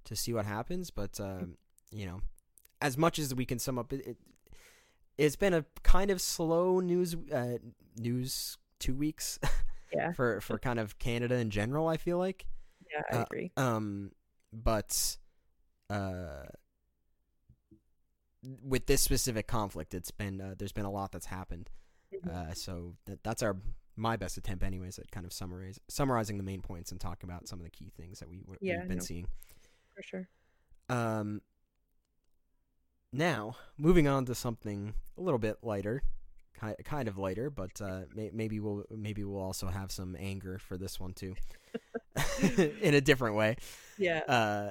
to 0.05 0.17
see 0.17 0.33
what 0.33 0.45
happens. 0.45 0.91
But 0.91 1.19
um, 1.21 1.57
you 1.91 2.07
know, 2.07 2.21
as 2.81 2.99
much 2.99 3.19
as 3.19 3.35
we 3.35 3.47
can 3.47 3.59
sum 3.59 3.79
up, 3.79 3.93
it, 3.93 4.07
it 4.07 4.17
it's 5.19 5.37
been 5.37 5.55
a 5.55 5.65
kind 5.83 6.11
of 6.11 6.21
slow 6.21 6.81
news 6.81 7.15
uh, 7.33 7.59
news 7.99 8.59
two 8.79 8.95
weeks 8.95 9.39
Yeah. 9.93 10.13
for 10.13 10.41
for 10.41 10.59
kind 10.59 10.79
of 10.79 10.99
Canada 10.99 11.35
in 11.37 11.51
general. 11.51 11.87
I 11.89 11.97
feel 11.99 12.19
like, 12.19 12.47
Yeah, 12.91 13.03
I 13.11 13.17
uh, 13.21 13.23
agree. 13.25 13.53
um, 13.57 14.13
but 14.53 15.17
uh, 15.91 16.45
with 18.65 18.87
this 18.87 19.01
specific 19.03 19.47
conflict, 19.47 19.95
it's 19.95 20.11
been 20.11 20.41
uh, 20.41 20.55
there's 20.59 20.73
been 20.73 20.85
a 20.85 20.91
lot 20.91 21.13
that's 21.13 21.27
happened. 21.27 21.71
Mhm. 22.15 22.31
Uh, 22.51 22.55
so 22.55 22.95
that, 23.07 23.23
that's 23.23 23.43
our 23.43 23.57
my 23.97 24.17
best 24.17 24.37
attempt, 24.39 24.65
anyways, 24.65 24.99
at 24.99 25.11
kind 25.11 25.27
of 25.27 25.33
summarize 25.33 25.79
summarizing 25.89 26.39
the 26.39 26.43
main 26.43 26.63
points 26.63 26.91
and 26.91 27.01
talking 27.01 27.29
about 27.29 27.47
some 27.47 27.59
of 27.59 27.65
the 27.65 27.71
key 27.71 27.91
things 27.97 28.19
that 28.21 28.29
we 28.29 28.43
Yeah, 28.61 28.79
we've 28.81 28.89
been 28.89 28.99
no. 28.99 29.05
seeing. 29.05 29.27
For 29.95 30.03
sure. 30.03 30.29
Um, 30.89 31.43
now 33.13 33.57
moving 33.77 34.09
on 34.09 34.25
to 34.27 34.35
something 34.35 34.95
a 35.19 35.21
little 35.21 35.39
bit 35.39 35.59
lighter, 35.63 36.03
kind 36.59 36.77
kind 36.85 37.09
of 37.09 37.19
lighter, 37.19 37.51
but 37.51 37.81
uh, 37.81 38.03
may, 38.15 38.31
maybe 38.33 38.61
we'll 38.61 38.85
maybe 38.91 39.25
we'll 39.25 39.43
also 39.43 39.69
have 39.69 39.93
some 39.93 40.17
anger 40.19 40.59
for 40.59 40.77
this 40.77 40.99
one 40.99 41.13
too, 41.13 41.35
in 42.81 42.95
a 42.95 43.01
different 43.01 43.37
way. 43.37 43.57
Yeah. 43.99 44.21
Uh, 44.21 44.71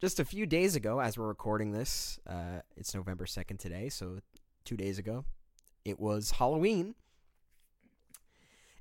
just 0.00 0.18
a 0.18 0.24
few 0.24 0.46
days 0.46 0.76
ago, 0.76 0.98
as 0.98 1.18
we're 1.18 1.28
recording 1.28 1.72
this, 1.72 2.18
uh, 2.26 2.60
it's 2.76 2.94
November 2.94 3.26
second 3.26 3.58
today, 3.58 3.90
so 3.90 4.20
two 4.64 4.76
days 4.76 4.98
ago, 4.98 5.24
it 5.84 6.00
was 6.00 6.30
Halloween. 6.30 6.94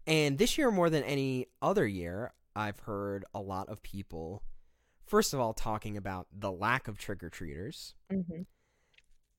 And 0.08 0.38
this 0.38 0.58
year, 0.58 0.72
more 0.72 0.90
than 0.90 1.04
any 1.04 1.48
other 1.62 1.86
year, 1.86 2.32
I've 2.56 2.80
heard 2.80 3.26
a 3.34 3.42
lot 3.42 3.70
of 3.70 3.84
people, 3.84 4.42
first 5.10 5.34
of 5.34 5.40
all, 5.40 5.54
talking 5.54 5.98
about 5.98 6.28
the 6.32 6.52
lack 6.52 6.88
of 6.88 6.98
trick 6.98 7.24
or 7.24 7.30
treaters, 7.30 7.96
hmm 8.10 8.42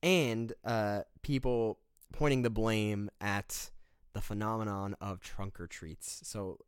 and 0.03 0.55
uh, 0.65 1.03
people 1.23 1.79
pointing 2.13 2.43
the 2.43 2.51
blame 2.51 3.11
at 3.21 3.71
the 4.15 4.21
phenomenon 4.21 4.97
of 5.01 5.21
trunk 5.21 5.61
or 5.61 5.67
treats. 5.67 6.21
So, 6.25 6.59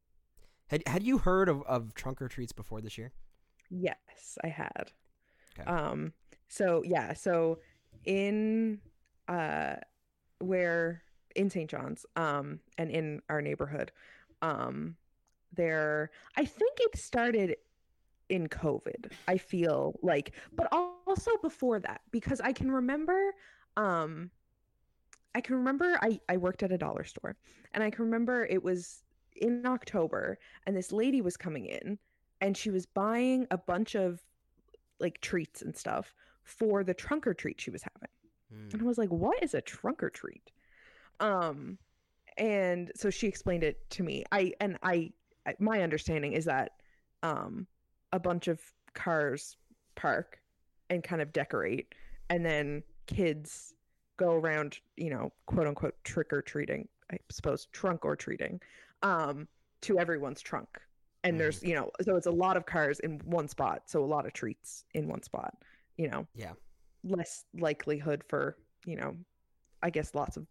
had 0.69 0.87
had 0.87 1.03
you 1.03 1.19
heard 1.19 1.49
of, 1.49 1.63
of 1.63 1.95
trunk 1.95 2.23
or 2.23 2.29
treats 2.29 2.53
before 2.53 2.81
this 2.81 2.97
year? 2.99 3.13
Yes, 3.71 4.39
I 4.45 4.49
had. 4.49 4.93
Okay. 5.59 5.69
Um 5.71 6.13
so 6.49 6.83
yeah, 6.85 7.15
so 7.15 7.59
in 8.05 8.81
uh 9.29 9.77
where 10.39 11.03
in 11.37 11.51
St. 11.51 11.71
John's 11.71 12.05
um 12.17 12.61
and 12.79 12.91
in 12.91 13.23
our 13.29 13.41
neighborhood 13.43 13.93
um 14.43 14.97
there 15.55 16.11
I 16.37 16.45
think 16.45 16.79
it 16.81 16.97
started 16.99 17.57
in 18.29 18.49
COVID. 18.49 19.13
I 19.29 19.39
feel 19.39 19.99
like 20.03 20.35
but 20.55 20.69
also 20.73 21.37
before 21.43 21.81
that 21.81 22.01
because 22.11 22.41
I 22.41 22.53
can 22.53 22.71
remember 22.71 23.33
um 23.77 24.31
I 25.35 25.41
can 25.41 25.57
remember 25.57 25.99
I 26.03 26.21
I 26.29 26.37
worked 26.37 26.63
at 26.63 26.73
a 26.73 26.79
dollar 26.79 27.05
store 27.05 27.37
and 27.73 27.83
I 27.83 27.91
can 27.91 28.05
remember 28.05 28.45
it 28.47 28.63
was 28.63 29.03
in 29.37 29.65
October 29.67 30.39
and 30.67 30.77
this 30.77 30.93
lady 30.93 31.21
was 31.23 31.37
coming 31.37 31.67
in 31.67 31.99
and 32.41 32.57
she 32.57 32.71
was 32.71 32.87
buying 32.87 33.47
a 33.51 33.59
bunch 33.59 33.95
of 33.95 34.21
like 35.01 35.21
treats 35.21 35.63
and 35.63 35.77
stuff 35.77 36.15
for 36.43 36.85
the 36.85 36.95
trunk 36.95 37.27
or 37.27 37.35
treat 37.35 37.61
she 37.61 37.71
was 37.71 37.83
having. 37.83 38.09
Hmm. 38.53 38.69
And 38.73 38.83
I 38.83 38.85
was 38.85 38.99
like, 38.99 39.11
"What 39.11 39.43
is 39.43 39.55
a 39.55 39.61
trunk 39.61 40.03
or 40.03 40.11
treat?" 40.11 40.51
Um 41.21 41.79
and 42.37 42.91
so 42.95 43.11
she 43.11 43.27
explained 43.27 43.65
it 43.65 43.89
to 43.91 44.03
me. 44.03 44.25
I 44.33 44.53
and 44.61 44.79
I 44.83 45.13
I- 45.47 45.57
my 45.59 45.83
understanding 45.83 46.33
is 46.33 46.45
that 46.47 46.73
um 47.23 47.67
a 48.13 48.21
bunch 48.21 48.49
of 48.49 48.61
cars 48.95 49.57
park 49.95 50.39
and 50.91 51.03
kind 51.03 51.23
of 51.23 51.33
decorate 51.33 51.95
and 52.31 52.45
then 52.45 52.83
kids 53.07 53.75
go 54.17 54.33
around, 54.33 54.79
you 54.97 55.11
know, 55.11 55.33
quote 55.47 55.67
unquote 55.67 55.95
trick 56.05 56.33
or 56.33 56.43
treating, 56.43 56.89
I 57.11 57.17
suppose 57.31 57.67
trunk 57.73 58.05
or 58.05 58.17
treating 58.17 58.61
um 59.03 59.49
to 59.83 59.99
everyone's 59.99 60.41
trunk. 60.41 60.69
And 61.25 61.39
there's 61.39 61.63
you 61.63 61.75
know 61.75 61.91
so 62.01 62.17
it's 62.17 62.27
a 62.27 62.31
lot 62.31 62.57
of 62.57 62.67
cars 62.67 62.99
in 63.01 63.21
one 63.25 63.49
spot 63.49 63.83
so 63.87 64.03
a 64.03 64.07
lot 64.07 64.27
of 64.27 64.33
treats 64.33 64.85
in 64.95 65.07
one 65.09 65.23
spot 65.23 65.55
you 65.97 66.09
know? 66.09 66.27
Yeah. 66.35 66.53
less 67.05 67.45
likelihood 67.59 68.25
for 68.29 68.57
you 68.87 68.97
know 68.97 69.15
i 69.83 69.91
guess 69.91 70.15
lots 70.15 70.37
of 70.37 70.47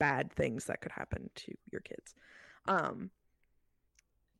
bad 0.00 0.32
things 0.32 0.64
that 0.64 0.80
could 0.80 0.90
happen 0.92 1.30
to 1.36 1.52
your 1.70 1.82
kids. 1.82 2.14
Um 2.66 3.10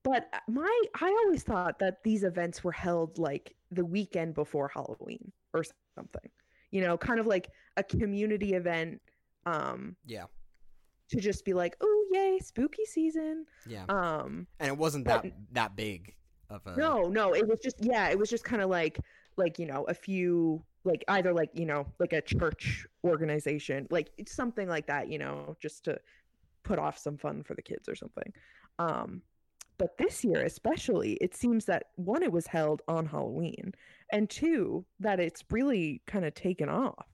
but 0.03 0.29
uh, 0.33 0.39
my 0.49 0.83
i 1.01 1.09
always 1.25 1.43
thought 1.43 1.79
that 1.79 2.03
these 2.05 2.23
events 2.25 2.63
were 2.65 2.73
held 2.73 3.19
like 3.19 3.55
the 3.71 3.85
weekend 3.85 4.35
before 4.35 4.69
halloween 4.69 5.31
or 5.55 5.63
something 5.97 6.31
you 6.71 6.81
know 6.81 6.97
kind 6.97 7.21
of 7.21 7.27
like 7.27 7.51
a 7.77 7.83
community 7.83 8.55
event 8.55 9.01
um 9.47 9.97
Yeah. 10.05 10.25
to 11.11 11.21
just 11.21 11.45
be 11.45 11.53
like 11.55 11.77
oh 11.81 12.05
yay 12.13 12.39
spooky 12.43 12.85
season 12.85 13.45
Yeah. 13.67 13.85
um 13.89 14.47
and 14.59 14.69
it 14.69 14.77
wasn't 14.77 15.05
but- 15.07 15.23
that 15.23 15.33
that 15.53 15.77
big 15.77 16.15
of 16.49 16.67
a 16.67 16.77
no 16.77 17.09
no 17.09 17.33
it 17.35 17.47
was 17.47 17.61
just 17.61 17.77
yeah 17.81 18.09
it 18.09 18.19
was 18.19 18.29
just 18.29 18.45
kind 18.45 18.61
of 18.61 18.69
like 18.71 18.99
like 19.37 19.59
you 19.59 19.67
know 19.67 19.85
a 19.85 19.95
few 19.95 20.63
like 20.85 21.05
either 21.09 21.33
like 21.33 21.51
you 21.55 21.65
know 21.65 21.87
like 22.01 22.13
a 22.13 22.21
church 22.21 22.87
organization 23.05 23.87
like 23.91 24.11
it's 24.19 24.33
something 24.35 24.69
like 24.69 24.87
that 24.87 25.09
you 25.09 25.19
know 25.19 25.57
just 25.61 25.85
to 25.85 25.97
put 26.65 26.79
off 26.79 26.99
some 26.99 27.17
fun 27.17 27.43
for 27.45 27.55
the 27.55 27.63
kids 27.63 27.89
or 27.89 27.95
something 27.95 28.33
um 28.81 29.23
but 29.81 29.97
this 29.99 30.23
year 30.25 30.43
especially 30.45 31.15
it 31.15 31.35
seems 31.35 31.65
that 31.65 31.87
one 31.97 32.23
it 32.23 32.31
was 32.31 32.47
held 32.47 32.83
on 32.87 33.07
halloween 33.07 33.73
and 34.13 34.31
two 34.31 34.85
that 35.01 35.19
it's 35.19 35.43
really 35.51 36.01
kind 36.07 36.25
of 36.25 36.35
taken 36.35 36.69
off 36.69 37.07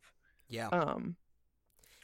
Yeah. 0.48 0.68
um 0.68 1.16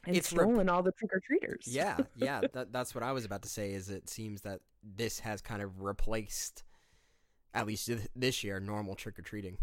and 0.07 0.17
It's 0.17 0.33
rep- 0.33 0.47
stolen 0.49 0.69
all 0.69 0.83
the 0.83 0.93
trick-or-treaters 0.93 1.65
Yeah, 1.67 1.97
yeah, 2.17 2.41
that, 2.55 2.73
that's 2.73 2.95
what 2.95 3.05
I 3.05 3.13
was 3.13 3.25
about 3.25 3.43
to 3.43 3.49
say. 3.49 3.73
Is 3.73 3.89
it 3.89 4.09
seems 4.11 4.41
that 4.43 4.59
this 4.83 5.21
has 5.21 5.41
kind 5.41 5.63
of 5.63 5.81
replaced, 5.81 6.65
at 7.55 7.69
least 7.69 7.87
th- 7.87 8.09
this 8.17 8.43
year, 8.43 8.59
normal 8.59 8.97
trick 8.97 9.17
or 9.19 9.23
treating. 9.23 9.59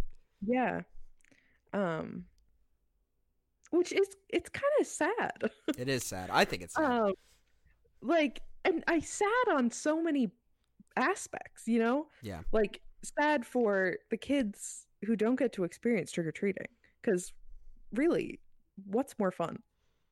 yeah 0.45 0.82
um 1.74 2.24
which 3.72 3.91
is 3.91 4.08
it's 4.30 4.50
kind 4.50 4.74
of 4.80 4.88
sad 4.88 5.52
It 5.78 5.89
is 5.89 6.04
sad. 6.04 6.30
I 6.32 6.45
think 6.45 6.64
it's 6.64 6.74
sad. 6.74 6.86
um 6.86 7.14
like 8.02 8.41
and 8.66 8.84
i 8.88 9.00
sad 9.00 9.47
on 9.52 9.70
so 9.72 10.02
many 10.02 10.32
aspects 11.00 11.64
you 11.68 11.80
know 11.80 12.08
Yeah. 12.22 12.41
like 12.52 12.82
sad 13.04 13.45
for 13.45 13.95
the 14.12 14.18
kids 14.18 14.86
who 15.06 15.16
don't 15.16 15.38
get 15.38 15.54
to 15.54 15.64
experience 15.64 16.12
trick-or-treating 16.12 16.68
because 17.02 17.32
really 17.93 18.39
what's 18.86 19.18
more 19.18 19.32
fun 19.32 19.58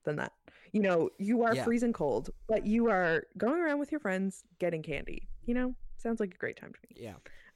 than 0.05 0.15
that 0.15 0.31
you 0.71 0.81
know 0.81 1.09
you 1.19 1.43
are 1.43 1.53
Yeah. 1.55 1.63
freezing 1.65 1.93
cold 1.93 2.29
but 2.47 2.65
you 2.65 2.89
are 2.89 3.23
going 3.37 3.59
around 3.59 3.79
with 3.79 3.91
your 3.91 3.99
friends 3.99 4.43
getting 4.59 4.81
candy 4.81 5.27
you 5.43 5.53
know 5.53 5.75
sounds 5.97 6.19
like 6.19 6.33
a 6.33 6.37
great 6.37 6.55
time 6.57 6.71
to 6.73 6.79
me 6.89 7.03
yeah. 7.03 7.15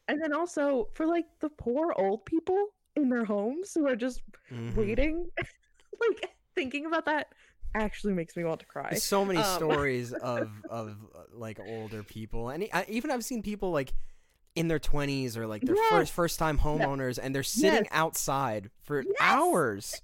and 0.10 0.22
then 0.22 0.34
also 0.34 0.90
for 0.94 1.06
like 1.06 1.26
the 1.40 1.50
poor 1.50 1.94
old 1.98 2.26
people 2.26 2.68
in 2.98 3.08
their 3.10 3.24
homes 3.24 3.74
who 3.74 3.88
are 3.88 3.96
just 3.96 4.22
Mhm. 4.52 4.76
waiting 4.76 5.30
like 6.10 6.30
thinking 6.56 6.86
about 6.86 7.06
that 7.06 7.28
actually 7.76 8.14
makes 8.14 8.36
me 8.36 8.44
want 8.44 8.60
to 8.60 8.66
cry 8.66 8.90
There's 8.92 9.04
so 9.04 9.24
many 9.26 9.40
Um, 9.40 9.46
stories 9.56 10.14
of 10.14 10.50
of 10.70 10.98
uh, 11.16 11.20
like 11.34 11.60
older 11.60 12.04
people, 12.04 12.50
and 12.50 12.68
I, 12.74 12.86
even 12.90 13.12
I've 13.12 13.24
seen 13.26 13.42
people 13.42 13.72
like 13.72 13.94
in 14.56 14.68
their 14.68 14.80
twenties 14.80 15.38
or 15.38 15.48
like 15.48 15.64
their 15.66 15.76
Yes. 15.76 15.90
first 15.90 16.12
first 16.12 16.40
time 16.40 16.60
homeowners, 16.60 17.20
and 17.22 17.34
they're 17.34 17.44
sitting 17.44 17.84
Yes. 17.84 17.88
outside 17.92 18.70
for 18.84 19.04
Yes. 19.04 19.16
hours. 19.22 20.02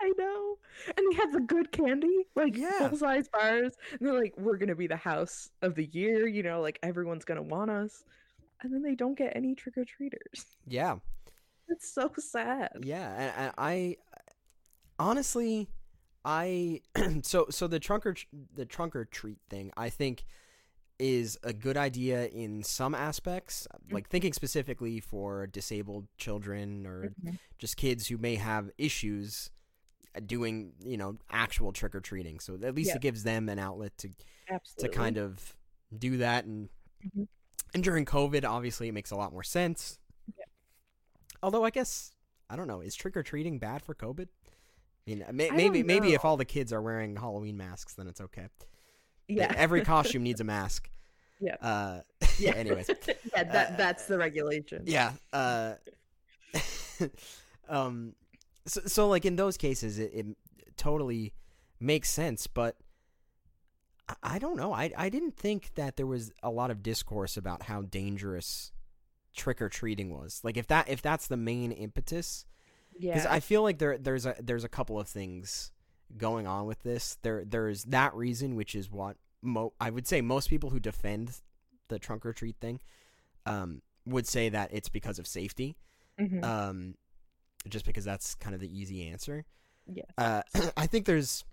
I 0.00 0.12
know. 0.18 0.56
And 0.96 1.06
they 1.12 1.16
have 1.16 1.32
the 1.32 1.40
good 1.40 1.70
candy, 1.70 2.26
like 2.34 2.56
Yeah. 2.56 2.88
full 2.88 2.96
size 2.96 3.28
bars. 3.28 3.72
And 3.92 4.00
they're 4.00 4.18
like, 4.18 4.34
we're 4.36 4.56
gonna 4.56 4.74
be 4.74 4.86
the 4.88 4.96
house 4.96 5.50
of 5.60 5.74
the 5.74 5.84
year, 5.86 6.26
you 6.26 6.42
know, 6.42 6.60
like 6.60 6.78
everyone's 6.82 7.24
gonna 7.24 7.42
want 7.42 7.70
us. 7.70 8.02
And 8.62 8.72
then 8.72 8.82
they 8.82 8.94
don't 8.94 9.16
get 9.16 9.36
any 9.36 9.54
trick 9.54 9.76
or 9.76 9.84
treaters. 9.84 10.56
Yeah, 10.66 10.96
It's 11.68 11.92
so 11.92 12.10
sad. 12.18 12.70
yeah, 12.82 13.12
and, 13.12 13.32
and 13.36 13.54
I 13.58 13.96
honestly, 14.98 15.68
I 16.24 16.80
so 17.22 17.46
so 17.50 17.66
the 17.66 17.80
trunker 17.80 18.16
the 18.54 18.66
trunker 18.66 19.10
treat 19.10 19.38
thing, 19.48 19.72
I 19.76 19.90
think 19.90 20.24
is 20.98 21.38
a 21.42 21.52
good 21.52 21.76
idea 21.76 22.26
in 22.28 22.62
some 22.62 22.94
aspects 22.94 23.66
like 23.90 24.08
thinking 24.08 24.32
specifically 24.32 25.00
for 25.00 25.46
disabled 25.48 26.06
children 26.18 26.86
or 26.86 27.10
Mhm. 27.24 27.38
just 27.58 27.76
kids 27.76 28.06
who 28.08 28.18
may 28.18 28.36
have 28.36 28.70
issues 28.78 29.50
uh, 30.16 30.20
doing 30.20 30.74
you 30.84 30.96
know 30.96 31.18
actual 31.30 31.72
trick 31.72 31.94
or 31.94 32.00
treating. 32.00 32.40
So 32.40 32.54
at 32.62 32.74
least 32.74 32.88
Yeah. 32.90 32.96
it 32.96 33.02
gives 33.02 33.24
them 33.24 33.48
an 33.48 33.58
outlet 33.58 33.96
to 33.98 34.10
to 34.78 34.88
kind 34.88 35.18
of 35.18 35.56
do 35.98 36.18
that 36.18 36.44
and 36.46 36.68
Mhm. 37.04 37.28
and 37.74 37.82
during 37.84 38.04
COVID, 38.06 38.44
obviously, 38.44 38.88
it 38.88 38.92
makes 38.92 39.10
a 39.10 39.16
lot 39.16 39.32
more 39.32 39.42
sense. 39.44 39.98
Yeah. 40.36 40.44
Although 41.42 41.64
I 41.64 41.70
guess 41.70 42.14
I 42.50 42.56
don't 42.56 42.68
know, 42.68 42.80
is 42.82 42.94
trick 42.94 43.16
or 43.16 43.22
treating 43.22 43.58
bad 43.58 43.82
for 43.82 43.94
COVID? 43.94 44.28
I 45.06 45.10
mean, 45.10 45.24
may, 45.32 45.50
I 45.50 45.52
maybe 45.52 45.82
maybe 45.82 46.14
if 46.14 46.24
all 46.24 46.36
the 46.36 46.44
kids 46.44 46.72
are 46.72 46.80
wearing 46.80 47.16
Halloween 47.16 47.56
masks, 47.56 47.94
then 47.94 48.06
it's 48.06 48.20
okay. 48.20 48.46
yeah. 49.28 49.52
Every 49.56 49.80
costume 49.84 50.22
needs 50.22 50.40
a 50.40 50.44
mask. 50.44 50.88
Yeah. 51.40 51.56
Uh, 51.60 52.00
yeah. 52.38 52.52
anyways, 52.52 52.88
yeah, 53.34 53.44
that 53.44 53.76
that's 53.76 54.06
the 54.06 54.16
regulation. 54.16 54.84
yeah. 54.86 55.12
Uh, 55.32 55.74
um, 57.68 58.14
so, 58.66 58.82
so 58.86 59.08
like 59.08 59.24
in 59.24 59.36
those 59.36 59.56
cases, 59.56 59.98
it, 59.98 60.12
it 60.14 60.26
totally 60.76 61.32
makes 61.80 62.08
sense, 62.08 62.46
but 62.46 62.76
I, 64.08 64.14
I 64.22 64.38
don't 64.38 64.56
know. 64.56 64.72
I 64.72 64.92
I 64.96 65.08
didn't 65.08 65.36
think 65.36 65.74
that 65.74 65.96
there 65.96 66.06
was 66.06 66.32
a 66.44 66.50
lot 66.50 66.70
of 66.70 66.82
discourse 66.82 67.36
about 67.36 67.64
how 67.64 67.82
dangerous 67.82 68.70
trick 69.34 69.60
or 69.60 69.68
treating 69.68 70.10
was. 70.10 70.40
Like 70.44 70.56
if 70.56 70.68
that 70.68 70.88
if 70.88 71.02
that's 71.02 71.26
the 71.26 71.36
main 71.36 71.72
impetus, 71.72 72.44
because 72.92 73.24
Yeah. 73.24 73.32
I 73.32 73.40
feel 73.40 73.62
like 73.62 73.78
there 73.78 73.98
there's 73.98 74.26
a 74.26 74.34
there's 74.40 74.64
a 74.64 74.68
couple 74.68 74.98
of 75.00 75.08
things 75.08 75.70
going 76.16 76.46
on 76.46 76.66
with 76.66 76.82
this. 76.82 77.16
There 77.22 77.44
there's 77.44 77.84
that 77.84 78.14
reason, 78.14 78.54
which 78.56 78.74
is 78.74 78.90
what 78.90 79.16
mo 79.42 79.72
I 79.80 79.90
would 79.90 80.06
say 80.06 80.20
most 80.20 80.48
people 80.50 80.70
who 80.70 80.80
defend 80.80 81.40
the 81.88 81.98
trunk 81.98 82.24
or 82.26 82.32
treat 82.32 82.56
thing, 82.60 82.80
um, 83.46 83.82
would 84.06 84.26
say 84.26 84.48
that 84.48 84.70
it's 84.72 84.88
because 84.88 85.18
of 85.18 85.26
safety. 85.26 85.76
Mhm. 86.18 86.44
Um, 86.44 86.94
just 87.68 87.84
because 87.86 88.04
that's 88.04 88.34
kind 88.34 88.54
of 88.54 88.60
the 88.60 88.76
easy 88.78 89.08
answer. 89.08 89.44
Yeah. 89.86 90.04
Uh, 90.18 90.42
I 90.76 90.86
think 90.86 91.06
there's 91.06 91.44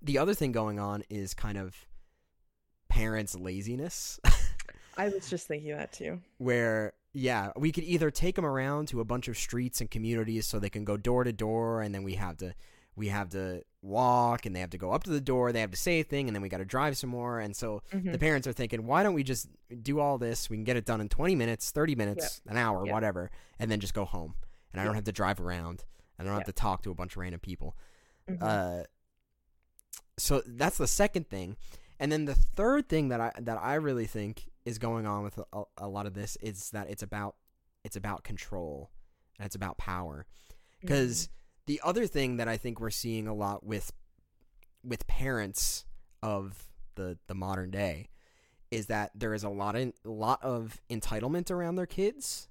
the 0.00 0.18
other 0.18 0.34
thing 0.34 0.52
going 0.52 0.78
on 0.78 1.02
is 1.10 1.34
kind 1.34 1.58
of 1.58 1.76
parents' 2.88 3.34
laziness. 3.34 4.20
I 4.96 5.08
was 5.08 5.28
just 5.30 5.46
thinking 5.48 5.70
that 5.76 5.92
too. 5.92 6.20
where 6.38 6.92
yeah 7.12 7.50
we 7.56 7.70
could 7.72 7.84
either 7.84 8.10
take 8.10 8.36
them 8.36 8.44
around 8.46 8.88
to 8.88 9.00
a 9.00 9.04
bunch 9.04 9.28
of 9.28 9.36
streets 9.36 9.80
and 9.80 9.90
communities 9.90 10.46
so 10.46 10.58
they 10.58 10.70
can 10.70 10.84
go 10.84 10.96
door 10.96 11.24
to 11.24 11.32
door 11.32 11.82
and 11.82 11.94
then 11.94 12.02
we 12.02 12.14
have 12.14 12.36
to 12.38 12.54
we 12.96 13.08
have 13.08 13.28
to 13.30 13.62
walk 13.82 14.44
and 14.46 14.54
they 14.56 14.60
have 14.60 14.70
to 14.70 14.78
go 14.78 14.92
up 14.92 15.02
to 15.04 15.10
the 15.10 15.20
door 15.20 15.52
they 15.52 15.60
have 15.60 15.70
to 15.70 15.76
say 15.76 16.00
a 16.00 16.04
thing 16.04 16.28
and 16.28 16.34
then 16.34 16.42
we 16.42 16.48
got 16.48 16.58
to 16.58 16.64
drive 16.64 16.96
some 16.96 17.10
more 17.10 17.38
and 17.40 17.54
so 17.56 17.82
Mhm. 17.92 18.12
the 18.12 18.18
parents 18.18 18.46
are 18.46 18.52
thinking 18.52 18.86
why 18.86 19.02
don't 19.02 19.14
we 19.14 19.22
just 19.22 19.48
do 19.82 19.98
all 20.00 20.18
this 20.18 20.48
we 20.48 20.56
can 20.56 20.64
get 20.64 20.76
it 20.76 20.84
done 20.86 21.00
in 21.00 21.08
20 21.08 21.34
minutes 21.34 21.70
30 21.70 21.94
minutes 21.94 22.40
an 22.46 22.56
hour 22.56 22.86
Yeah. 22.86 22.92
whatever 22.92 23.30
and 23.58 23.70
then 23.70 23.80
just 23.80 23.94
go 23.94 24.04
home 24.04 24.34
and 24.72 24.80
i 24.80 24.84
don't 24.84 24.94
have 24.94 25.04
to 25.04 25.12
drive 25.12 25.40
around 25.40 25.84
and 26.18 26.26
i 26.26 26.30
don't 26.30 26.38
have 26.38 26.46
to 26.46 26.52
talk 26.52 26.82
to 26.82 26.90
a 26.90 26.94
bunch 26.94 27.12
of 27.14 27.18
random 27.18 27.40
people 27.40 27.76
Mhm. 28.28 28.38
uh, 28.40 28.84
so 30.18 30.42
that's 30.46 30.78
the 30.78 30.86
second 30.86 31.28
thing, 31.28 31.56
and 31.98 32.12
then 32.12 32.26
the 32.26 32.34
third 32.34 32.88
thing 32.88 33.08
that 33.08 33.20
I 33.20 33.32
that 33.40 33.58
I 33.58 33.74
really 33.74 34.06
think 34.06 34.50
is 34.64 34.78
going 34.78 35.06
on 35.06 35.22
with 35.22 35.38
a, 35.52 35.62
a 35.78 35.88
lot 35.88 36.06
of 36.06 36.14
this 36.14 36.36
is 36.40 36.70
that 36.70 36.88
it's 36.90 37.02
about 37.02 37.36
it's 37.84 37.96
about 37.96 38.22
control 38.22 38.90
and 39.38 39.46
it's 39.46 39.56
about 39.56 39.78
power. 39.78 40.26
Mm-hmm. 40.26 40.86
Because 40.86 41.28
the 41.66 41.80
other 41.84 42.06
thing 42.06 42.36
that 42.36 42.48
I 42.48 42.56
think 42.56 42.80
we're 42.80 42.90
seeing 42.90 43.26
a 43.26 43.34
lot 43.34 43.64
with 43.64 43.92
with 44.84 45.06
parents 45.06 45.84
of 46.22 46.68
the 46.94 47.18
the 47.26 47.34
modern 47.34 47.70
day 47.70 48.08
is 48.70 48.86
that 48.86 49.10
there 49.14 49.34
is 49.34 49.44
a 49.44 49.48
lot 49.48 49.76
of 49.76 49.92
a 50.04 50.08
lot 50.08 50.42
of 50.42 50.80
entitlement 50.90 51.50
around 51.50 51.76
their 51.76 51.86
kids, 51.86 52.48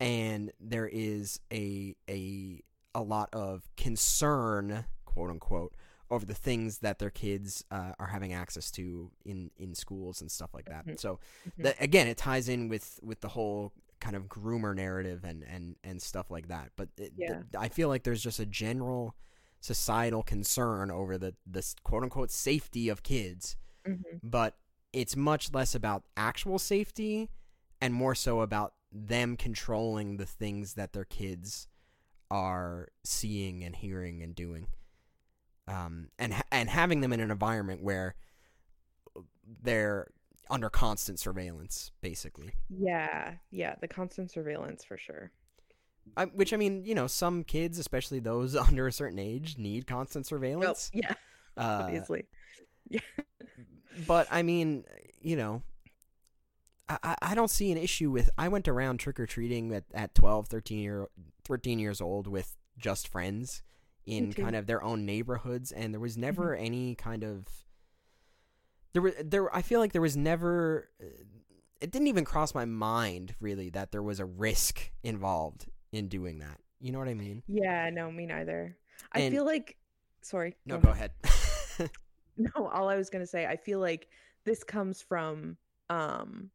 and 0.00 0.52
there 0.60 0.88
is 0.88 1.40
a 1.52 1.94
a 2.08 2.62
a 2.94 3.02
lot 3.02 3.28
of 3.32 3.68
concern, 3.76 4.86
quote 5.04 5.30
unquote, 5.30 5.74
over 6.10 6.24
the 6.26 6.34
things 6.34 6.78
that 6.78 6.98
their 6.98 7.10
kids 7.10 7.64
uh, 7.70 7.92
are 7.98 8.06
having 8.06 8.32
access 8.32 8.70
to 8.72 9.10
in 9.24 9.50
in 9.56 9.74
schools 9.74 10.20
and 10.20 10.30
stuff 10.30 10.54
like 10.54 10.66
that. 10.66 10.86
Mhm. 10.86 10.98
So 10.98 11.20
Mhm. 11.58 11.62
that 11.64 11.76
again, 11.80 12.06
it 12.08 12.16
ties 12.16 12.48
in 12.48 12.68
with 12.68 12.98
with 13.02 13.20
the 13.20 13.28
whole 13.28 13.72
kind 14.00 14.16
of 14.16 14.24
groomer 14.28 14.74
narrative 14.74 15.24
and 15.24 15.42
and 15.44 15.76
and 15.84 16.00
stuff 16.00 16.30
like 16.30 16.48
that. 16.48 16.70
But 16.76 16.88
it, 16.96 17.12
th- 17.16 17.28
I 17.58 17.68
feel 17.68 17.88
like 17.88 18.04
there's 18.04 18.22
just 18.22 18.38
a 18.40 18.46
general 18.46 19.14
societal 19.60 20.22
concern 20.22 20.90
over 20.90 21.18
the 21.18 21.34
the 21.46 21.62
quote 21.82 22.02
unquote 22.04 22.30
safety 22.30 22.88
of 22.88 23.02
kids, 23.02 23.56
Mhm. 23.86 24.20
but 24.22 24.56
it's 24.92 25.16
much 25.16 25.52
less 25.52 25.74
about 25.74 26.04
actual 26.16 26.58
safety 26.58 27.28
and 27.80 27.92
more 27.92 28.14
so 28.14 28.40
about 28.40 28.74
them 28.90 29.36
controlling 29.36 30.16
the 30.16 30.24
things 30.26 30.74
that 30.74 30.92
their 30.94 31.04
kids 31.04 31.68
are 32.30 32.88
seeing 33.04 33.64
and 33.64 33.76
hearing 33.76 34.22
and 34.22 34.34
doing 34.34 34.68
um, 35.68 36.08
and 36.18 36.32
ha- 36.34 36.42
and 36.50 36.68
having 36.70 37.00
them 37.02 37.12
in 37.12 37.20
an 37.20 37.30
environment 37.30 37.82
where 37.82 38.14
they're 39.62 40.08
under 40.50 40.70
constant 40.70 41.18
surveillance, 41.20 41.90
basically. 42.00 42.52
Yeah, 42.70 43.34
yeah, 43.50 43.74
the 43.80 43.88
constant 43.88 44.30
surveillance 44.30 44.84
for 44.84 44.96
sure. 44.96 45.30
I, 46.16 46.24
which 46.24 46.54
I 46.54 46.56
mean, 46.56 46.84
you 46.86 46.94
know, 46.94 47.06
some 47.06 47.44
kids, 47.44 47.78
especially 47.78 48.18
those 48.20 48.56
under 48.68 48.86
a 48.86 48.92
certain 48.92 49.18
age, 49.18 49.58
need 49.58 49.86
constant 49.86 50.26
Oh, 50.26 50.28
surveillance. 50.28 50.90
yeah, 50.94 51.12
Uh, 51.56 51.82
obviously. 51.84 52.24
but 54.06 54.26
I 54.30 54.42
mean, 54.42 54.84
you 55.20 55.36
know, 55.36 55.62
I, 56.88 56.98
I- 57.02 57.16
I 57.22 57.34
don't 57.34 57.50
see 57.50 57.70
an 57.72 57.78
issue 57.78 58.10
with. 58.10 58.30
I 58.38 58.48
went 58.48 58.68
around 58.68 58.98
trick 58.98 59.20
or 59.20 59.26
treating 59.26 59.72
at, 59.74 59.84
at 59.92 60.14
12, 60.14 60.48
13, 60.48 60.78
year, 60.78 61.06
13 61.44 61.78
years 61.78 62.00
old 62.00 62.26
with 62.26 62.56
just 62.78 63.08
friends 63.08 63.62
in 64.08 64.32
kind 64.32 64.56
of 64.56 64.66
their 64.66 64.82
own 64.82 65.04
neighborhoods, 65.06 65.70
and 65.72 65.92
there 65.92 66.00
was 66.00 66.16
never 66.16 66.54
any 66.56 66.94
kind 66.94 67.22
of. 67.22 67.46
There 68.92 69.02
were 69.02 69.14
there. 69.22 69.54
I 69.54 69.62
feel 69.62 69.80
like 69.80 69.92
there 69.92 70.02
was 70.02 70.16
never. 70.16 70.88
uh, 71.00 71.06
It 71.80 71.90
didn't 71.90 72.08
even 72.08 72.24
cross 72.24 72.54
my 72.54 72.64
mind 72.64 73.34
really 73.40 73.70
that 73.70 73.92
there 73.92 74.02
was 74.02 74.18
a 74.18 74.24
risk 74.24 74.90
involved 75.02 75.66
in 75.92 76.08
doing 76.08 76.38
that. 76.40 76.58
You 76.80 76.92
know 76.92 76.98
what 76.98 77.08
I 77.08 77.14
mean? 77.14 77.42
Yeah, 77.46 77.90
no, 77.90 78.10
me 78.10 78.26
neither. 78.26 78.76
I 79.12 79.20
And- 79.20 79.34
feel 79.34 79.44
like 79.44 79.76
sorry. 80.22 80.56
No, 80.66 80.78
go 80.78 80.90
ahead. 80.90 81.12
No, 82.40 82.68
all 82.68 82.88
I 82.88 82.94
was 82.96 83.10
gonna 83.10 83.26
say, 83.26 83.46
I 83.46 83.56
feel 83.56 83.80
like 83.80 84.08
this 84.44 84.62
comes 84.62 85.02
from 85.02 85.56
um 85.90 86.50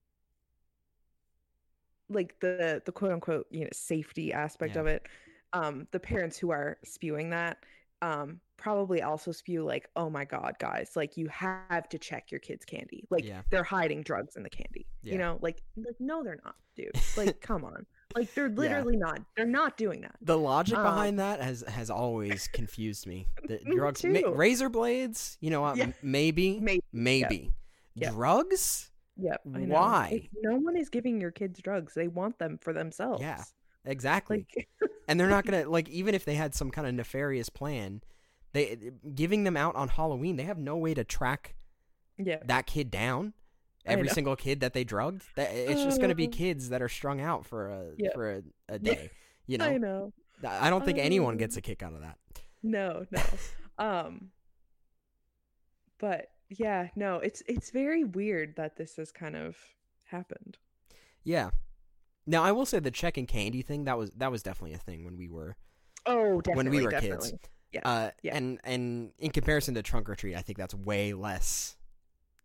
like 2.10 2.40
the 2.40 2.82
the 2.86 2.92
quote 2.92 3.12
unquote, 3.12 3.48
you 3.52 3.62
know, 3.66 3.70
safety 3.74 4.32
aspect 4.34 4.76
Yeah. 4.76 4.82
of 4.82 4.88
it. 4.88 5.08
Um, 5.54 5.88
the 5.92 6.00
parents 6.00 6.38
who 6.38 6.52
are 6.52 6.78
spewing 6.84 7.30
that 7.32 7.58
um 8.02 8.40
probably 8.58 9.02
also 9.02 9.32
spew 9.32 9.64
like, 9.64 9.90
oh 9.96 10.10
my 10.10 10.26
god, 10.26 10.56
guys, 10.60 10.92
like 10.96 11.16
you 11.18 11.28
have 11.28 11.88
to 11.90 11.98
check 11.98 12.32
your 12.32 12.40
kids' 12.40 12.66
candy. 12.66 13.06
Like 13.10 13.24
Yeah. 13.26 13.42
they're 13.50 13.64
hiding 13.64 14.02
drugs 14.04 14.36
in 14.36 14.44
the 14.44 14.50
candy. 14.50 14.86
Yeah. 15.04 15.14
You 15.14 15.18
know, 15.20 15.40
like 15.42 15.62
like 15.78 15.96
no, 16.00 16.24
they're 16.24 16.40
not, 16.44 16.56
dude. 16.76 16.92
Like, 17.18 17.40
come 17.50 17.64
on. 17.66 17.86
Like 18.16 18.34
they're 18.36 18.50
literally 18.50 18.96
not. 18.98 19.20
They're 19.36 19.46
not 19.46 19.76
doing 19.78 20.02
that. 20.02 20.16
The 20.22 20.38
logic 20.38 20.78
Um, 20.78 20.84
behind 20.84 21.20
that 21.20 21.42
has 21.42 21.64
has 21.68 21.90
always 21.90 22.48
confused 22.48 23.08
me. 23.08 23.28
The 23.48 23.60
drugs, 23.76 24.04
ma- 24.04 24.20
razor 24.34 24.70
blades, 24.70 25.38
you 25.42 25.50
know 25.50 25.62
what? 25.62 25.78
Yeah. 25.78 25.92
Maybe, 26.02 26.60
Maybe. 26.60 26.84
maybe. 26.92 27.52
Yep. 27.96 28.14
Drugs? 28.14 28.92
Yep. 29.18 29.42
Why? 29.44 30.10
Like, 30.12 30.30
no 30.42 30.56
one 30.58 30.76
is 30.76 30.90
giving 30.90 31.22
your 31.22 31.32
kids 31.32 31.60
drugs. 31.62 31.94
They 31.94 32.08
want 32.08 32.38
them 32.40 32.58
for 32.62 32.74
themselves. 32.74 33.22
Exactly. 33.86 34.46
Like 34.56 34.68
and 35.08 35.20
they're 35.20 35.30
not 35.30 35.46
gonna 35.46 35.68
like 35.70 35.90
even 35.90 36.16
if 36.16 36.26
they 36.26 36.36
had 36.36 36.56
some 36.56 36.72
kind 36.72 36.88
of 36.88 36.94
nefarious 36.94 37.50
plan, 37.50 38.02
they 38.54 38.92
giving 39.14 39.44
them 39.44 39.58
out 39.58 39.76
on 39.76 39.90
Halloween. 39.90 40.36
They 40.38 40.44
have 40.44 40.58
no 40.58 40.78
way 40.78 40.94
to 40.94 41.04
track 41.04 41.56
yeah. 42.18 42.38
that 42.46 42.66
kid 42.66 42.90
down. 42.92 43.34
Every 43.86 44.08
single 44.08 44.38
kid 44.38 44.62
that 44.62 44.72
they 44.72 44.86
drugged, 44.86 45.24
that 45.36 45.50
it's 45.54 45.84
just 45.84 46.00
gonna 46.00 46.16
be 46.16 46.28
Uh. 46.28 46.32
kids 46.32 46.70
that 46.70 46.82
are 46.82 46.88
strung 46.88 47.20
out 47.20 47.46
for 47.46 47.68
a 47.70 47.86
Yep. 47.98 48.14
for 48.14 48.32
a, 48.32 48.44
a 48.70 48.80
day. 48.80 49.10
You 49.46 49.58
I 49.62 49.78
know, 49.78 50.12
know. 50.42 50.50
I 50.50 50.70
don't 50.70 50.86
think 50.86 50.98
anyone 51.00 51.34
Um, 51.34 51.38
gets 51.38 51.58
a 51.58 51.62
kick 51.62 51.84
out 51.84 51.94
of 51.94 52.00
that. 52.02 52.18
No, 52.62 53.06
no. 53.12 53.22
um 53.78 54.32
but 56.00 56.30
yeah, 56.50 56.90
no, 56.96 57.18
it's 57.18 57.42
it's 57.48 57.72
very 57.72 58.04
weird 58.04 58.56
that 58.56 58.78
this 58.78 58.96
has 58.98 59.12
kind 59.12 59.36
of 59.36 59.58
happened. 60.06 60.58
Yeah. 61.24 61.50
Now 62.26 62.44
I 62.44 62.52
will 62.52 62.66
say 62.66 62.80
the 62.80 62.92
check 62.92 63.18
and 63.18 63.28
candy 63.28 63.62
thing 63.62 63.84
that 63.86 63.98
was 63.98 64.12
that 64.18 64.32
was 64.32 64.44
definitely 64.44 64.74
a 64.74 64.80
thing 64.80 65.04
when 65.06 65.18
we 65.18 65.28
were 65.28 65.56
Oh, 66.06 66.42
definitely. 66.42 66.56
when 66.56 66.70
we 66.70 66.84
were 66.84 66.92
definitely. 66.92 67.30
kids. 67.32 67.42
Yeah, 67.72 67.82
Uh, 67.84 68.12
yeah. 68.22 68.36
And 68.36 68.60
and 68.64 69.12
in 69.20 69.32
comparison 69.32 69.74
to 69.76 69.84
trunk 69.84 70.10
or 70.10 70.16
treat, 70.16 70.36
I 70.36 70.42
think 70.42 70.58
that's 70.58 70.74
way 70.76 71.14
less 71.14 71.76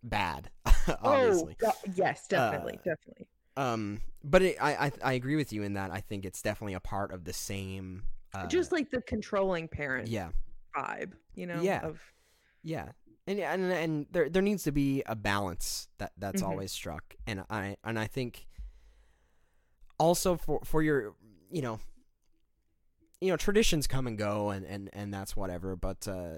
bad. 0.03 0.51
Oh, 1.03 1.13
obviously. 1.13 1.57
go- 1.61 1.73
yes, 1.95 2.27
definitely, 2.29 2.79
Uh, 2.79 2.83
definitely. 2.95 3.27
Um, 3.59 4.01
but 4.25 4.41
it, 4.43 4.57
I, 4.61 4.87
I 4.87 4.93
I 5.05 5.13
agree 5.15 5.37
with 5.37 5.53
you 5.53 5.63
in 5.63 5.75
that 5.75 5.91
I 5.91 6.01
think 6.01 6.25
it's 6.25 6.41
definitely 6.41 6.75
a 6.75 6.81
part 6.81 7.13
of 7.13 7.25
the 7.25 7.33
same. 7.35 8.05
Uh, 8.35 8.47
Just 8.47 8.73
like 8.73 8.91
the 8.91 9.03
controlling 9.03 9.69
parent 9.69 10.09
yeah, 10.09 10.31
vibe, 10.77 11.13
you 11.35 11.47
know? 11.47 11.61
Yeah. 11.61 11.81
Of 11.85 12.01
yeah, 12.63 12.89
and 13.27 13.39
and 13.39 13.71
and 13.71 14.07
there 14.11 14.31
there 14.31 14.43
needs 14.43 14.65
to 14.65 14.73
be 14.73 15.03
a 15.07 15.15
balance 15.15 15.89
that 15.99 16.13
that's 16.17 16.41
Mhm. 16.43 16.47
always 16.49 16.73
struck, 16.73 17.15
and 17.27 17.45
I 17.51 17.77
and 17.85 17.99
I 17.99 18.07
think 18.07 18.47
also 19.99 20.37
for 20.37 20.61
for 20.65 20.83
your 20.83 21.15
you 21.51 21.63
know 21.63 21.81
you 23.21 23.29
know 23.31 23.37
traditions 23.37 23.87
come 23.87 24.07
and 24.07 24.17
go 24.19 24.51
and 24.51 24.65
and 24.65 24.91
and 24.93 25.13
that's 25.13 25.37
whatever, 25.37 25.77
but 25.77 26.07
uh, 26.09 26.37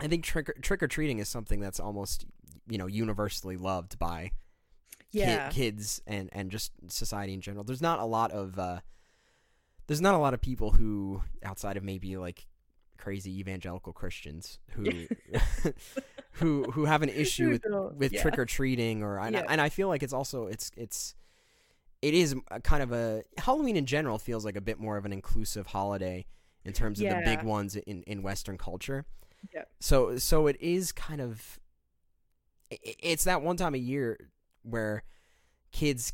I 0.00 0.06
think 0.08 0.24
trick 0.24 0.62
trick 0.62 0.82
or 0.82 0.88
treating 0.88 1.18
is 1.18 1.28
something 1.28 1.60
that's 1.60 1.80
almost 1.80 2.24
you 2.68 2.78
know 2.78 2.86
universally 2.86 3.56
loved 3.56 3.98
by 3.98 4.30
ki- 5.12 5.20
yeah. 5.20 5.50
kids 5.50 6.00
and 6.06 6.28
and 6.32 6.50
just 6.50 6.72
society 6.88 7.34
in 7.34 7.40
general. 7.40 7.64
There's 7.64 7.82
not 7.82 7.98
a 7.98 8.04
lot 8.04 8.30
of 8.30 8.58
uh, 8.58 8.80
there's 9.86 10.00
not 10.00 10.14
a 10.14 10.18
lot 10.18 10.34
of 10.34 10.40
people 10.40 10.72
who 10.72 11.22
outside 11.42 11.76
of 11.76 11.82
maybe 11.82 12.16
like 12.16 12.46
crazy 12.98 13.38
evangelical 13.38 13.92
Christians 13.92 14.58
who 14.72 15.06
who 16.32 16.64
who 16.70 16.84
have 16.84 17.02
an 17.02 17.08
issue 17.24 17.48
with 17.50 17.64
with 17.96 18.12
yeah. 18.12 18.22
trick 18.22 18.38
or 18.38 18.44
treating 18.44 19.02
or 19.02 19.18
and, 19.18 19.36
I, 19.36 19.40
Yeah. 19.40 19.46
and 19.48 19.60
I 19.60 19.68
feel 19.68 19.88
like 19.88 20.02
it's 20.02 20.12
also 20.12 20.46
it's 20.46 20.70
it's 20.76 21.14
it 22.02 22.14
is 22.14 22.34
a 22.50 22.60
kind 22.60 22.82
of 22.82 22.92
a 22.92 23.22
Halloween 23.38 23.76
in 23.76 23.86
general 23.86 24.18
feels 24.18 24.44
like 24.44 24.56
a 24.56 24.60
bit 24.60 24.78
more 24.78 24.96
of 24.96 25.04
an 25.04 25.12
inclusive 25.12 25.66
holiday 25.68 26.26
in 26.64 26.72
terms 26.72 27.00
of 27.00 27.08
the 27.08 27.22
big 27.24 27.42
ones 27.42 27.76
in 27.76 28.02
in 28.04 28.22
Western 28.22 28.56
culture. 28.58 29.04
Yeah. 29.54 29.64
So 29.80 30.16
so 30.18 30.46
it 30.46 30.56
is 30.60 30.92
kind 30.92 31.20
of 31.20 31.58
it's 32.70 33.24
that 33.24 33.42
one 33.42 33.56
time 33.56 33.74
a 33.74 33.78
year 33.78 34.18
where 34.62 35.02
kids 35.72 36.12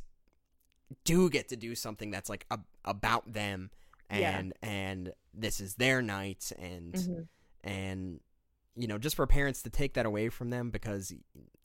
do 1.04 1.28
get 1.28 1.48
to 1.48 1.56
do 1.56 1.74
something 1.74 2.10
that's 2.10 2.28
like 2.28 2.46
a, 2.50 2.58
about 2.84 3.32
them 3.32 3.70
Yeah. 4.10 4.38
and 4.38 4.52
and 4.62 5.12
this 5.32 5.58
is 5.60 5.74
their 5.74 6.00
night 6.02 6.52
and 6.58 6.94
Mhm. 6.94 7.28
and 7.64 8.20
you 8.76 8.86
know 8.86 8.98
just 8.98 9.16
for 9.16 9.26
parents 9.26 9.62
to 9.62 9.70
take 9.70 9.94
that 9.94 10.06
away 10.06 10.28
from 10.28 10.50
them 10.50 10.70
because 10.70 11.12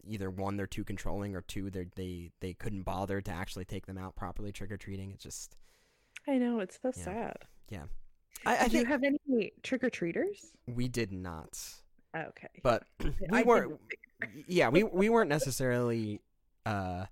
either 0.09 0.29
one 0.29 0.57
they're 0.57 0.65
too 0.67 0.83
controlling 0.83 1.35
or 1.35 1.41
two 1.41 1.69
they 1.69 1.85
they 1.95 2.31
they 2.39 2.53
couldn't 2.53 2.81
bother 2.83 3.21
to 3.21 3.31
actually 3.31 3.65
take 3.65 3.85
them 3.85 3.97
out 3.97 4.15
properly 4.15 4.51
trick 4.51 4.71
or 4.71 4.77
treating 4.77 5.11
it's 5.11 5.23
just 5.23 5.55
I 6.27 6.37
know 6.37 6.59
it's 6.59 6.79
so 6.81 6.91
Yeah. 6.95 7.03
sad. 7.03 7.37
I, 8.45 8.57
I 8.57 8.67
Did 8.67 8.73
you 8.81 8.85
have 8.85 9.03
any 9.03 9.51
trick 9.63 9.83
or 9.83 9.89
treaters? 9.89 10.51
we 10.67 10.87
did 10.87 11.11
not 11.11 11.59
Okay. 12.15 12.47
but 12.63 12.83
we 13.31 13.43
weren't 13.43 13.79
yeah 14.47 14.69
we 14.69 14.83
we 14.83 15.09
weren't 15.09 15.29
necessarily 15.29 16.21
uh 16.65 17.05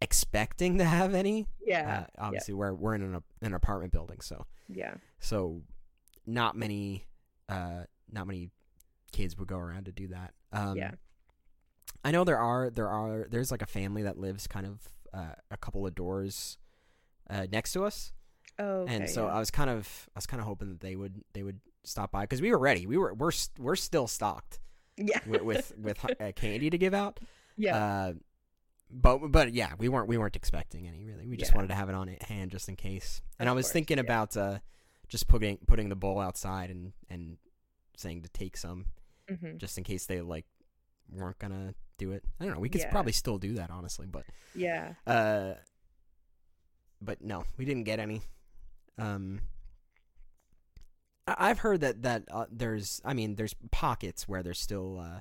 expecting 0.00 0.78
to 0.78 0.84
have 0.84 1.14
any 1.14 1.46
Yeah. 1.64 2.04
uh, 2.18 2.24
obviously 2.24 2.54
we're 2.54 2.72
we're 2.72 2.94
in 2.94 3.02
an, 3.02 3.22
an 3.42 3.54
apartment 3.54 3.92
building 3.92 4.20
so 4.20 4.46
yeah. 4.68 4.94
so 5.18 5.62
not 6.26 6.56
many 6.56 7.04
uh 7.48 7.82
not 8.10 8.26
many 8.26 8.50
kids 9.12 9.36
would 9.38 9.48
go 9.48 9.58
around 9.58 9.86
to 9.86 9.92
do 9.92 10.08
that 10.08 10.34
um 10.52 10.76
Yeah. 10.76 10.92
I 12.04 12.10
know 12.10 12.24
there 12.24 12.38
are 12.38 12.70
there 12.70 12.88
are 12.88 13.26
there's 13.30 13.50
like 13.50 13.62
a 13.62 13.66
family 13.66 14.02
that 14.02 14.18
lives 14.18 14.46
kind 14.46 14.66
of 14.66 14.80
uh, 15.14 15.34
a 15.50 15.56
couple 15.56 15.86
of 15.86 15.94
doors 15.94 16.58
uh 17.30 17.46
next 17.50 17.72
to 17.72 17.84
us 17.84 18.12
Oh. 18.60 18.80
Okay, 18.80 18.94
and 18.96 19.08
so 19.10 19.26
yeah. 19.26 19.34
i 19.34 19.38
was 19.38 19.50
kind 19.52 19.70
of 19.70 20.08
i 20.14 20.18
was 20.18 20.26
kind 20.26 20.40
of 20.40 20.46
hoping 20.46 20.68
that 20.70 20.80
they 20.80 20.96
would 20.96 21.22
they 21.32 21.44
would 21.44 21.60
stop 21.84 22.10
by 22.10 22.22
because 22.22 22.42
we 22.42 22.50
were 22.50 22.58
ready 22.58 22.86
we 22.86 22.96
were 22.98 23.14
we're 23.14 23.30
we're 23.58 23.76
still 23.76 24.08
stocked 24.08 24.58
yeah. 24.96 25.20
with 25.28 25.42
with, 25.42 25.72
with 25.78 26.04
uh, 26.20 26.32
candy 26.34 26.68
to 26.68 26.76
give 26.76 26.92
out 26.92 27.20
yeah. 27.56 27.76
uh 27.76 28.12
but 28.90 29.18
but 29.30 29.52
yeah 29.54 29.72
we 29.78 29.88
weren't 29.88 30.08
we 30.08 30.18
weren't 30.18 30.34
expecting 30.34 30.88
any 30.88 31.04
really 31.04 31.26
we 31.28 31.36
just 31.36 31.52
Yeah. 31.52 31.56
wanted 31.56 31.68
to 31.68 31.74
have 31.74 31.88
it 31.88 31.94
on 31.94 32.08
hand 32.22 32.50
just 32.50 32.68
in 32.68 32.74
case 32.74 33.22
and 33.38 33.48
Of 33.48 33.52
i 33.52 33.54
was 33.54 33.66
course, 33.66 33.72
thinking 33.74 33.98
yeah. 33.98 34.02
about 34.04 34.36
uh 34.36 34.58
just 35.08 35.28
putting 35.28 35.58
putting 35.68 35.88
the 35.88 35.96
bowl 35.96 36.18
outside 36.18 36.70
and 36.70 36.92
and 37.08 37.36
saying 37.96 38.22
to 38.22 38.28
take 38.30 38.56
some 38.56 38.86
hmm 39.28 39.56
just 39.58 39.78
in 39.78 39.84
case 39.84 40.06
they 40.06 40.20
like 40.20 40.46
weren't 41.10 41.38
gonna 41.38 41.74
do 41.98 42.12
it 42.12 42.22
i 42.40 42.44
don't 42.44 42.54
know 42.54 42.60
we 42.60 42.68
could 42.68 42.80
Yeah. 42.80 42.90
probably 42.90 43.12
still 43.12 43.38
do 43.38 43.54
that 43.54 43.70
honestly 43.70 44.06
but 44.06 44.24
Yeah. 44.54 44.94
uh 45.06 45.54
but 47.00 47.22
no 47.22 47.44
we 47.56 47.64
didn't 47.64 47.84
get 47.84 47.98
any 47.98 48.22
um 48.98 49.40
I- 51.26 51.50
I've 51.50 51.58
heard 51.60 51.80
that 51.82 52.02
that 52.02 52.24
uh, 52.30 52.46
there's, 52.50 53.02
I 53.04 53.12
mean, 53.12 53.34
there's 53.36 53.54
pockets 53.70 54.26
where 54.26 54.42
there's 54.42 54.58
still 54.58 54.98
uh, 54.98 55.20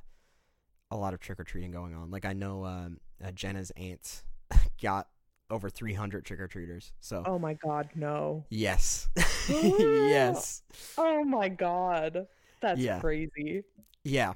a 0.89 0.95
lot 0.95 1.13
of 1.13 1.19
trick 1.19 1.37
or 1.39 1.43
treating 1.43 1.71
going 1.71 1.93
on. 1.93 2.11
Like 2.11 2.23
I 2.25 2.31
know 2.33 2.63
um, 2.65 2.99
uh, 3.23 3.31
Jenna's 3.31 3.71
aunt 3.75 4.23
got 4.81 5.09
over 5.49 5.69
300 5.69 6.23
trick 6.25 6.39
or 6.39 6.47
treaters. 6.47 6.93
So 7.01 7.23
Oh 7.25 7.37
my 7.37 7.55
god, 7.55 7.89
no. 7.95 8.45
yes, 8.49 9.09
yes, 9.49 10.61
Oh 10.97 11.23
my 11.25 11.49
god. 11.49 12.27
That's 12.61 12.79
Yeah. 12.79 12.99
crazy. 13.01 13.63
yeah. 14.05 14.33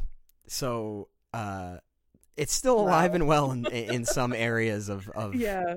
So 0.48 1.08
uh, 1.34 1.78
it's 2.38 2.54
still 2.54 2.80
alive 2.80 3.12
Wow. 3.12 3.16
and 3.16 3.28
well 3.28 3.52
in 3.52 3.66
in 3.72 4.06
some 4.06 4.34
areas 4.34 4.90
of 4.90 5.10
of 5.10 5.36
Yeah. 5.36 5.76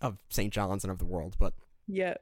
of 0.00 0.18
St. 0.28 0.52
John's 0.52 0.84
and 0.84 0.90
of 0.90 0.98
the 0.98 1.06
world, 1.06 1.36
but 1.38 1.54
Yeah. 1.86 2.14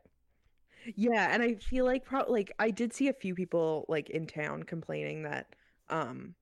Yeah, 0.94 1.28
and 1.32 1.42
I 1.42 1.54
feel 1.56 1.84
like 1.84 2.04
pro- 2.04 2.30
like 2.30 2.52
I 2.58 2.70
did 2.70 2.92
see 2.92 3.08
a 3.08 3.12
few 3.12 3.34
people 3.34 3.84
like 3.88 4.08
in 4.10 4.26
town 4.26 4.62
complaining 4.62 5.22
that 5.24 5.54
um 5.90 6.34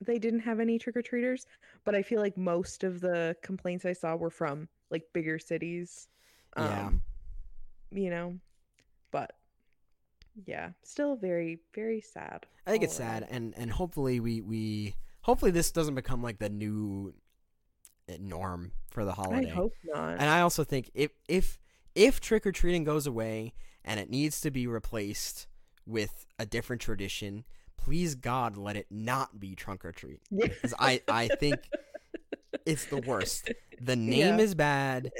they 0.00 0.18
didn't 0.18 0.40
have 0.40 0.58
any 0.58 0.78
trick 0.80 0.96
or 0.96 1.02
treaters, 1.02 1.46
but 1.84 1.94
I 1.94 2.02
feel 2.02 2.20
like 2.20 2.36
most 2.36 2.82
of 2.82 3.00
the 3.00 3.36
complaints 3.42 3.84
I 3.84 3.92
saw 3.92 4.16
were 4.16 4.30
from 4.30 4.68
like 4.90 5.04
bigger 5.12 5.38
cities. 5.38 6.08
Yeah. 6.56 6.86
Um, 6.88 7.02
you 7.92 8.10
know, 8.10 8.38
yeah, 10.46 10.70
still 10.82 11.16
very 11.16 11.60
very 11.74 12.00
sad. 12.00 12.46
I 12.66 12.70
think 12.70 12.84
it's 12.84 12.96
sad, 12.96 13.26
and 13.30 13.54
and 13.56 13.70
hopefully 13.70 14.20
we 14.20 14.40
we 14.40 14.94
hopefully 15.22 15.50
this 15.50 15.70
doesn't 15.72 15.94
become 15.94 16.22
like 16.22 16.38
the 16.38 16.48
new 16.48 17.14
uh, 18.08 18.14
norm 18.20 18.72
for 18.90 19.04
the 19.04 19.12
holiday. 19.12 19.50
I 19.50 19.54
hope 19.54 19.72
not. 19.84 20.12
And 20.12 20.22
I 20.30 20.40
also 20.40 20.64
think 20.64 20.90
if 20.94 21.10
if 21.28 21.58
if 21.94 22.20
trick 22.20 22.46
or 22.46 22.52
treating 22.52 22.84
goes 22.84 23.06
away 23.06 23.52
and 23.84 23.98
it 24.00 24.10
needs 24.10 24.40
to 24.42 24.50
be 24.50 24.66
replaced 24.66 25.46
with 25.86 26.26
a 26.38 26.46
different 26.46 26.80
tradition, 26.82 27.44
please 27.76 28.14
God 28.14 28.56
let 28.56 28.76
it 28.76 28.86
not 28.90 29.40
be 29.40 29.54
trunk 29.54 29.84
or 29.84 29.92
treat. 29.92 30.20
Yeah. 30.30 30.46
Because 30.48 30.74
I 30.78 31.02
I 31.08 31.28
think 31.28 31.68
it's 32.64 32.84
the 32.86 32.98
worst. 32.98 33.52
The 33.80 33.96
name 33.96 34.38
Yeah. 34.38 34.44
is 34.44 34.54
bad. 34.54 35.10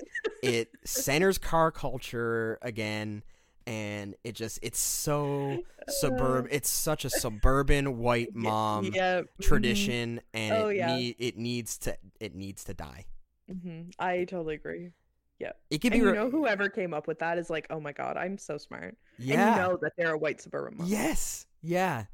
It 0.42 0.68
centers 0.84 1.38
car 1.38 1.70
culture 1.72 2.58
again, 2.62 3.22
and 3.66 4.14
it 4.24 4.32
just 4.34 4.58
it's 4.62 4.78
so 4.78 5.62
suburb. 5.88 6.48
It's 6.50 6.68
such 6.70 7.04
a 7.04 7.10
suburban 7.10 7.98
white 7.98 8.30
mom 8.34 8.90
yeah, 8.94 9.20
mhm, 9.22 9.26
tradition, 9.40 10.20
and 10.34 10.52
Oh, 10.54 10.68
it 10.68 10.76
yeah. 10.76 10.96
need 10.96 11.16
it 11.18 11.36
needs 11.36 11.78
to 11.78 11.96
it 12.20 12.34
needs 12.34 12.64
to 12.64 12.74
die. 12.74 13.06
mhm. 13.50 13.92
I 13.98 14.24
totally 14.24 14.54
agree. 14.56 14.90
Yeah. 15.38 15.52
It 15.70 15.78
could 15.78 15.92
be 15.92 15.98
you 15.98 16.12
know, 16.12 16.30
whoever 16.30 16.68
came 16.68 16.94
up 16.94 17.08
with 17.08 17.18
that 17.18 17.36
is 17.38 17.50
like, 17.50 17.66
oh 17.70 17.80
my 17.80 17.92
god, 17.92 18.16
I'm 18.16 18.38
so 18.38 18.58
smart. 18.58 18.96
yeah. 19.18 19.48
And 19.48 19.56
you 19.56 19.62
know 19.62 19.78
that 19.82 19.92
they're 19.96 20.12
a 20.14 20.18
white 20.18 20.40
suburban 20.40 20.78
mom. 20.78 20.86
Yes. 20.86 21.46
Yeah. 21.62 22.04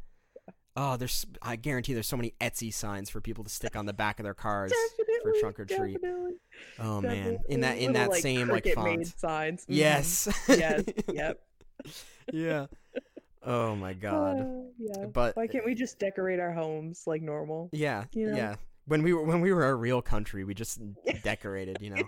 Oh, 0.81 0.97
there's. 0.97 1.27
I 1.43 1.57
guarantee 1.57 1.93
there's 1.93 2.07
so 2.07 2.17
many 2.17 2.35
Etsy 2.41 2.73
signs 2.73 3.11
for 3.11 3.21
people 3.21 3.43
to 3.43 3.51
stick 3.51 3.75
on 3.75 3.85
the 3.87 3.93
back 3.93 4.21
of 4.21 4.25
their 4.25 4.33
cars. 4.35 4.73
definitely, 4.97 5.41
trunk 5.41 5.59
or 5.59 5.65
treat. 5.65 5.95
definitely, 6.01 6.35
Oh 6.79 7.01
man, 7.01 7.39
in 7.49 7.61
that 7.63 7.71
definitely. 7.81 7.85
in 7.85 7.93
that 7.95 8.09
Little, 8.11 8.23
same 8.23 8.49
like 8.49 8.67
font. 8.75 9.07
signs. 9.19 9.63
Mhm. 9.63 9.67
Yes. 9.71 10.29
Yes. 10.49 10.85
Yep. 11.13 11.41
yeah. 12.33 12.67
Oh 13.43 13.75
my 13.75 13.93
god. 14.07 14.41
Uh, 14.41 14.45
yeah. 14.79 15.07
But 15.07 15.35
Why 15.37 15.49
can't 15.49 15.65
we 15.65 15.75
just 15.75 15.99
decorate 15.99 16.39
our 16.39 16.53
homes 16.53 17.03
like 17.09 17.23
normal? 17.23 17.71
yeah, 17.73 18.05
you 18.13 18.31
know? 18.31 18.37
yeah. 18.37 18.55
When 18.87 19.03
we 19.03 19.13
were 19.13 19.25
when 19.25 19.41
we 19.41 19.53
were 19.53 19.67
a 19.69 19.75
real 19.75 20.01
country, 20.01 20.45
we 20.45 20.55
just 20.55 20.81
decorated. 21.25 21.79
You 21.81 21.91
know. 21.91 22.03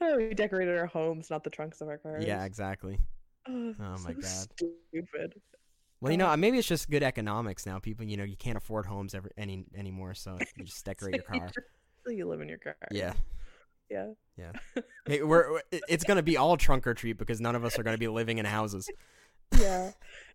Oh, 0.00 0.16
we 0.16 0.32
decorated 0.34 0.78
our 0.78 0.86
homes, 0.86 1.30
not 1.30 1.42
the 1.42 1.50
trunks 1.50 1.80
of 1.80 1.88
our 1.88 1.98
cars. 1.98 2.24
Yeah. 2.24 2.44
Exactly. 2.44 3.00
Oh, 3.48 3.74
Oh 3.80 3.96
my 4.04 4.12
so 4.12 4.20
God. 4.20 4.46
Stupid. 4.56 5.34
Well, 6.00 6.12
you 6.12 6.18
know, 6.18 6.28
Uh, 6.28 6.36
maybe 6.36 6.58
it's 6.58 6.68
just 6.68 6.88
good 6.90 7.02
economics 7.02 7.66
now. 7.66 7.78
People, 7.78 8.04
you 8.04 8.16
know, 8.16 8.24
you 8.24 8.36
can't 8.36 8.56
afford 8.56 8.86
homes 8.86 9.14
ever 9.14 9.30
any 9.36 9.64
anymore, 9.74 10.14
so 10.14 10.38
you 10.56 10.64
just 10.64 10.84
decorate 10.84 11.14
your 11.14 11.24
car. 11.24 11.50
So 12.04 12.10
you 12.12 12.26
live 12.28 12.40
in 12.40 12.48
your 12.48 12.58
car. 12.58 12.76
Yeah. 12.90 13.14
Yeah. 13.90 14.52
Hey, 15.06 15.22
we're, 15.24 15.60
it's 15.70 16.04
gonna 16.04 16.22
be 16.22 16.36
all 16.36 16.56
trunk 16.56 16.86
or 16.86 16.94
treat 16.94 17.14
because 17.18 17.40
none 17.40 17.54
of 17.56 17.64
us 17.64 17.78
are 17.78 17.82
gonna 17.82 17.98
be 17.98 18.08
living 18.08 18.38
in 18.38 18.44
houses. 18.44 18.88
Yeah. 19.58 19.92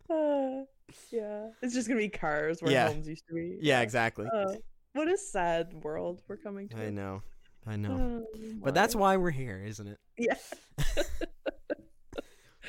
Uh, 0.10 0.64
yeah. 1.12 1.50
It's 1.62 1.76
just 1.76 1.88
gonna 1.88 2.00
be 2.00 2.10
cars 2.10 2.62
where 2.64 2.72
Yeah. 2.72 2.88
homes 2.88 3.08
used 3.08 3.28
to 3.28 3.36
be. 3.36 3.60
Yeah, 3.62 3.82
exactly. 3.82 4.26
Uh, 4.34 4.56
what 4.94 5.08
a 5.08 5.16
sad 5.18 5.72
world 5.84 6.24
we're 6.28 6.38
coming 6.38 6.68
to. 6.70 6.78
I 6.88 6.90
know, 6.90 7.22
I 7.68 7.76
know. 7.76 8.26
Oh, 8.36 8.40
But 8.64 8.74
that's 8.74 8.96
why 8.96 9.18
we're 9.18 9.30
here, 9.30 9.64
isn't 9.64 9.88
it? 9.88 10.00
Yeah. 10.18 10.34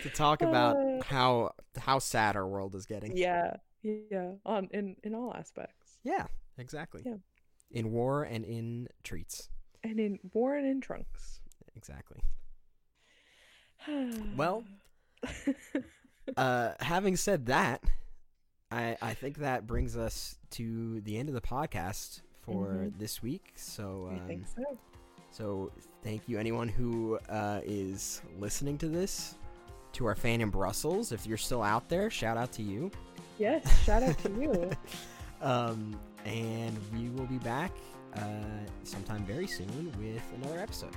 To 0.05 0.11
talk 0.11 0.41
about 0.43 0.77
Uh. 0.77 1.03
how 1.05 1.51
how 1.77 1.99
sad 1.99 2.37
our 2.37 2.47
world 2.47 2.75
is 2.75 2.87
getting. 2.87 3.17
Yeah. 3.17 3.57
Yeah. 3.83 4.33
On 4.47 4.69
in 4.73 4.97
in 5.03 5.15
all 5.15 5.35
aspects. 5.35 5.99
Yeah, 6.05 6.27
exactly. 6.57 7.03
Yeah. 7.05 7.17
In 7.71 7.91
war 7.93 8.23
and 8.23 8.45
in 8.45 8.89
treats. 9.03 9.51
And 9.83 9.99
in 10.01 10.19
war 10.33 10.57
and 10.57 10.67
in 10.67 10.81
trunks. 10.81 11.41
Exactly. 11.77 12.21
Well, 14.37 14.65
Uh, 16.39 16.73
having 16.81 17.17
said 17.17 17.47
that, 17.47 17.83
I 18.71 18.97
I 19.03 19.13
think 19.15 19.39
that 19.39 19.67
brings 19.67 19.95
us 19.97 20.37
to 20.53 21.01
the 21.03 21.19
end 21.19 21.29
of 21.29 21.35
the 21.35 21.41
podcast 21.43 22.23
for 22.41 22.69
Mhm. 22.69 22.99
this 22.99 23.23
week. 23.23 23.53
So 23.57 24.09
I 24.11 24.15
um, 24.15 24.27
think 24.27 24.47
so. 24.47 24.79
So 25.31 25.73
thank 26.03 26.27
you, 26.29 26.39
anyone 26.39 26.69
who 26.69 27.19
uh, 27.29 27.61
is 27.65 28.23
listening 28.39 28.79
to 28.79 28.89
this. 28.89 29.35
To 29.95 30.07
our 30.07 30.15
fan 30.15 30.41
in 30.41 30.51
Brussels, 30.51 31.13
if 31.13 31.27
you're 31.27 31.39
still 31.39 31.63
out 31.63 31.89
there, 31.89 32.11
shout 32.11 32.37
out 32.37 32.53
to 32.53 32.63
you. 32.63 32.91
Yes. 33.39 33.85
Shout 33.85 34.03
out 34.03 34.19
to 34.19 34.31
you. 34.31 34.71
Um, 35.43 36.01
and 36.25 36.75
we 36.95 37.11
will 37.11 37.27
be 37.27 37.37
back 37.37 37.71
uh, 38.17 38.21
sometime 38.83 39.27
very 39.27 39.47
soon 39.47 39.93
with 39.99 40.23
another 40.41 40.59
episode. 40.59 40.97